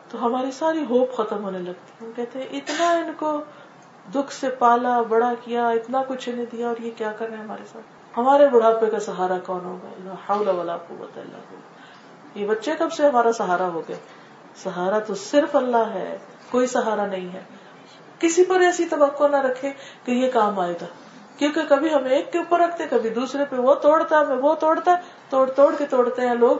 [0.08, 3.40] تو ہماری ساری ہوپ ختم ہونے لگتی ہم کہتے ہیں، اتنا ان کو
[4.14, 7.44] دکھ سے پالا، بڑا کیا، اتنا کچھ انہیں دیا اور یہ کیا کر رہے ہیں
[7.44, 11.71] ہمارے ساتھ؟ ہمارے بڑھاپے کا سہارا کون ہوگا؟ اللہ
[12.34, 13.96] یہ بچے کب سے ہمارا سہارا ہو گیا؟
[14.56, 16.18] سہارا تو صرف اللہ ہے،
[16.50, 17.42] کوئی سہارا نہیں ہے۔
[18.18, 19.72] کسی پر ایسی توقع نہ رکھے
[20.04, 20.86] کہ یہ کام آئے گا۔
[21.36, 24.94] کیونکہ کبھی ہم ایک کے اوپر رکھتے، کبھی دوسرے پہ۔ وہ توڑتا ہے وہ توڑتا،
[25.28, 26.56] توڑ توڑ کے توڑتے ہیں لوگ۔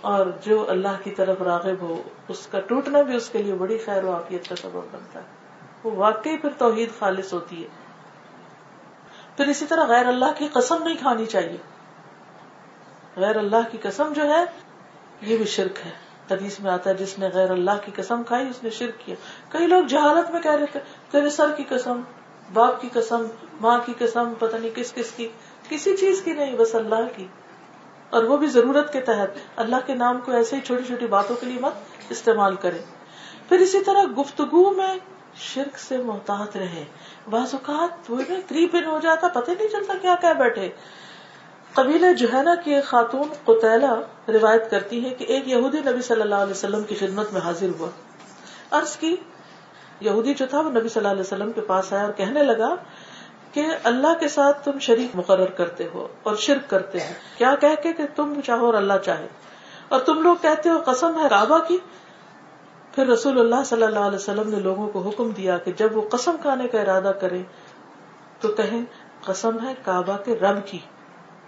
[0.00, 3.78] اور جو اللہ کی طرف راغب ہو، اس کا ٹوٹنا بھی اس کے لیے بڑی
[3.78, 5.24] خیر و عافیت کا سبب بنتا ہے۔
[5.84, 7.68] وہ واقعی پھر توحید خالص ہوتی ہے۔
[9.36, 11.56] پھر اسی طرح غیر اللہ کی قسم نہیں کھانی چاہیے۔
[13.16, 14.44] غیر اللہ کی قسم جو ہے
[15.20, 15.90] یہ بھی شرک ہے۔
[16.30, 19.14] حدیث میں آتا ہے، جس نے غیر اللہ کی قسم کھائی، اس نے شرک کیا۔
[19.48, 20.80] کئی لوگ جہالت میں کہہ رہے تھے،
[21.10, 22.00] تیرے سر کی قسم،
[22.52, 23.26] باپ کی قسم،
[23.60, 25.28] ماں کی قسم، پتہ نہیں کس کس کی۔
[25.68, 27.26] کسی چیز کی نہیں، بس اللہ کی۔
[28.10, 31.36] اور وہ بھی ضرورت کے تحت۔ اللہ کے نام کو ایسے ہی چھوٹی چھوٹی باتوں
[31.36, 31.72] کے لیے مت
[32.08, 32.78] استعمال کرے
[33.48, 34.94] پھر اسی طرح گفتگو میں
[35.34, 36.84] شرک سے محتاط رہے۔
[37.30, 40.68] بعض اوقات وہ تری پن ہو جاتا، پتہ نہیں چلتا کیا کیا بیٹھے۔
[41.74, 46.50] قبیل جوہنا کی خاتون قطلا روایت کرتی ہے کہ ایک یہودی نبی صلی اللہ علیہ
[46.50, 47.88] وسلم کی خدمت میں حاضر ہوا۔
[48.70, 49.16] عرض کی،
[50.00, 52.74] یہودی جو تھا وہ نبی صلی اللہ علیہ وسلم کے پاس آیا اور کہنے لگا
[53.52, 57.82] کہ اللہ کے ساتھ تم شریک مقرر کرتے ہو اور شرک کرتے ہو۔ کیا کہہ
[57.82, 59.26] کے کہ تم چاہو اور اللہ چاہے؟
[59.88, 61.78] اور تم لوگ کہتے ہو قسم ہے کعبہ کی۔
[62.94, 66.08] پھر رسول اللہ صلی اللہ علیہ وسلم نے لوگوں کو حکم دیا کہ جب وہ
[66.08, 67.42] قسم کھانے کا ارادہ کرے
[68.40, 68.84] تو کہیں
[69.24, 70.78] قسم ہے کعبہ کے رب کی۔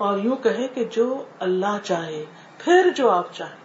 [0.01, 2.25] اور یوں کہے کہ جو اللہ چاہے،
[2.59, 3.57] پھر جو آپ چاہیں۔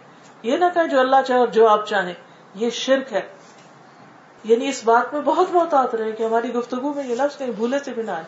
[0.42, 2.14] یہ نہ کہیں جو اللہ چاہے اور جو آپ چاہیں۔
[2.54, 3.20] یہ شرک ہے۔
[4.44, 7.78] یعنی اس بات میں بہت محتاط رہے کہ ہماری گفتگو میں یہ لفظ کہیں بھولے
[7.78, 8.24] سے بھی نہ آئے۔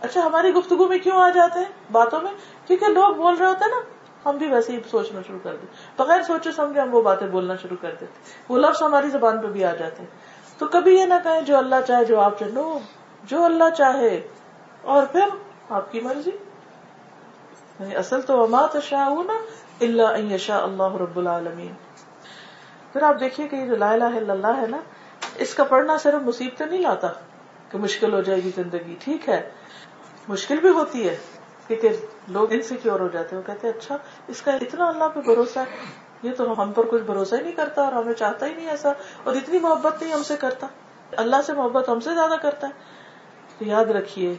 [0.00, 2.32] اچھا ہماری گفتگو میں کیوں آ جاتے ہیں باتوں میں؟
[2.66, 3.80] کیونکہ لوگ بول رہے ہوتے ہیں نا،
[4.28, 7.56] ہم بھی ویسے ہی سوچنا شروع کر دیں بغیر سوچے سمجھے ہم وہ باتیں بولنا
[7.56, 8.06] شروع کر دیتے
[8.48, 10.10] وہ لفظ ہماری زبان پہ بھی آ جاتے ہیں۔
[10.58, 12.78] تو کبھی یہ نہ کہیں جو اللہ چاہے، جو آپ چاہے
[13.24, 14.20] جو اللہ چاہے۔
[14.82, 15.28] اور پھر
[15.70, 16.30] آپ کی مرضی۔
[17.80, 19.32] یعنی اصل تو امات شاہ نا
[19.80, 21.72] اللہ شاہ اللہ رب العالمین۔
[22.92, 24.76] پھر آپ دیکھیے کہ یہ جو لا الہ الا اللہ ہے نا،
[25.36, 27.08] اس کا پڑھنا صرف مصیبتیں نہیں لاتا
[27.68, 29.50] کہ مشکل ہو جائے گی زندگی۔ ٹھیک ہے،
[30.28, 31.16] مشکل بھی ہوتی ہے
[31.66, 31.88] کیونکہ
[32.28, 33.96] لوگ انسیکیور ہو جاتے ہیں۔ وہ کہتے ہیں اچھا
[34.28, 35.64] اس کا اتنا اللہ پہ بھروسہ ہے،
[36.22, 38.92] یہ تو ہم پر کچھ بھروسہ ہی نہیں کرتا اور ہمیں چاہتا ہی نہیں ایسا۔
[39.24, 40.66] اور اتنی محبت نہیں ہم سے کرتا۔
[41.12, 42.72] اللہ سے محبت ہم سے زیادہ کرتا ہے۔
[43.58, 44.34] تو یاد رکھیے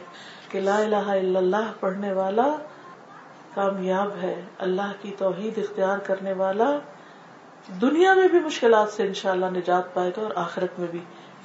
[0.48, 2.56] کہ لا الہ الا اللہ پڑھنے والا
[3.54, 6.78] کامیاب ہے۔ اللہ کی توحید اختیار کرنے والا
[7.80, 10.98] دنیا میں بھی مشکلات سے انشاءاللہ نجات پائے گا اور آخرت میں بھی۔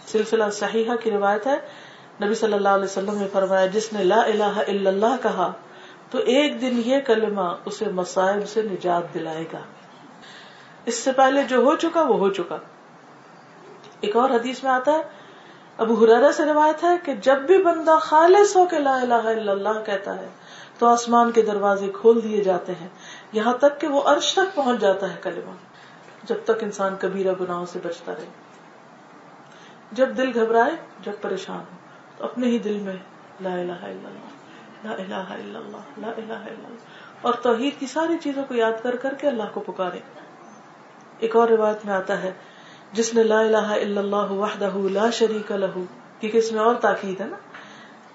[0.08, 1.58] سلسلہ صحیحہ کی روایت ہے۔
[2.24, 5.52] نبی صلی اللہ علیہ وسلم نے فرمایا، جس نے لا الہ الا اللہ کہا،
[6.12, 9.60] تو ایک دن یہ کلمہ اسے مصائب سے نجات دلائے گا۔
[10.86, 12.58] اس سے پہلے جو ہو چکا، وہ ہو چکا۔
[14.02, 15.02] ایک اور حدیث میں آتا ہے،
[15.78, 19.52] ابو حرارا سے روایت ہے کہ جب بھی بندہ خالص ہو کے لا الہ الا
[19.52, 20.28] اللہ کہتا ہے
[20.80, 22.88] تو آسمان کے دروازے کھول دیے جاتے ہیں۔
[23.32, 25.52] یہاں تک کہ وہ عرش تک پہنچ جاتا ہے کلمہ۔
[26.24, 28.26] جب تک انسان کبیرہ گناہوں سے بچتا رہے۔
[29.92, 31.78] جب دل گھبرائے، جب پریشان ہو۔
[32.18, 32.96] تو اپنے ہی دل میں
[33.42, 34.20] لا الہ الا اللہ،
[34.84, 36.78] لا الہ الا اللہ، لا الہ الا اللہ۔
[37.22, 40.00] اور توحید کی ساری چیزوں کو یاد کر کر کے اللہ کو پکارے۔
[41.20, 42.32] ایک اور روایت میں آتا ہے،
[42.92, 45.84] جس نے لا الہ الا اللہ وحدہ لا شریک لہو
[46.20, 47.38] کیونکہ اس میں اور تاکید ہے نا۔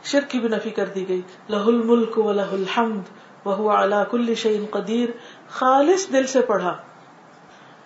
[0.05, 3.09] شرک کی بھی نفی کر دی گئی۔ لہ الملک و لہ الحمد
[3.45, 5.09] وہ علا کل شعین قدیر۔
[5.51, 6.75] خالص دل سے پڑھا،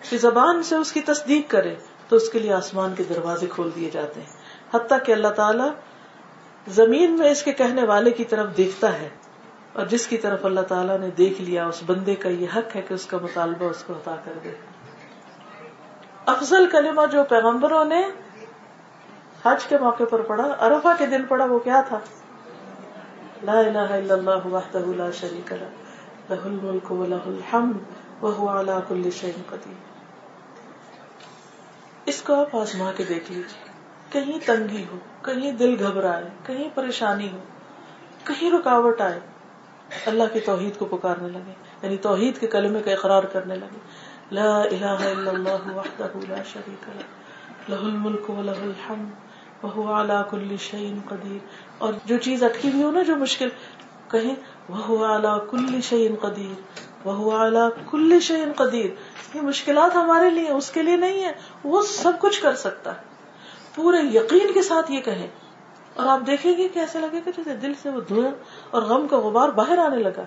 [0.09, 1.75] کہ زبان سے اس کی تصدیق کرے،
[2.09, 4.37] تو اس کے لیے آسمان کے دروازے کھول دیے جاتے ہیں۔
[4.73, 5.69] حتیٰ کہ اللہ تعالیٰ
[6.67, 9.09] زمین میں اس کے کہنے والے کی طرف دیکھتا ہے،
[9.73, 12.81] اور جس کی طرف اللہ تعالیٰ نے دیکھ لیا، اس بندے کا یہ حق ہے
[12.81, 14.53] کہ اس کا مطالبہ اس کو عطا کر دے۔
[16.25, 18.01] افضل کلمہ جو پیغمبروں نے
[19.45, 21.99] حج کے موقع پر پڑھا ارفا کے دن پڑھا، وہ کیا تھا؟
[23.43, 27.77] لا الہ الا اللہ وحدہ لا شریک لہ لہ الملک و لہ الحمد
[28.21, 29.77] وهو على كل شيء قدیر۔
[32.05, 33.67] اس کو آپ آزما کے دیکھ لیجیے
[34.09, 37.39] کہیں تنگی ہو، کہیں دل گھبرائے، کہیں پریشانی ہو،
[38.23, 39.19] کہیں رکاوٹ آئے،
[40.05, 43.79] اللہ کی توحید کو پکارنے لگے یعنی توحید کے کلمے کا اقرار کرنے لگے۔
[44.31, 47.07] لا الہ الا اللہ وحدہ لا شریک لہ
[47.69, 49.28] لہ الملک و لہ الحمد
[49.63, 51.37] وهو على كل شيء قدیر۔
[51.77, 53.49] اور جو چیز اٹکی ہوئی ہو نا، جو مشکل،
[54.11, 54.35] کہیں
[54.69, 58.85] وہ على كل شيء قدیر۔ وہ اعلیٰ کل شعین قدیر۔
[59.33, 61.31] یہ مشکلات ہمارے لیے، اس کے لیے نہیں ہے
[61.63, 63.01] وہ سب کچھ کر سکتا ہے۔
[63.75, 65.27] پورے یقین کے ساتھ یہ کہے۔
[65.93, 68.31] اور آپ دیکھیں گے کہ ایسے لگے گا جیسے دل سے وہ دھوئیں
[68.69, 70.25] اور غم کا غبار باہر آنے لگا۔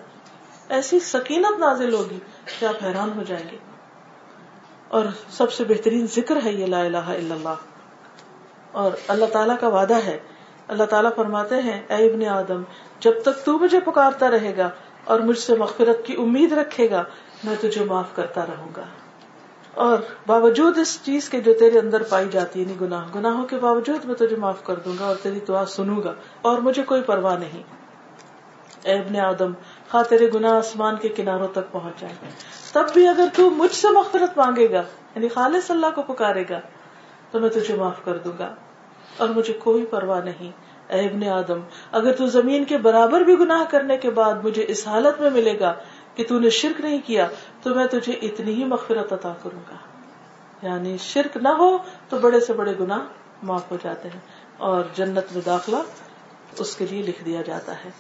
[0.69, 2.19] ایسی سکینت نازل ہوگی
[2.61, 3.57] کہ آپ حیران ہو جائیں گے۔
[4.89, 7.72] اور سب سے بہترین ذکر ہے یہ لا الہ الا اللہ۔
[8.73, 10.19] اور اللہ تعالیٰ کا وعدہ ہے۔
[10.69, 12.63] اللہ تعالیٰ فرماتے ہیں، اے ابن آدم،
[13.01, 14.71] جب تک تو مجھے پکارتا رہے گا
[15.05, 17.05] اور مجھ سے مغفرت کی امید رکھے گا،
[17.45, 18.83] میں تجھے معاف کرتا رہوں گا۔
[19.75, 23.57] اور باوجود اس چیز کے جو تیرے اندر پائی جاتی ہے یعنی گناہ، گناہوں کے
[23.57, 27.03] باوجود میں تجھے معاف کر دوں گا اور تیری دعا سنوں گا، اور مجھے کوئی
[27.03, 27.63] پرواہ نہیں۔
[28.83, 29.53] اے ابن آدم،
[29.91, 32.15] خواہ تیرے گناہ آسمان کے کناروں تک پہنچ جائے
[32.73, 34.83] تب بھی اگر تو مجھ سے مغفرت مانگے گا
[35.15, 36.61] یعنی خالص اللہ کو پکارے گا،
[37.31, 38.55] تو میں تجھے معاف کر دوں گا۔
[39.17, 40.51] اور مجھے کوئی پرواہ نہیں۔
[40.89, 41.61] اے ابن آدم،
[41.93, 45.61] اگر تو زمین کے برابر بھی گناہ کرنے کے بعد مجھے اس حالت میں ملے
[45.61, 45.75] گا
[46.15, 47.29] کہ تو نے شرک نہیں کیا،
[47.63, 49.77] تو میں تجھے اتنی ہی مغفرت عطا کروں گا۔
[50.63, 51.79] یعنی شرک نہ ہو
[52.09, 53.01] تو بڑے سے بڑے گناہ
[53.43, 54.21] معاف ہو جاتے ہیں
[54.59, 55.77] اور جنت میں داخلہ
[56.59, 57.91] اس کے لیے لکھ دیا جاتا ہے۔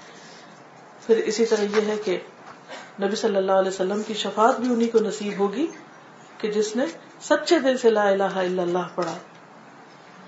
[1.06, 2.18] پھر اسی طرح یہ ہے کہ
[3.02, 5.66] نبی صلی اللہ علیہ وسلم کی شفاعت بھی انہیں کو نصیب ہوگی
[6.38, 6.84] کہ جس نے
[7.20, 9.16] سچے دل سے لا الہ الا اللہ پڑھا۔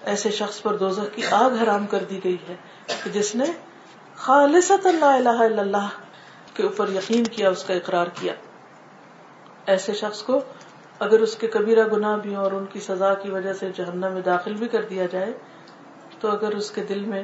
[0.04, 2.54] ایسے شخص پر دوزخ کی آگ حرام کر دی گئی ہے
[3.04, 3.44] کہ جس نے
[4.16, 5.86] خالصت اللہ الہ الا اللہ
[6.54, 8.32] کے اوپر یقین کیا، اس کا اقرار کیا۔
[9.66, 10.40] ایسے شخص کو
[10.98, 14.22] اگر اس کے کبیرہ گناہ بھی اور ان کی سزا کی وجہ سے جہنم میں
[14.22, 15.32] داخل بھی کر دیا جائے،
[16.20, 17.22] تو اگر اس کے دل میں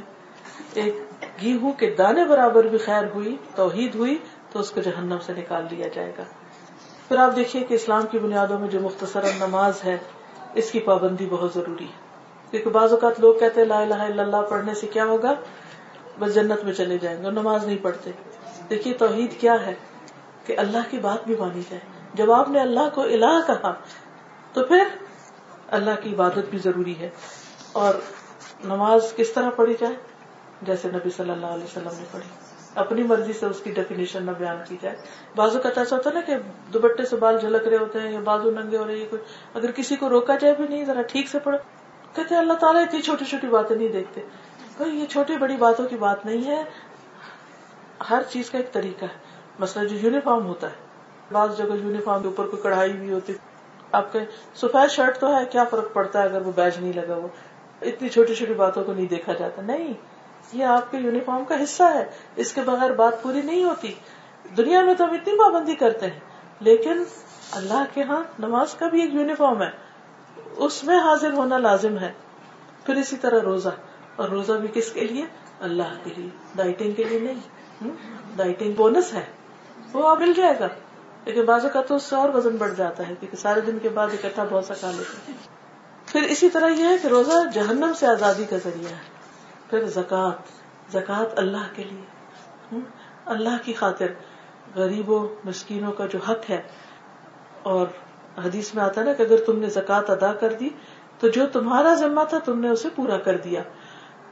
[0.74, 0.94] ایک
[1.42, 4.18] گیہوں کے دانے برابر بھی خیر ہوئی، توحید ہوئی،
[4.52, 6.22] تو اس کو جہنم سے نکال لیا جائے گا۔
[7.08, 9.96] پھر آپ دیکھیے کہ اسلام کی بنیادوں میں جو مختصر نماز ہے،
[10.54, 12.09] اس کی پابندی بہت ضروری ہے۔
[12.50, 15.34] کیونکہ بعض اوقات لوگ کہتے ہیں لا الہ الا اللہ پڑھنے سے کیا ہوگا؟
[16.18, 18.10] بس جنت میں چلے جائیں گے نماز نہیں پڑھتے۔
[18.70, 19.74] دیکھیے توحید کیا ہے؟
[20.46, 21.80] کہ اللہ کی بات بھی مانی جائے۔
[22.14, 23.74] جب آپ نے اللہ کو الہ کہا،
[24.52, 24.84] تو پھر
[25.68, 27.10] اللہ کی عبادت بھی ضروری ہے۔
[27.72, 27.94] اور
[28.64, 29.94] نماز کس طرح پڑھی جائے؟
[30.62, 32.28] جیسے نبی صلی اللہ علیہ وسلم نے پڑھی۔
[32.74, 34.96] اپنی مرضی سے اس کی ڈیفینیشن نہ بیان کی جائے۔
[35.36, 36.34] بازو کا ایسا ہوتا ہے نا کہ
[36.72, 39.06] دوبٹے سے بال جھلک رہے ہوتے ہیں یا بازو ننگے ہو رہے ہیں
[39.54, 41.58] اگر کسی کو روکا جائے بھی نہیں، ذرا ٹھیک سے پڑھو۔
[42.14, 44.20] کہتے اللہ تعالیٰ اتنی چھوٹی چھوٹی باتیں نہیں دیکھتے۔
[44.86, 46.64] یہ چھوٹی بڑی باتوں کی بات نہیں ہے۔
[48.10, 49.18] ہر چیز کا ایک طریقہ ہے۔
[49.58, 50.74] مسئلہ جو یونیفارم ہوتا ہے،
[51.32, 53.32] بعض جگہ یونیفارم کے اوپر کوئی کڑھائی بھی ہوتی۔
[53.92, 54.18] آپ کے
[54.54, 57.28] سفید شرٹ تو ہے، کیا فرق پڑتا ہے اگر وہ بیج نہیں لگا ہوا؟
[57.82, 59.92] اتنی چھوٹی چھوٹی باتوں کو نہیں دیکھا جاتا۔ نہیں،
[60.52, 62.04] یہ آپ کے یونیفارم کا حصہ ہے۔
[62.36, 63.94] اس کے بغیر بات پوری نہیں ہوتی۔
[64.56, 66.20] دنیا میں تو ہم اتنی پابندی کرتے ہیں،
[66.60, 67.04] لیکن
[67.50, 69.89] اللہ کے ہاں نماز کا بھی ایک یونیفارم ہے۔
[70.56, 72.12] اس میں حاضر ہونا لازم ہے۔
[72.86, 73.68] پھر اسی طرح روزہ۔
[74.16, 75.24] اور روزہ بھی کس کے لیے؟
[75.60, 77.90] اللہ کے لیے۔ ڈائٹنگ کے لیے نہیں۔
[78.36, 79.26] ڈائٹنگ بونس ہے۔
[79.92, 80.68] وہ آپ مل جائے گا۔
[81.24, 83.88] لیکن بازو کا تو اس سے اور وزن بڑھ جاتا ہے، کیونکہ سارے دن کے
[83.88, 85.38] بعد اکٹھا بہت سا کھا لیتے ہیں۔
[86.06, 89.20] پھر اسی طرح یہ ہے کہ روزہ جہنم سے آزادی کا ذریعہ ہے۔
[89.70, 90.60] پھر زکات
[90.92, 92.04] زکات اللہ کے لیے۔
[93.26, 94.06] اللہ کی خاطر۔
[94.74, 96.62] غریبوں، مسکینوں کا جو حق ہے
[97.62, 97.86] اور
[98.38, 100.68] حدیث میں آتا نا کہ اگر تم نے زکات ادا کر دی،
[101.18, 103.62] تو جو تمہارا ذمہ تھا تم نے اسے پورا کر دیا۔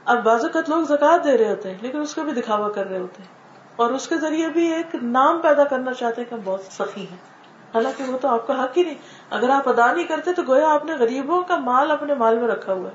[0.04, 2.88] اب بعض اوقات لوگ زکات دے رہے ہوتے ہیں، لیکن اس کا بھی دکھاوا کر
[2.88, 3.28] رہے ہوتے ہیں۔
[3.76, 7.16] اور اس کے ذریعے بھی ایک نام پیدا کرنا چاہتے ہیں کہ بہت سخی ہیں۔
[7.74, 8.94] حالانکہ وہ تو آپ کا حق ہی نہیں۔
[9.30, 12.48] اگر آپ ادا نہیں کرتے تو گویا آپ نے غریبوں کا مال اپنے مال میں
[12.48, 12.94] رکھا ہوا ہے،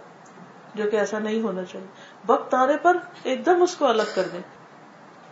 [0.75, 1.87] جو کہ ایسا نہیں ہونا چاہیے۔
[2.27, 4.41] وقت آنے پر ایک دم اس کو الگ کر دیں۔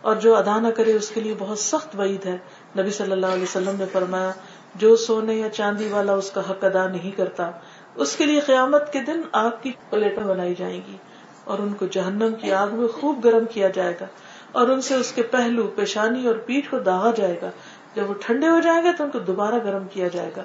[0.00, 2.38] اور جو ادا نہ کرے اس کے لیے بہت سخت وعید ہے۔
[2.78, 4.30] نبی صلی اللہ علیہ وسلم نے فرمایا
[4.74, 7.50] جو سونے یا چاندی والا اس کا حق ادا نہیں کرتا،
[7.94, 10.96] اس کے لیے قیامت کے دن آگ کی پلیٹیں بنائی جائیں گی
[11.44, 14.06] اور ان کو جہنم کی آگ میں خوب گرم کیا جائے گا
[14.52, 17.50] اور ان سے اس کے پہلو، پیشانی اور پیٹ کو داغا جائے گا۔
[17.94, 20.42] جب وہ ٹھنڈے ہو جائیں گے تو ان کو دوبارہ گرم کیا جائے گا۔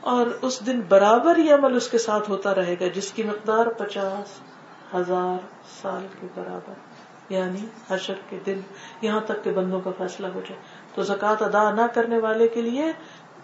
[0.00, 3.66] اور اس دن برابر یہ عمل اس کے ساتھ ہوتا رہے گا، جس کی مقدار
[3.66, 4.40] پچاس
[4.94, 5.46] ہزار
[5.82, 6.72] سال کے برابر
[7.28, 8.60] یعنی حشر کے دن
[9.00, 10.60] یہاں تک کہ بندوں کا فیصلہ ہو جائے۔
[10.94, 12.92] تو زکوٰۃ ادا نہ کرنے والے کے لیے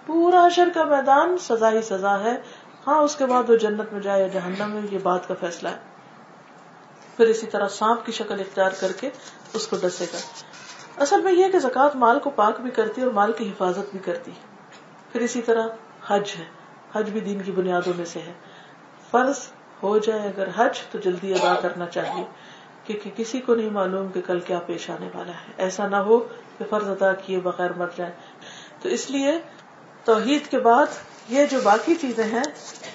[0.07, 2.37] پورا حشر کا میدان سزا ہی سزا ہے۔
[2.87, 5.69] ہاں اس کے بعد وہ جنت میں جائے یا جہنم میں، یہ بات کا فیصلہ
[5.69, 5.93] ہے۔
[7.17, 9.11] پھر اسی طرح سانپ کی شکل اختیار کر کے
[9.53, 10.19] اس کو ڈسے گا۔
[11.03, 13.91] اصل میں یہ کہ زکوٰۃ مال کو پاک بھی کرتی ہے اور مال کی حفاظت
[13.91, 14.31] بھی کرتی۔
[15.13, 15.67] پھر اسی طرح
[16.07, 16.45] حج ہے۔
[16.95, 18.33] حج بھی دین کی بنیادوں میں سے ہے۔
[19.11, 19.39] فرض
[19.83, 22.25] ہو جائے اگر حج تو جلدی ادا کرنا چاہیے،
[22.85, 26.19] کیونکہ کسی کو نہیں معلوم کہ کل کیا پیش آنے والا ہے۔ ایسا نہ ہو
[26.59, 28.13] کہ فرض ادا کیے بغیر مر جائے۔
[28.83, 29.41] تو اس لیے
[30.05, 30.87] توحید کے بعد
[31.29, 32.43] یہ جو باقی چیزیں ہیں،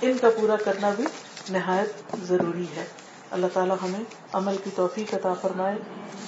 [0.01, 1.03] ان کا پورا کرنا بھی
[1.49, 2.85] نہایت ضروری ہے۔
[3.31, 4.03] اللہ تعالیٰ ہمیں
[4.33, 5.75] عمل کی توفیق عطا فرمائے۔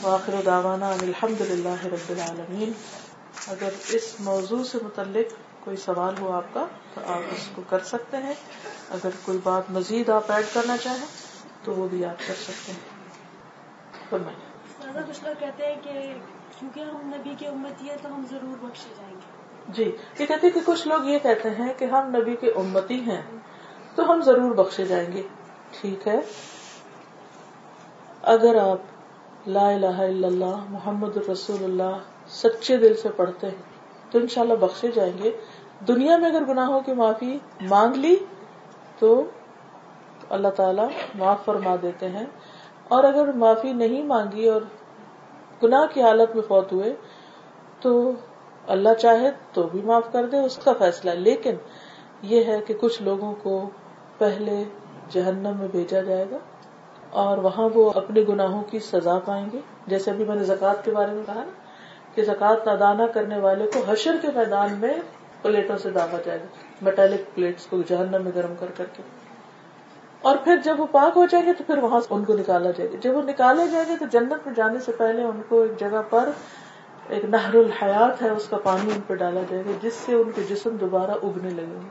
[0.02, 2.72] واخر داوانا الحمد للہ رب العالمین۔
[3.48, 5.34] اگر اس موضوع سے متعلق
[5.66, 8.34] کوئی سوال ہو آپ کا، تو آپ اس کو کر سکتے ہیں۔
[8.90, 11.08] اگر کوئی بات مزید آپ ایڈ کرنا چاہیں،
[11.64, 13.00] تو وہ بھی آپ کر سکتے ہیں۔
[15.08, 15.92] کچھ لوگ کہتے ہیں کہ
[16.60, 19.39] کیونکہ ہم نبی کی امتی ہے تو ہم ضرور بخشے جائیں گے۔
[19.70, 19.84] جی
[20.20, 23.22] یہ کہتے ہیں کہ کچھ لوگ یہ کہتے ہیں کہ ہم نبی کے امتی ہیں،
[23.96, 25.22] تو ہم ضرور بخشے جائیں گے۔
[25.82, 26.20] ٹھیک ہے۔
[28.22, 28.78] اگر آپ
[29.48, 31.98] لا الہ الا اللہ، محمد رسول اللہ،
[32.28, 33.62] سچے دل سے پڑھتے ہیں،
[34.12, 35.32] تو انشاءاللہ بخشے جائیں گے۔
[35.88, 38.16] دنیا میں اگر گناہوں کی معافی مانگ لی،
[39.00, 39.24] تو
[40.30, 40.82] اللہ تعالی
[41.16, 42.26] معاف فرما دیتے ہیں۔
[42.84, 44.62] اور اگر معافی نہیں مانگی اور
[45.64, 46.96] گناہ کی حالت میں فوت ہوئے،
[47.82, 48.12] تو
[48.70, 51.56] اللہ چاہے تو بھی معاف کر دے، اس کا فیصلہ۔ لیکن
[52.22, 53.70] یہ ہے کہ کچھ لوگوں کو
[54.18, 54.64] پہلے
[55.10, 56.38] جہنم میں بھیجا جائے گا
[57.10, 60.92] اور وہاں وہ اپنے گناہوں کی سزا پائیں گے۔ جیسے ابھی میں نے زکوٰۃ کے
[60.92, 61.52] بارے میں کہا نا
[62.16, 64.94] کہ زکوٰۃ ادا نہ کرنے والے کو حشر کے میدان میں
[65.42, 66.46] پلیٹوں سے داغا جائے گا،
[66.82, 69.04] میٹالک پلیٹس کو جہنم میں گرم کر کر کے۔
[70.22, 72.92] اور پھر جب وہ پاک ہو جائیں گے تو پھر وہاں ان کو نکالا جائے
[72.92, 75.80] گا۔ جب وہ نکالے جائیں گے تو جنت میں جانے سے پہلے ان کو ایک
[75.80, 76.30] جگہ پر
[77.10, 80.32] ایک نہر الحیات ہے، اس کا پانی ان پہ ڈالا جائے گا، جس سے ان
[80.36, 81.90] کے جسم دوبارہ اگنے لگیں گے۔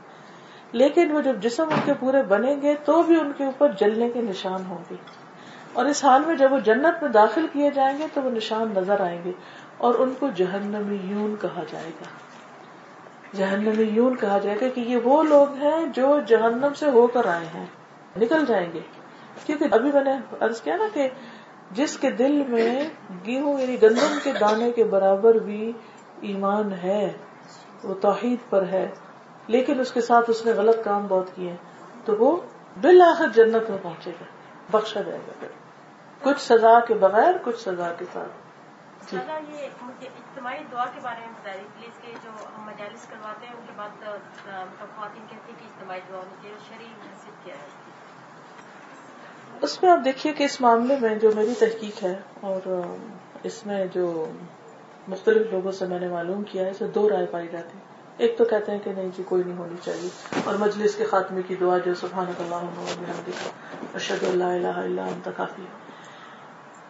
[0.71, 4.09] لیکن وہ جب جسم ان کے پورے بنیں گے، تو بھی ان کے اوپر جلنے
[4.09, 4.95] کے نشان ہوں گے۔
[5.73, 8.73] اور اس حال میں جب وہ جنت میں داخل کیے جائیں گے، تو وہ نشان
[8.75, 9.31] نظر آئیں گے۔
[9.77, 12.05] اور ان کو جہنمی یون کہا جائے گا۔
[13.37, 17.25] جہنمی یون کہا جائے گا کہ یہ وہ لوگ ہیں جو جہنم سے ہو کر
[17.25, 17.65] آئے ہیں،
[18.17, 18.79] نکل جائیں گے۔
[19.45, 21.09] کیونکہ ابھی میں نے عرض کیا نا کہ
[21.71, 22.89] جس کے دل میں
[23.25, 25.71] گیہوں یعنی گندم کے دانے کے برابر بھی
[26.21, 27.11] ایمان ہے،
[27.83, 28.91] وہ توحید پر ہے۔
[29.47, 31.55] لیکن اس کے ساتھ اس نے غلط کام بہت کیے
[32.05, 32.37] تو وہ
[32.81, 34.25] بالآخر جنت میں پہنچے گا،
[34.71, 35.47] بخشا جائے گا۔ پھر
[36.21, 38.29] کچھ سزا کے بغیر، کچھ سزا کے ساتھ۔
[39.11, 39.65] جی۔ یہ
[40.01, 43.73] اجتماعی دعا کے بارے میں بتا پلیز کہ جو ہم مجالس کرواتے ہیں، ان کے
[43.75, 43.89] بعد
[44.95, 47.88] خواتین کہتی ہیں کہ اجتماعی دعا ہونی چاہیے شرعی حیثیت کیا ہے۔
[49.61, 52.81] اس میں آپ دیکھیے کہ اس معاملے میں جو میری تحقیق ہے اور
[53.43, 54.25] اس میں جو
[55.07, 57.77] مختلف لوگوں سے میں نے معلوم کیا ہے اسے دو رائے پائی جاتی
[58.17, 60.09] ایک تو کہتے ہیں کہ نہیں جی کوئی نہیں ہونی چاہیے۔
[60.45, 62.55] اور مجلس کے خاتمے کی دعا جو سبحان اللہ
[63.93, 65.61] ارشد اللہ الہ الا انت، کافی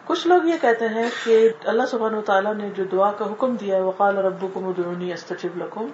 [0.04, 3.56] کچھ لوگ یہ کہتے ہیں کہ اللہ سبحانہ و تعالیٰ نے جو دعا کا حکم
[3.56, 5.86] دیا ہے، وقال ربکم ادعونی استجب لکم،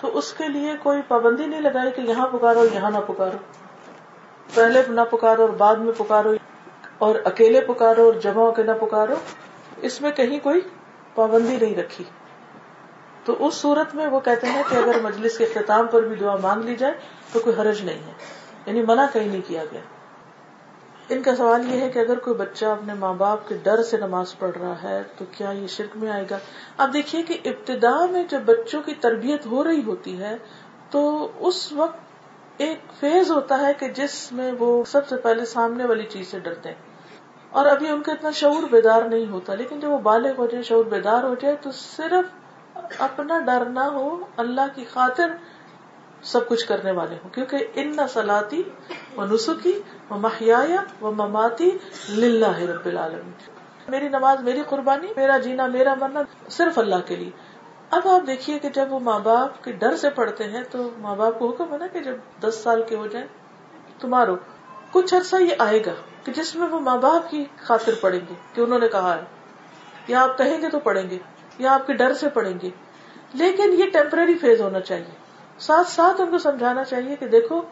[0.00, 3.38] تو اس کے لیے کوئی پابندی نہیں لگائی کہ یہاں پکارو یہاں نہ پکارو۔
[4.54, 6.32] پہلے نہ پکارو اور بعد میں پکارو،
[6.98, 9.14] اور اکیلے پکارو اور جمع ہو کے نہ پکارو،
[9.82, 10.60] اس میں کہیں کوئی
[11.14, 12.04] پابندی نہیں رکھی۔
[13.24, 16.36] تو اس صورت میں وہ کہتے ہیں کہ اگر مجلس کے اختتام پر بھی دعا
[16.36, 16.94] مانگ لی جائے
[17.32, 18.12] تو کوئی حرج نہیں ہے
[18.66, 19.80] یعنی منع کہیں نہیں کیا گیا۔
[21.08, 23.96] ان کا سوال یہ ہے کہ اگر کوئی بچہ اپنے ماں باپ کے ڈر سے
[23.96, 26.38] نماز پڑھ رہا ہے تو کیا یہ شرک میں آئے گا؟
[26.76, 30.36] اب دیکھیے کہ ابتدا میں جب بچوں کی تربیت ہو رہی ہوتی ہے
[30.90, 32.09] تو اس وقت
[32.60, 36.38] ایک فیز ہوتا ہے کہ جس میں وہ سب سے پہلے سامنے والی چیز سے
[36.38, 36.76] ڈرتے ہیں۔
[37.50, 40.62] اور ابھی ان کا اتنا شعور بیدار نہیں ہوتا، لیکن جب وہ بالغ ہو جائے،
[40.62, 42.24] شعور بیدار ہو جائے، تو صرف
[42.98, 45.30] اپنا ڈر نہ ہو، اللہ کی خاطر
[46.22, 48.62] سب کچھ کرنے والے ہوں۔ کیونکہ ان نہ سلاتی
[49.16, 49.80] و نسخی
[50.10, 50.64] و محیا
[51.02, 51.70] و مماتی
[52.08, 53.32] للہ رب العالمین۔
[53.88, 56.20] میری نماز، میری قربانی، میرا جینا، میرا مرنا
[56.50, 57.30] صرف اللہ کے لیے۔
[57.90, 61.16] اب آپ دیکھیے کہ جب وہ ماں باپ کے ڈر سے پڑھتے ہیں تو ماں
[61.16, 63.26] باپ کو حکم ہے نا کہ جب دس سال کے ہو جائیں
[64.00, 64.36] تمہارو
[64.90, 65.94] کچھ عرصہ یہ آئے گا
[66.24, 69.22] کہ جس میں وہ ماں باپ کی خاطر پڑیں گے کہ انہوں نے کہا ہے۔
[70.08, 71.18] یا آپ کہیں گے تو پڑھیں گے،
[71.58, 72.70] یا آپ کے ڈر سے پڑھیں گے۔
[73.34, 75.14] لیکن یہ ٹیمپرری فیز ہونا چاہیے۔
[75.58, 77.62] ساتھ ساتھ ان کو سمجھانا چاہیے کہ دیکھو،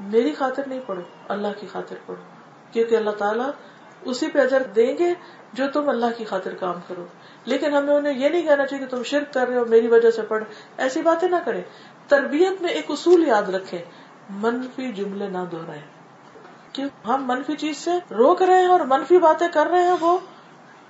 [0.00, 2.22] میری خاطر نہیں پڑھو، اللہ کی خاطر پڑھو۔
[2.72, 3.50] کیونکہ اللہ تعالیٰ
[4.00, 5.14] اسی پہ اجر دیں گے
[5.52, 7.06] جو تم اللہ کی خاطر کام کرو۔
[7.44, 10.10] لیکن ہمیں انہیں یہ نہیں کہنا چاہیے کہ تم شرک کر رہے ہو، میری وجہ
[10.10, 10.44] سے پڑھ۔
[10.76, 11.62] ایسی باتیں نہ کریں۔
[12.08, 13.84] تربیت میں ایک اصول یاد رکھے
[14.30, 15.82] منفی جملے نہ دہرائیں۔
[16.72, 20.18] کیوں ہم منفی چیز سے روک رہے ہیں اور منفی باتیں کر رہے ہیں، وہ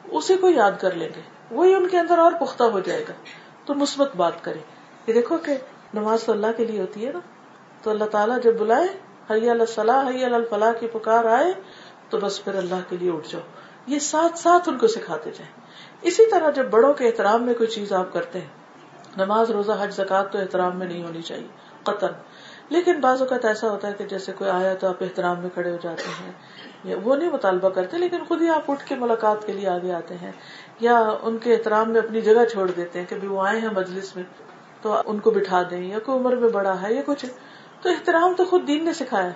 [0.04, 1.20] اسی کو یاد کر لیں گے۔
[1.50, 3.12] وہی ان کے اندر اور پختہ ہو جائے گا۔
[3.64, 4.58] تو مثبت بات کرے
[5.04, 5.56] کہ دیکھو کہ
[5.94, 7.18] نماز تو اللہ کے لیے ہوتی ہے نا۔
[7.82, 8.86] تو اللہ تعالیٰ جب بلائے
[9.30, 11.52] حیا اللہ صلاح حیا الفلاح کی پکار آئے،
[12.08, 13.42] تو بس پھر اللہ کے لیے اٹھ جاؤ۔
[13.90, 15.52] یہ ساتھ ساتھ ان کو سکھاتے جائیں۔
[16.02, 18.48] اسی طرح جب بڑوں کے احترام میں کوئی چیز آپ کرتے ہیں،
[19.16, 21.46] نماز، روزہ، حج زکات تو احترام میں نہیں ہونی چاہیے
[21.84, 22.12] قطر
[22.70, 25.70] لیکن بعض اوقات ایسا ہوتا ہے کہ جیسے کوئی آیا تو آپ احترام میں کھڑے
[25.70, 29.52] ہو جاتے ہیں وہ نہیں مطالبہ کرتے، لیکن خود ہی آپ اٹھ کے ملاقات کے
[29.52, 30.30] لیے آگے آتے ہیں،
[30.80, 34.14] یا ان کے احترام میں اپنی جگہ چھوڑ دیتے ہیں کہ وہ آئے ہیں مجلس
[34.16, 34.24] میں،
[34.82, 37.24] تو ان کو بٹھا دیں، یا کوئی عمر میں بڑا ہے، یا کچھ۔
[37.82, 39.30] تو احترام تو خود دین نے سکھایا،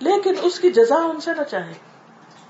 [0.00, 1.72] لیکن اس کی جزا ان سے نہ چاہے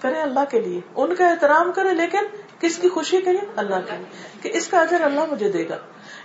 [0.00, 2.18] کرے اللہ کے لیے۔ ان کا احترام کرے لیکن
[2.60, 4.06] کس کی خوشی کرے اللہ کے لیے۔
[4.42, 5.76] کہ اس کا اجر اللہ مجھے دے گا۔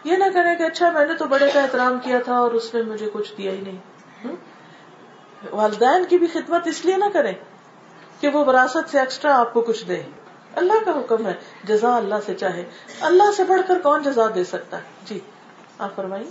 [0.04, 2.74] یہ نہ کرے کہ اچھا میں نے تو بڑے کا احترام کیا تھا اور اس
[2.74, 3.78] نے مجھے کچھ دیا ہی نہیں۔
[5.52, 7.32] والدین کی بھی خدمت اس لیے نہ کرے
[8.20, 10.04] کہ وہ وراثت سے ایکسٹرا آپ کو کچھ دے
[10.56, 11.34] اللہ کا حکم ہے
[11.64, 12.64] جزا اللہ سے چاہے۔
[13.02, 15.20] اللہ سے بڑھ کر کون جزا دے سکتا ہے؟ جی
[15.80, 16.28] آپ فرمائیے۔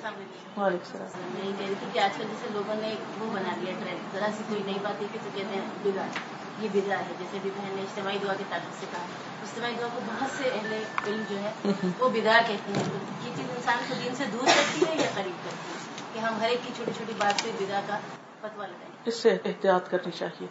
[0.57, 3.75] وعلیکم السلام۔ یہی کہہ رہی تھی کہ آج کل جیسے لوگوں نے وہ بنا لیا
[4.13, 7.75] ذرا سی کوئی نئی بات ہے تو کہتے ہیں یہ بگا ہے۔ جیسے بھی بہن
[7.77, 9.03] نے اجتماعی دعا کے تعلق سے کہا۔
[9.43, 10.73] اجتماعی دعا کو بہت سے اہل
[11.07, 11.53] علم جو ہے
[11.99, 12.85] وہ بگا کہتے ہیں۔
[13.25, 15.75] یہ چیز انسان کو دین سے دور کرتی ہے یا قریب کرتی ہے؟
[16.13, 17.99] کہ ہم ہر ایک کی چھوٹی چھوٹی بات پہ بگا کا
[18.41, 20.47] فتوا لگائیں۔ اس سے احتیاط کرنی چاہیے۔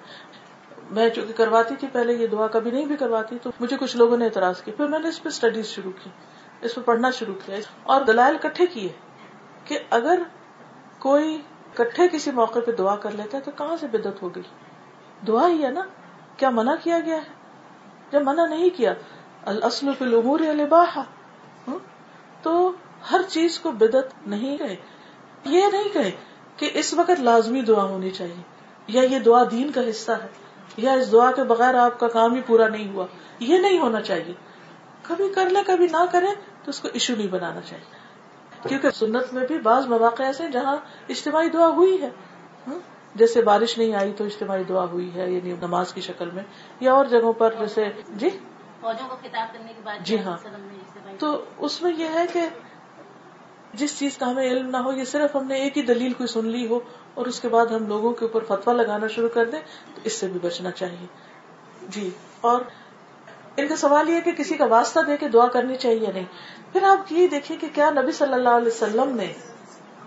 [0.92, 4.18] میں چونکہ کرواتی تھی، پہلے یہ دعا کبھی نہیں بھی کرواتی، تو مجھے کچھ لوگوں
[4.18, 6.10] نے اعتراض کی۔ پھر میں نے اس پہ اسٹڈیز شروع کی،
[6.62, 8.90] اس پہ پڑھنا شروع کیا۔ اور دلائل کٹھے کیے
[9.66, 10.22] کہ اگر
[11.00, 11.42] کوئی
[11.74, 14.44] کٹھے کسی موقع پہ دعا کر لیتا ہے، تو کہاں سے بدت ہو گئی؟
[15.28, 15.82] دعا ہی ہے نا،
[16.38, 17.44] کیا منع کیا گیا ہے؟
[18.12, 18.94] جب منع نہیں کیا
[19.45, 21.02] الاسل فی الامور الباحہ
[22.41, 22.72] تو
[23.12, 24.76] ہر چیز کو بدت نہیں کہے۔
[25.45, 26.12] یہ نہیں کہے
[26.58, 28.41] کہ اس وقت لازمی دعا ہونی چاہیے،
[28.88, 30.28] یا یہ دعا دین کا حصہ ہے،
[30.78, 33.06] یا اس دعا کے بغیر آپ کا کام ہی پورا نہیں ہوا۔
[33.40, 34.34] یہ نہیں ہونا چاہیے۔
[35.02, 36.28] کبھی کر لے، کبھی نہ کرے،
[36.64, 38.04] تو اس کو ایشو نہیں بنانا چاہیے۔
[38.70, 40.78] کیونکہ سنت میں بھی بعض مواقع ایسے جہاں
[41.10, 42.10] اجتماعی دعا ہوئی ہے۔
[43.15, 46.44] جیسے بارش نہیں آئی تو اجتماعی دعا ہوئی ہے یعنی نماز کی شکل میں
[46.80, 48.30] یا اور جگہوں پر جیسے جی؟
[48.81, 50.38] فوجوں کو خطاب کرنے کے بعد جی ہاں۔
[51.19, 52.49] تو اس میں یہ ہے کہ
[53.73, 56.27] جس چیز کا ہمیں علم نہ ہو یہ صرف ہم نے ایک ہی دلیل کوئی
[56.27, 56.80] سن لی ہو
[57.14, 59.60] اور اس کے بعد ہم لوگوں کے اوپر فتوا لگانا شروع کر دیں
[59.95, 61.06] تو اس سے بھی بچنا چاہیے۔
[61.90, 62.10] جی
[62.41, 62.61] اور
[63.57, 66.26] ان کا سوال یہ کہ کسی کا واسطہ دے کے دعا کرنی چاہیے نہیں؟
[66.73, 69.34] پھر آپ یہ دیکھیں کہ کیا نبی صلی اللہ علیہ وسلم نے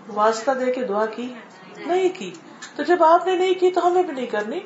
[0.07, 1.33] واسطہ دے کے دعا کی؟
[1.77, 2.31] نہیں کی۔
[2.77, 4.59] تو جب آپ نے نہیں کی تو ہمیں بھی نہیں کرنی۔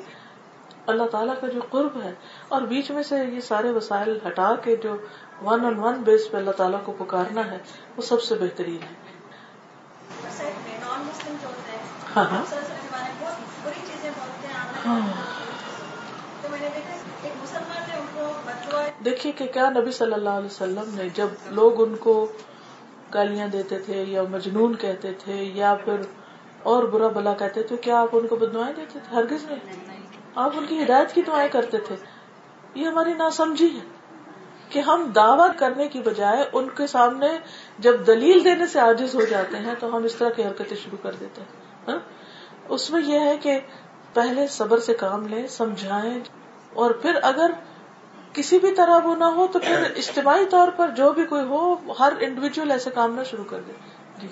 [0.86, 2.12] اللہ تعالیٰ کا جو قرب ہے
[2.48, 4.96] اور بیچ میں سے یہ سارے وسائل ہٹا کے جو
[5.42, 7.58] ون آن ون بیس پہ اللہ تعالیٰ کو پکارنا ہے،
[7.96, 8.94] وہ سب سے بہترین ہے۔
[12.16, 12.42] ہاں ہاں
[14.86, 15.00] ہاں۔
[19.04, 22.32] دیکھیے کہ کیا نبی صلی اللہ علیہ وسلم نے جب لوگ ان کو
[23.14, 25.96] گالیاں دیتے تھے یا مجنون کہتے تھے یا پھر
[26.62, 29.76] اور برا بلا کہتے تھے کیا آپ ان کو بدوائیں دیتے تھے ہرگز نہیں؟
[30.34, 31.96] آپ ان کی ہدایت کی دعائیں کرتے تھے۔
[32.74, 33.80] یہ ہماری ناسمجھی ہے
[34.68, 37.38] کہ ہم دعوی کرنے کی بجائے ان کے سامنے
[37.78, 40.98] جب دلیل دینے سے عاجز ہو جاتے ہیں تو ہم اس طرح کی حرکتیں شروع
[41.02, 41.48] کر دیتے ہیں
[41.88, 41.98] ہاں؟
[42.68, 43.60] اس میں یہ ہے کہ
[44.14, 46.20] پہلے صبر سے کام لیں، سمجھائیں
[46.74, 47.50] اور پھر اگر
[48.32, 51.74] کسی بھی طرح وہ نہ ہو تو پھر اجتماعی طور پر جو بھی کوئی ہو،
[51.98, 53.72] ہر انڈیویجل ایسے کام نہ شروع کر دے۔
[54.18, 54.28] جی۔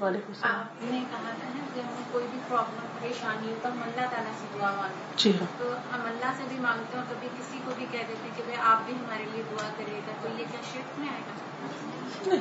[0.00, 3.68] وعلیکم السلام۔ آپ نے کہا تھا نا کہ ہمیں کوئی بھی پرابلم پریشانی ہو تو
[3.68, 7.04] ہم اللہ تعالیٰ سے دعا مانگتے جی ہاں۔ تو ہم اللہ سے بھی مانگتے ہیں
[7.04, 10.12] اور کبھی کسی کو بھی کہہ دیتے کہ بھائی آپ بھی ہمارے لیے دعا گا
[10.22, 12.36] تو یہ کیا شرک میں آئے گا؟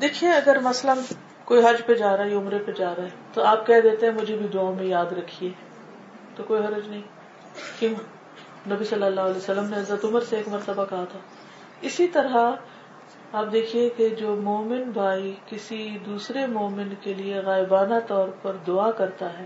[0.00, 0.98] دیکھیے اگر مثلاً
[1.44, 4.06] کوئی حج پہ جا رہا ہے عمرے پہ جا رہا ہے تو آپ کہہ دیتے
[4.06, 5.50] ہیں مجھے بھی دعاؤں میں یاد رکھیے۔
[6.36, 7.02] تو کوئی حرج نہیں۔
[7.78, 7.94] کیوں؟
[8.70, 11.18] نبی صلی اللہ علیہ وسلم نے حضرت عمر سے ایک مرتبہ کہا تھا۔
[11.80, 12.50] اسی طرح
[13.32, 18.90] آپ دیکھیے کہ جو مومن بھائی کسی دوسرے مومن کے لیے غائبانہ طور پر دعا
[18.90, 19.44] کرتا ہے،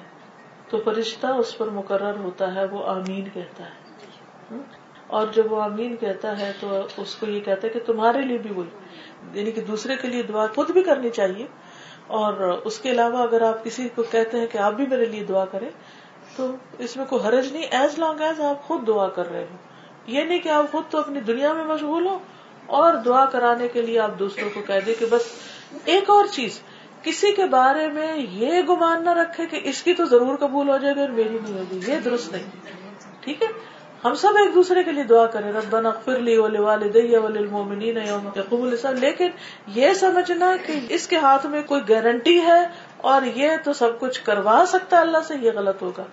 [0.69, 3.91] تو فرشتہ اس پر مقرر ہوتا ہے، وہ آمین کہتا ہے۔
[5.07, 8.39] اور جب وہ آمین کہتا ہے تو اس کو یہ کہتا ہے کہ تمہارے لیے
[8.39, 8.69] بھی وہی
[9.39, 11.47] یعنی کہ دوسرے کے لیے دعا خود بھی کرنی چاہیے۔
[12.07, 12.35] اور
[12.65, 15.45] اس کے علاوہ اگر آپ کسی کو کہتے ہیں کہ آپ بھی میرے لیے دعا
[15.45, 15.71] کریں،
[16.37, 19.57] تو اس میں کوئی حرج نہیں ایز لانگ ایز آپ خود دعا کر رہے ہو۔
[20.07, 22.19] یہ نہیں کہ آپ خود تو اپنی دنیا میں مشغول ہو
[22.71, 25.23] اور دعا کرانے کے لیے آپ دوسروں کو کہہ دیں کہ بس
[25.85, 26.61] ایک اور چیز،
[27.03, 30.77] کسی کے بارے میں یہ گمان نہ رکھے کہ اس کی تو ضرور قبول ہو
[30.77, 32.45] جائے گی اور میری نہیں ہوگی، یہ درست نہیں۔
[33.21, 33.49] ٹھیک ہے؟
[34.05, 38.63] ہم سب ایک دوسرے کے لیے دعا کریں، ربنا اغفر لی ولوالدی وللمؤمنین یوم یقوم
[38.63, 39.29] الحساب لیکن
[39.67, 42.61] یہ سمجھنا کہ اس کے ہاتھ میں کوئی گارنٹی ہے
[42.97, 46.05] اور یہ تو سب کچھ کروا سکتا ہے، اللہ سے یہ غلط ہوگا۔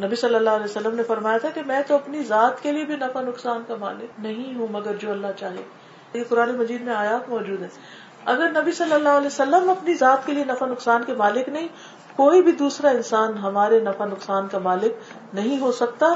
[0.00, 2.84] نبی صلی اللہ علیہ وسلم نے فرمایا تھا کہ میں تو اپنی ذات کے لیے
[2.84, 5.62] بھی نفع نقصان کا مالک نہیں ہوں، مگر جو اللہ چاہے۔
[6.14, 7.68] یہ قرآن مجید میں آیات موجود ہے
[8.24, 11.68] اگر نبی صلی اللہ علیہ وسلم اپنی ذات کے لیے نفع نقصان کے مالک نہیں،
[12.16, 14.92] کوئی بھی دوسرا انسان ہمارے نفع نقصان کا مالک
[15.34, 16.06] نہیں ہو سکتا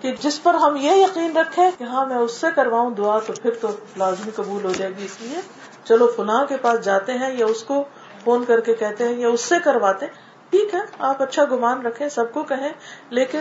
[0.00, 3.32] کہ جس پر ہم یہ یقین رکھیں کہ ہاں میں اس سے کرواؤں دعا تو
[3.42, 5.40] پھر تو لازمی قبول ہو جائے گی۔ اس لیے
[5.84, 7.84] چلو فلاں کے پاس جاتے ہیں یا اس کو
[8.24, 10.06] فون کر کے کہتے ہیں یا اس سے کرواتے
[10.50, 12.72] ٹھیک ہے، آپ اچھا گمان رکھیں، سب کو کہیں،
[13.10, 13.40] لیکن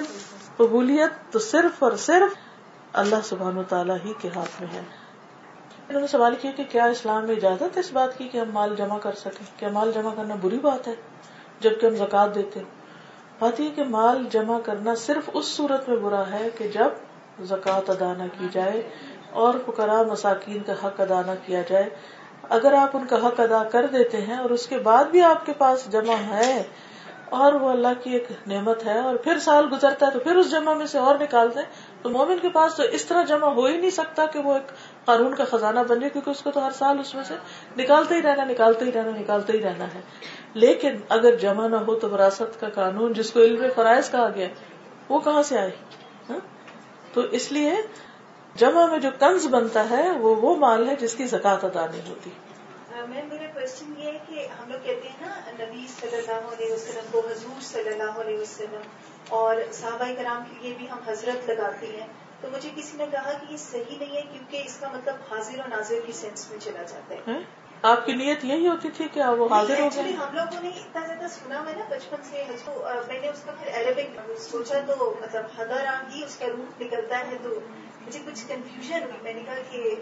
[0.57, 2.33] قبولیت تو صرف اور صرف
[2.93, 4.81] اللہ سبحان و تعالیٰ ہی کے ہاتھ میں ہے۔
[5.89, 8.51] انہوں نے سوال کیا کہ کیا اسلام میں اجازت ہے اس بات کی کہ ہم
[8.51, 10.93] مال جمع کر سکیں؟ کیا مال جمع کرنا بری بات ہے؟
[11.59, 12.59] جبکہ ہم زکات دیتے
[13.39, 17.81] بات یہ کہ مال جمع کرنا صرف اس صورت میں برا ہے کہ جب زکوٰۃ
[17.87, 18.89] ادا نہ کی جائے
[19.31, 21.89] اور فکرا مساکین کا حق ادا نہ کیا جائے۔
[22.49, 25.45] اگر آپ ان کا حق ادا کر دیتے ہیں اور اس کے بعد بھی آپ
[25.45, 26.63] کے پاس جمع ہے
[27.29, 30.51] اور وہ اللہ کی ایک نعمت ہے اور پھر سال گزرتا ہے تو پھر اس
[30.51, 31.65] جمع میں سے اور نکالتے ہیں۔
[32.01, 34.71] تو مومن کے پاس تو اس طرح جمع ہو ہی نہیں سکتا کہ وہ ایک
[35.05, 37.33] قانون کا خزانہ بن جائے کیونکہ اس کو تو ہر سال اس میں سے
[37.77, 40.01] نکالتے ہی رہنا، نکالتے ہی رہنا، نکالتے ہی رہنا ہے۔
[40.53, 44.47] لیکن اگر جمع نہ ہو تو وراثت کا قانون جس کو علم فرائض کہا گیا
[45.09, 45.71] وہ کہاں سے آئے؟
[46.29, 46.39] ہاں؟
[47.13, 47.73] تو اس لیے
[48.55, 52.09] جمع میں جو کنز بنتا ہے، وہ وہ مال ہے جس کی زکات ادا نہیں
[52.09, 52.29] ہوتی۔
[53.01, 56.73] میم میرا کوشچن یہ ہے کہ ہم لوگ کہتے ہیں نا نبی صلی اللہ علیہ
[56.73, 58.81] وسلم کو حضور صلی اللہ علیہ وسلم
[59.29, 62.07] اور صحابہ کرام کے لیے بھی ہم حضرت لگاتے ہیں۔
[62.41, 65.59] تو مجھے کسی نے کہا کہ یہ صحیح نہیں ہے کیونکہ اس کا مطلب حاضر
[65.59, 67.39] و ناظر کی سینس میں چلا جاتا ہے۔
[67.81, 71.05] آپ کی نیت یہی ہوتی تھی کہ وہ حاضر ہو گئے؟ ہم لوگوں نے اتنا
[71.05, 72.43] زیادہ سنا میں نا بچپن سے۔
[73.07, 75.85] میں نے اس کا پھر عربک سوچا تو مطلب حضر
[76.15, 77.49] ہی اس کا روپ نکلتا ہے تو
[78.05, 79.95] مجھے کچھ کنفیوژن ہوئی میں نے کہا کہ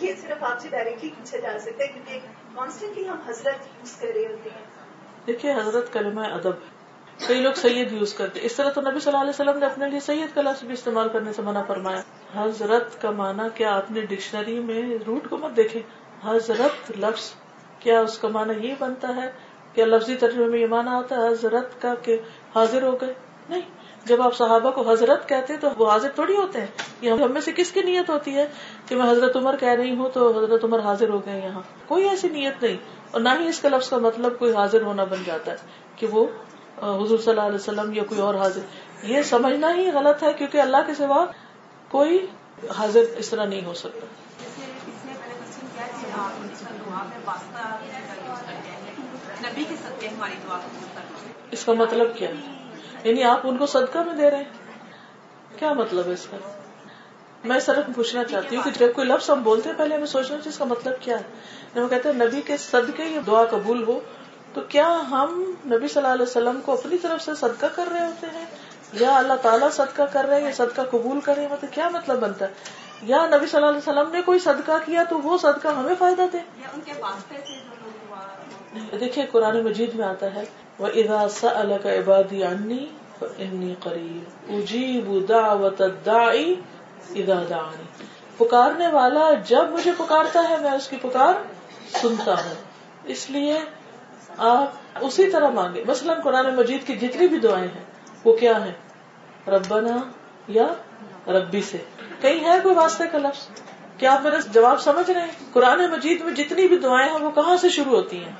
[0.00, 2.18] یہ صرف آپ سے ڈائریکٹلی پوچھا جا سکتا ہے کیونکہ
[2.54, 4.64] کانسٹنٹلی ہم حضرت یوز کر رہے ہوتے ہیں۔
[5.26, 6.52] دیکھیے، حضرت کلمہ ادب
[7.26, 9.88] کئی لوگ سید یوز کرتے اس طرح تو نبی صلی اللہ علیہ وسلم نے اپنے
[9.88, 12.00] لیے سید کا لفظ بھی استعمال کرنے سے منع فرمایا۔
[12.34, 15.80] حضرت کا معنی کیا؟ آپ نے ڈکشنری میں روٹ کو مت دیکھے
[16.24, 17.32] حضرت لفظ،
[17.78, 19.30] کیا اس کا معنی یہ بنتا ہے
[19.74, 22.18] کیا لفظی ترجمے میں یہ معنی آتا ہے حضرت کا کہ
[22.54, 23.14] حاضر ہو گئے؟
[23.48, 23.60] نہیں۔
[24.06, 26.66] جب آپ صحابہ کو حضرت کہتے ہیں تو وہ حاضر تھوڑی ہوتے ہیں.
[27.00, 28.46] یہ ہم میں سے کس کی نیت ہوتی ہے
[28.88, 32.08] کہ میں حضرت عمر کہہ رہی ہوں تو حضرت عمر حاضر ہو گئے یہاں؟ کوئی
[32.08, 32.76] ایسی نیت نہیں.
[33.10, 35.56] اور نہ ہی اس کا لفظ کا مطلب کوئی حاضر ہونا بن جاتا ہے
[35.96, 36.26] کہ وہ
[36.78, 38.60] حضور صلی اللہ علیہ وسلم یا کوئی اور حاضر.
[39.02, 41.24] یہ سمجھنا ہی غلط ہے کیونکہ اللہ کے سوا
[41.88, 42.26] کوئی
[42.78, 44.06] حاضر اس طرح نہیں ہو سکتا.
[51.52, 52.58] اس کا مطلب کیا ہے؟
[53.04, 54.44] یعنی آپ ان کو صدقہ میں دے رہے ہیں؟
[55.58, 56.36] کیا مطلب ہے اس کا؟
[57.44, 60.36] میں صرف پوچھنا چاہتی ہوں کہ جب کوئی لفظ ہم بولتے ہیں پہلے ہمیں سوچنا
[60.36, 61.22] چاہیے اس کا مطلب کیا ہے۔
[61.74, 64.00] جب کہتے ہیں نبی کے صدقے یہ دعا قبول ہو
[64.54, 68.06] تو کیا ہم نبی صلی اللہ علیہ وسلم کو اپنی طرف سے صدقہ کر رہے
[68.06, 68.44] ہوتے ہیں؟
[68.92, 71.88] یا اللہ تعالیٰ صدقہ کر رہے ہیں یا صدقہ قبول کر رہے ہیں؟ مطلب کیا
[71.88, 72.52] مطلب بنتا ہے؟
[73.02, 76.22] یا نبی صلی اللہ علیہ وسلم نے کوئی صدقہ کیا تو وہ صدقہ ہمیں فائدہ
[76.32, 76.38] دے؟
[78.98, 80.44] دیکھیے قرآن مجید میں آتا ہے
[80.80, 82.86] وہ ادا سل کا عبادی انی
[83.20, 86.54] انی قریب اجیب دعوت الداعی
[88.36, 91.34] پکارنے والا جب مجھے پکارتا ہے، میں اس کی پکار
[91.92, 92.54] سنتا ہوں۔
[93.04, 93.58] اس لیے
[94.36, 94.66] آپ
[95.00, 97.84] اسی طرح مانگے مثلاً قرآن مجید کی جتنی بھی دعائیں ہیں،
[98.24, 98.72] وہ کیا ہیں؟
[99.50, 99.96] ربنا
[100.48, 100.66] یا
[101.26, 101.78] ربی سے۔
[102.20, 103.69] کہیں ہے کوئی واسطے کا لفظ؟
[104.00, 107.30] کیا آپ میرا جواب سمجھ رہے ہیں؟ قرآن مجید میں جتنی بھی دعائیں ہیں، وہ
[107.30, 108.32] کہاں سے شروع ہوتی ہیں؟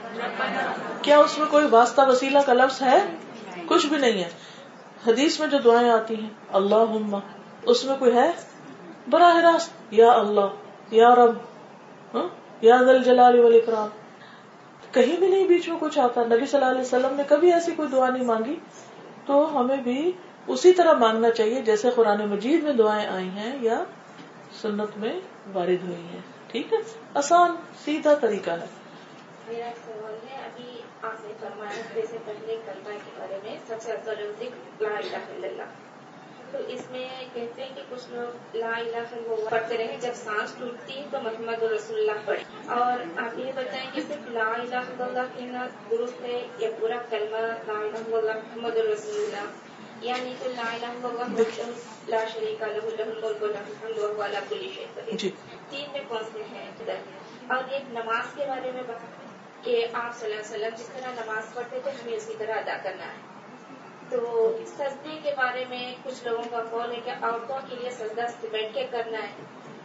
[1.03, 3.16] کیا اس میں کوئی واسطہ وسیلہ کا لفظ ہے؟
[3.66, 4.28] کچھ بھی نہیں ہے۔
[5.07, 7.16] حدیث میں جو دعائیں آتی ہیں اللہ
[7.62, 8.32] اس میں کوئی ہے؟
[9.11, 10.47] براہ راست، یا اللہ،
[10.91, 11.35] یا رب
[12.15, 12.28] ہاں؟
[12.61, 13.89] یا دل جلال والاکرام۔
[14.93, 17.73] کہیں بھی نہیں، بیچ میں کچھ آتا۔ نبی صلی اللہ علیہ وسلم نے کبھی ایسی
[17.73, 18.57] کوئی دعا نہیں مانگی۔
[19.27, 20.12] تو ہمیں بھی
[20.47, 23.85] اسی طرح مانگنا چاہیے، جیسے قرآن مجید میں دعائیں آئی ہیں یا
[24.62, 25.20] سنت میں
[25.55, 26.78] وارد ہوئی ہیں۔ ٹھیک ہے؟
[27.14, 28.66] آسان، سیدھا طریقہ ہے۔
[29.48, 33.74] میرا ایک سوال ہے، ابھی آپ نے فرمایا جیسے پہلے کلمہ کے بارے میں، سب
[33.81, 35.62] سے افضل ذکر لا الہ الا اللہ۔
[36.51, 40.12] تو اس میں کہتے ہیں کہ کچھ لوگ لا الہ الا اللہ پڑھتے رہے، جب
[40.14, 44.44] سانس ٹوٹتی ہے تو محمد رسول اللہ پڑھے اور آپ یہ بتائیں کہ صرف لا
[44.44, 49.24] الہ الا اللہ کہنا درست ہے یا پورا کلمہ لا الہ الا اللہ محمد رسول
[49.24, 49.69] اللہ؟
[50.01, 51.64] یعنی قدير
[55.70, 56.70] تین میں کون سے ہیں؟
[57.48, 59.06] اور ایک نماز کے بارے میں بتا۔
[59.62, 62.77] کہ آپ صلی اللہ علیہ وسلم جس طرح نماز پڑھتے تھے ہمیں اسی طرح ادا
[62.82, 63.40] کرنا ہے۔
[64.10, 68.47] تو سجدے کے بارے میں کچھ لوگوں کا قول ہے کہ عورتوں کے لیے سجدہ
[68.51, 69.32] بیٹھ کے کرنا ہے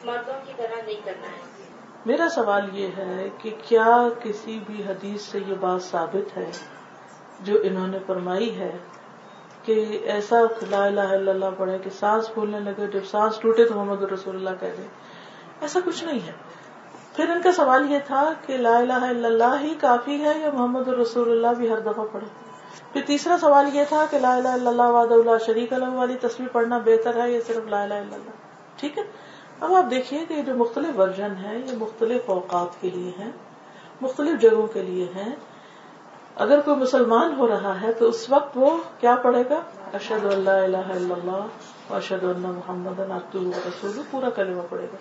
[0.04, 1.66] مردوں کی طرح نہیں کرنا ہے۔
[2.06, 6.52] میرا سوال یہ ہے کہ کیا کسی بھی حدیث سے یہ بات ثابت ہے
[7.40, 8.78] جو انہوں نے فرمائی ہے
[9.66, 10.36] کہ ایسا
[10.70, 14.36] لا الہ الا اللہ پڑھے کہ سانس پھولنے لگے، جب سانس ٹوٹے تو محمد رسول
[14.36, 14.88] اللہ کہہ دیں
[15.62, 16.32] ایسا کچھ نہیں ہے۔
[17.16, 20.50] پھر ان کا سوال یہ تھا کہ لا الہ الا اللہ ہی کافی ہے یا
[20.54, 22.28] محمد رسول اللہ بھی ہر دفعہ پڑھے؟
[22.94, 26.16] پھر تیسرا سوال یہ تھا کہ لا الہ الا اللہ واد اللہ شریک اللہ والی
[26.22, 28.30] تصویر پڑھنا بہتر ہے یا صرف لا الہ الا اللہ؟
[28.76, 29.04] ٹھیک ہے۔
[29.60, 33.32] اب آپ دیکھیے کہ جو مختلف ورژن ہے یہ مختلف اوقات کے لیے ہیں،
[34.02, 35.36] مختلف جگہوں کے لیے ہیں۔
[36.36, 39.62] اگر کوئی مسلمان ہو رہا ہے تو اس وقت وہ کیا پڑھے گا؟
[39.94, 44.98] اشد اللہ الہ الا اللہ اشد اللہ محمد رسول پورا کلمہ پڑے گا۔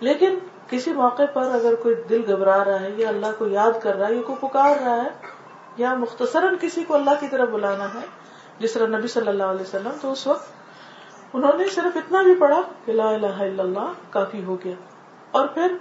[0.00, 3.96] لیکن کسی موقع پر اگر کوئی دل گھبرا رہا ہے یا اللہ کو یاد کر
[3.96, 5.08] رہا ہے، یا کوئی پکار رہا ہے،
[5.76, 8.06] یا مختصراً کسی کو اللہ کی طرف بلانا ہے،
[8.58, 10.48] جس طرح نبی صلی اللہ علیہ وسلم، تو اس وقت
[11.32, 14.74] انہوں نے صرف اتنا بھی پڑھا کہ لا الہ الا اللہ کافی ہو گیا۔
[15.30, 15.72] اور پھر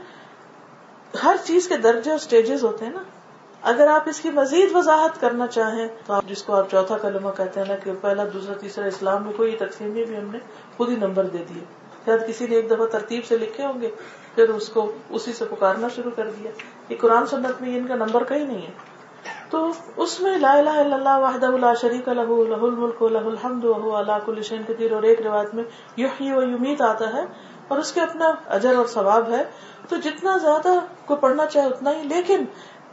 [1.23, 3.03] ہر چیز کے درجے اور سٹیجز ہوتے ہیں نا۔
[3.61, 7.29] اگر آپ اس کی مزید وضاحت کرنا چاہیں تو آپ جس کو آپ چوتھا کلمہ
[7.37, 10.37] کہتے ہیں نا کہ پہلا، دوسرا، تیسرا اسلام میں کوئی تقسیم بھی ہم نے
[10.77, 11.63] خود ہی نمبر دے دیے۔
[12.05, 13.91] شاید کسی نے ایک دفعہ ترتیب سے لکھے ہوں گے،
[14.35, 16.51] پھر اس کو اسی سے پکارنا شروع کر دیا۔
[16.89, 18.71] یہ قرآن سنت میں ان کا نمبر کہیں نہیں ہے۔
[19.49, 23.63] تو اس میں لا الہ الا اللہ وحدہ لا شریک لہ لہ الملک لہ الحمد
[23.63, 25.63] وهو على كل شيء قدیر۔ اور ایک روایت میں
[25.97, 27.21] یحیی و یمیت آتا ہے
[27.67, 29.43] اور اس کے اپنا اجر اور ثواب ہے۔
[29.89, 30.69] تو جتنا زیادہ
[31.05, 32.45] کو پڑھنا چاہے اتنا ہی، لیکن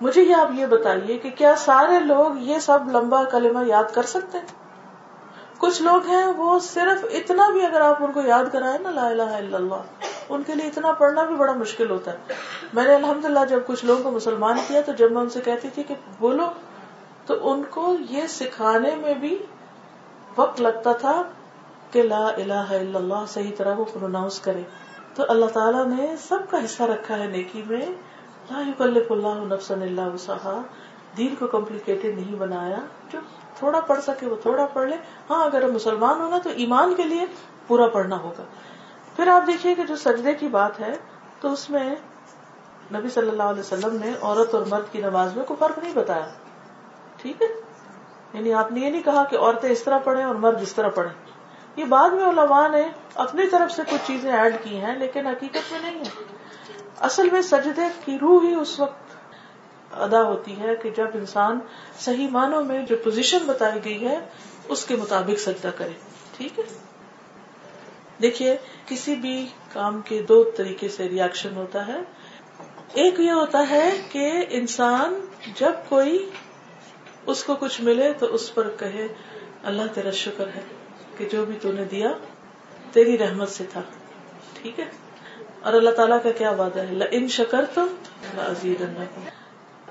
[0.04, 4.02] مجھے یہ آپ یہ بتائیے کہ کیا سارے لوگ یہ سب لمبا کلمہ یاد کر
[4.02, 4.46] سکتے ہیں؟
[5.58, 9.06] کچھ لوگ ہیں وہ صرف اتنا بھی اگر آپ ان کو یاد کرائے نا لا
[9.06, 12.34] الہ الا اللہ، ان کے لیے اتنا پڑھنا بھی بڑا مشکل ہوتا ہے۔
[12.72, 15.40] میں نے الحمد للہ جب کچھ لوگوں کو مسلمان کیا تو جب میں ان سے
[15.40, 16.50] کہتی تھی کہ بولو،
[17.26, 19.38] تو ان کو یہ سکھانے میں بھی
[20.36, 21.22] وقت لگتا تھا
[21.90, 24.62] کہ لا الہ الا اللہ صحیح طرح وہ پروناؤنس کرے۔
[25.14, 28.13] تو اللہ تعالیٰ نے سب کا حصہ رکھا ہے نیکی میں۔
[28.50, 30.62] لا یکلف اللہ نفسا الا وسعها
[31.16, 32.76] دین کو کمپلیکیٹڈ نہیں بنایا۔
[33.12, 33.18] جو
[33.54, 34.96] تھوڑا پڑھ سکے وہ تھوڑا پڑھ لے۔
[35.30, 37.26] ہاں اگر مسلمان ہونا تو ایمان کے لیے
[37.66, 38.42] پورا پڑھنا ہوگا۔
[39.16, 40.96] پھر آپ دیکھیے کہ جو سجدے کی بات ہے،
[41.40, 41.94] تو اس میں
[42.94, 45.94] نبی صلی اللہ علیہ وسلم نے عورت اور مرد کی نماز میں کوئی فرق نہیں
[45.94, 46.26] بتایا۔
[47.16, 47.46] ٹھیک ہے؟
[48.32, 50.88] یعنی آپ نے یہ نہیں کہا کہ عورتیں اس طرح پڑھیں اور مرد اس طرح
[50.88, 51.30] پڑھیں۔
[51.76, 55.72] یہ بعد میں علماء نے اپنی طرف سے کچھ چیزیں ایڈ کی ہیں، لیکن حقیقت
[55.72, 56.33] میں نہیں ہے۔
[57.00, 59.04] اصل میں سجدے کی روح ہی اس وقت
[59.92, 61.58] ادا ہوتی ہے کہ جب انسان
[61.98, 64.18] صحیح معنوں میں جو پوزیشن بتائی گئی ہے،
[64.68, 65.92] اس کے مطابق سجدہ کرے۔
[66.36, 66.64] ٹھیک ہے؟
[68.22, 68.56] دیکھیے،
[68.86, 71.98] کسی بھی کام کے دو طریقے سے ریئیکشن ہوتا ہے۔
[72.92, 76.30] ایک یہ ہوتا ہے کہ انسان جب کوئی
[77.26, 79.06] اس کو کچھ ملے تو اس پر کہے،
[79.62, 80.60] اللہ تیرا شکر ہے
[81.18, 82.08] کہ جو بھی تو نے دیا،
[82.92, 83.82] تیری رحمت سے تھا۔
[84.62, 85.03] ٹھیک ہے؟
[85.64, 87.86] اور اللہ تعالیٰ کا کیا وعدہ ہے؟ ان شکر تم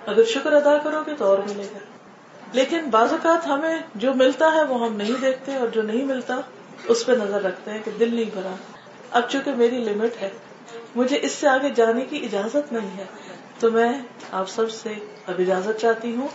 [0.06, 1.78] اگر شکر ادا کرو گے تو اور ملے گا۔
[2.54, 6.36] لیکن بعض اوقات ہمیں جو ملتا ہے وہ ہم نہیں دیکھتے اور جو نہیں ملتا،
[6.88, 8.56] اس پہ نظر رکھتے ہیں کہ دل نہیں بھرا۔
[9.12, 10.30] اب چونکہ میری لمٹ ہے،
[10.96, 13.06] مجھے اس سے آگے جانے کی اجازت نہیں ہے،
[13.60, 14.02] تو میں
[14.32, 14.90] آپ سب سے
[15.28, 16.28] اب اجازت چاہتی ہوں۔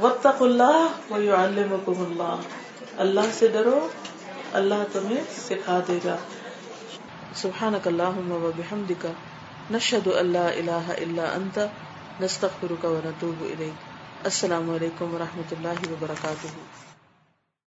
[0.00, 1.16] وقت اللہ وہ
[1.86, 2.36] اللہ
[2.98, 3.88] اللہ سے ڈرو،
[4.52, 6.16] اللہ تمہیں سکھا دے گا۔
[7.34, 9.04] سبحانك اللهم وبحمدك
[9.70, 11.58] نشهد ان لا اله الا انت
[12.20, 13.84] نستغفرك ونتوب اليك
[14.24, 16.56] السلام علیکم و رحمۃ اللہ وبرکاتہ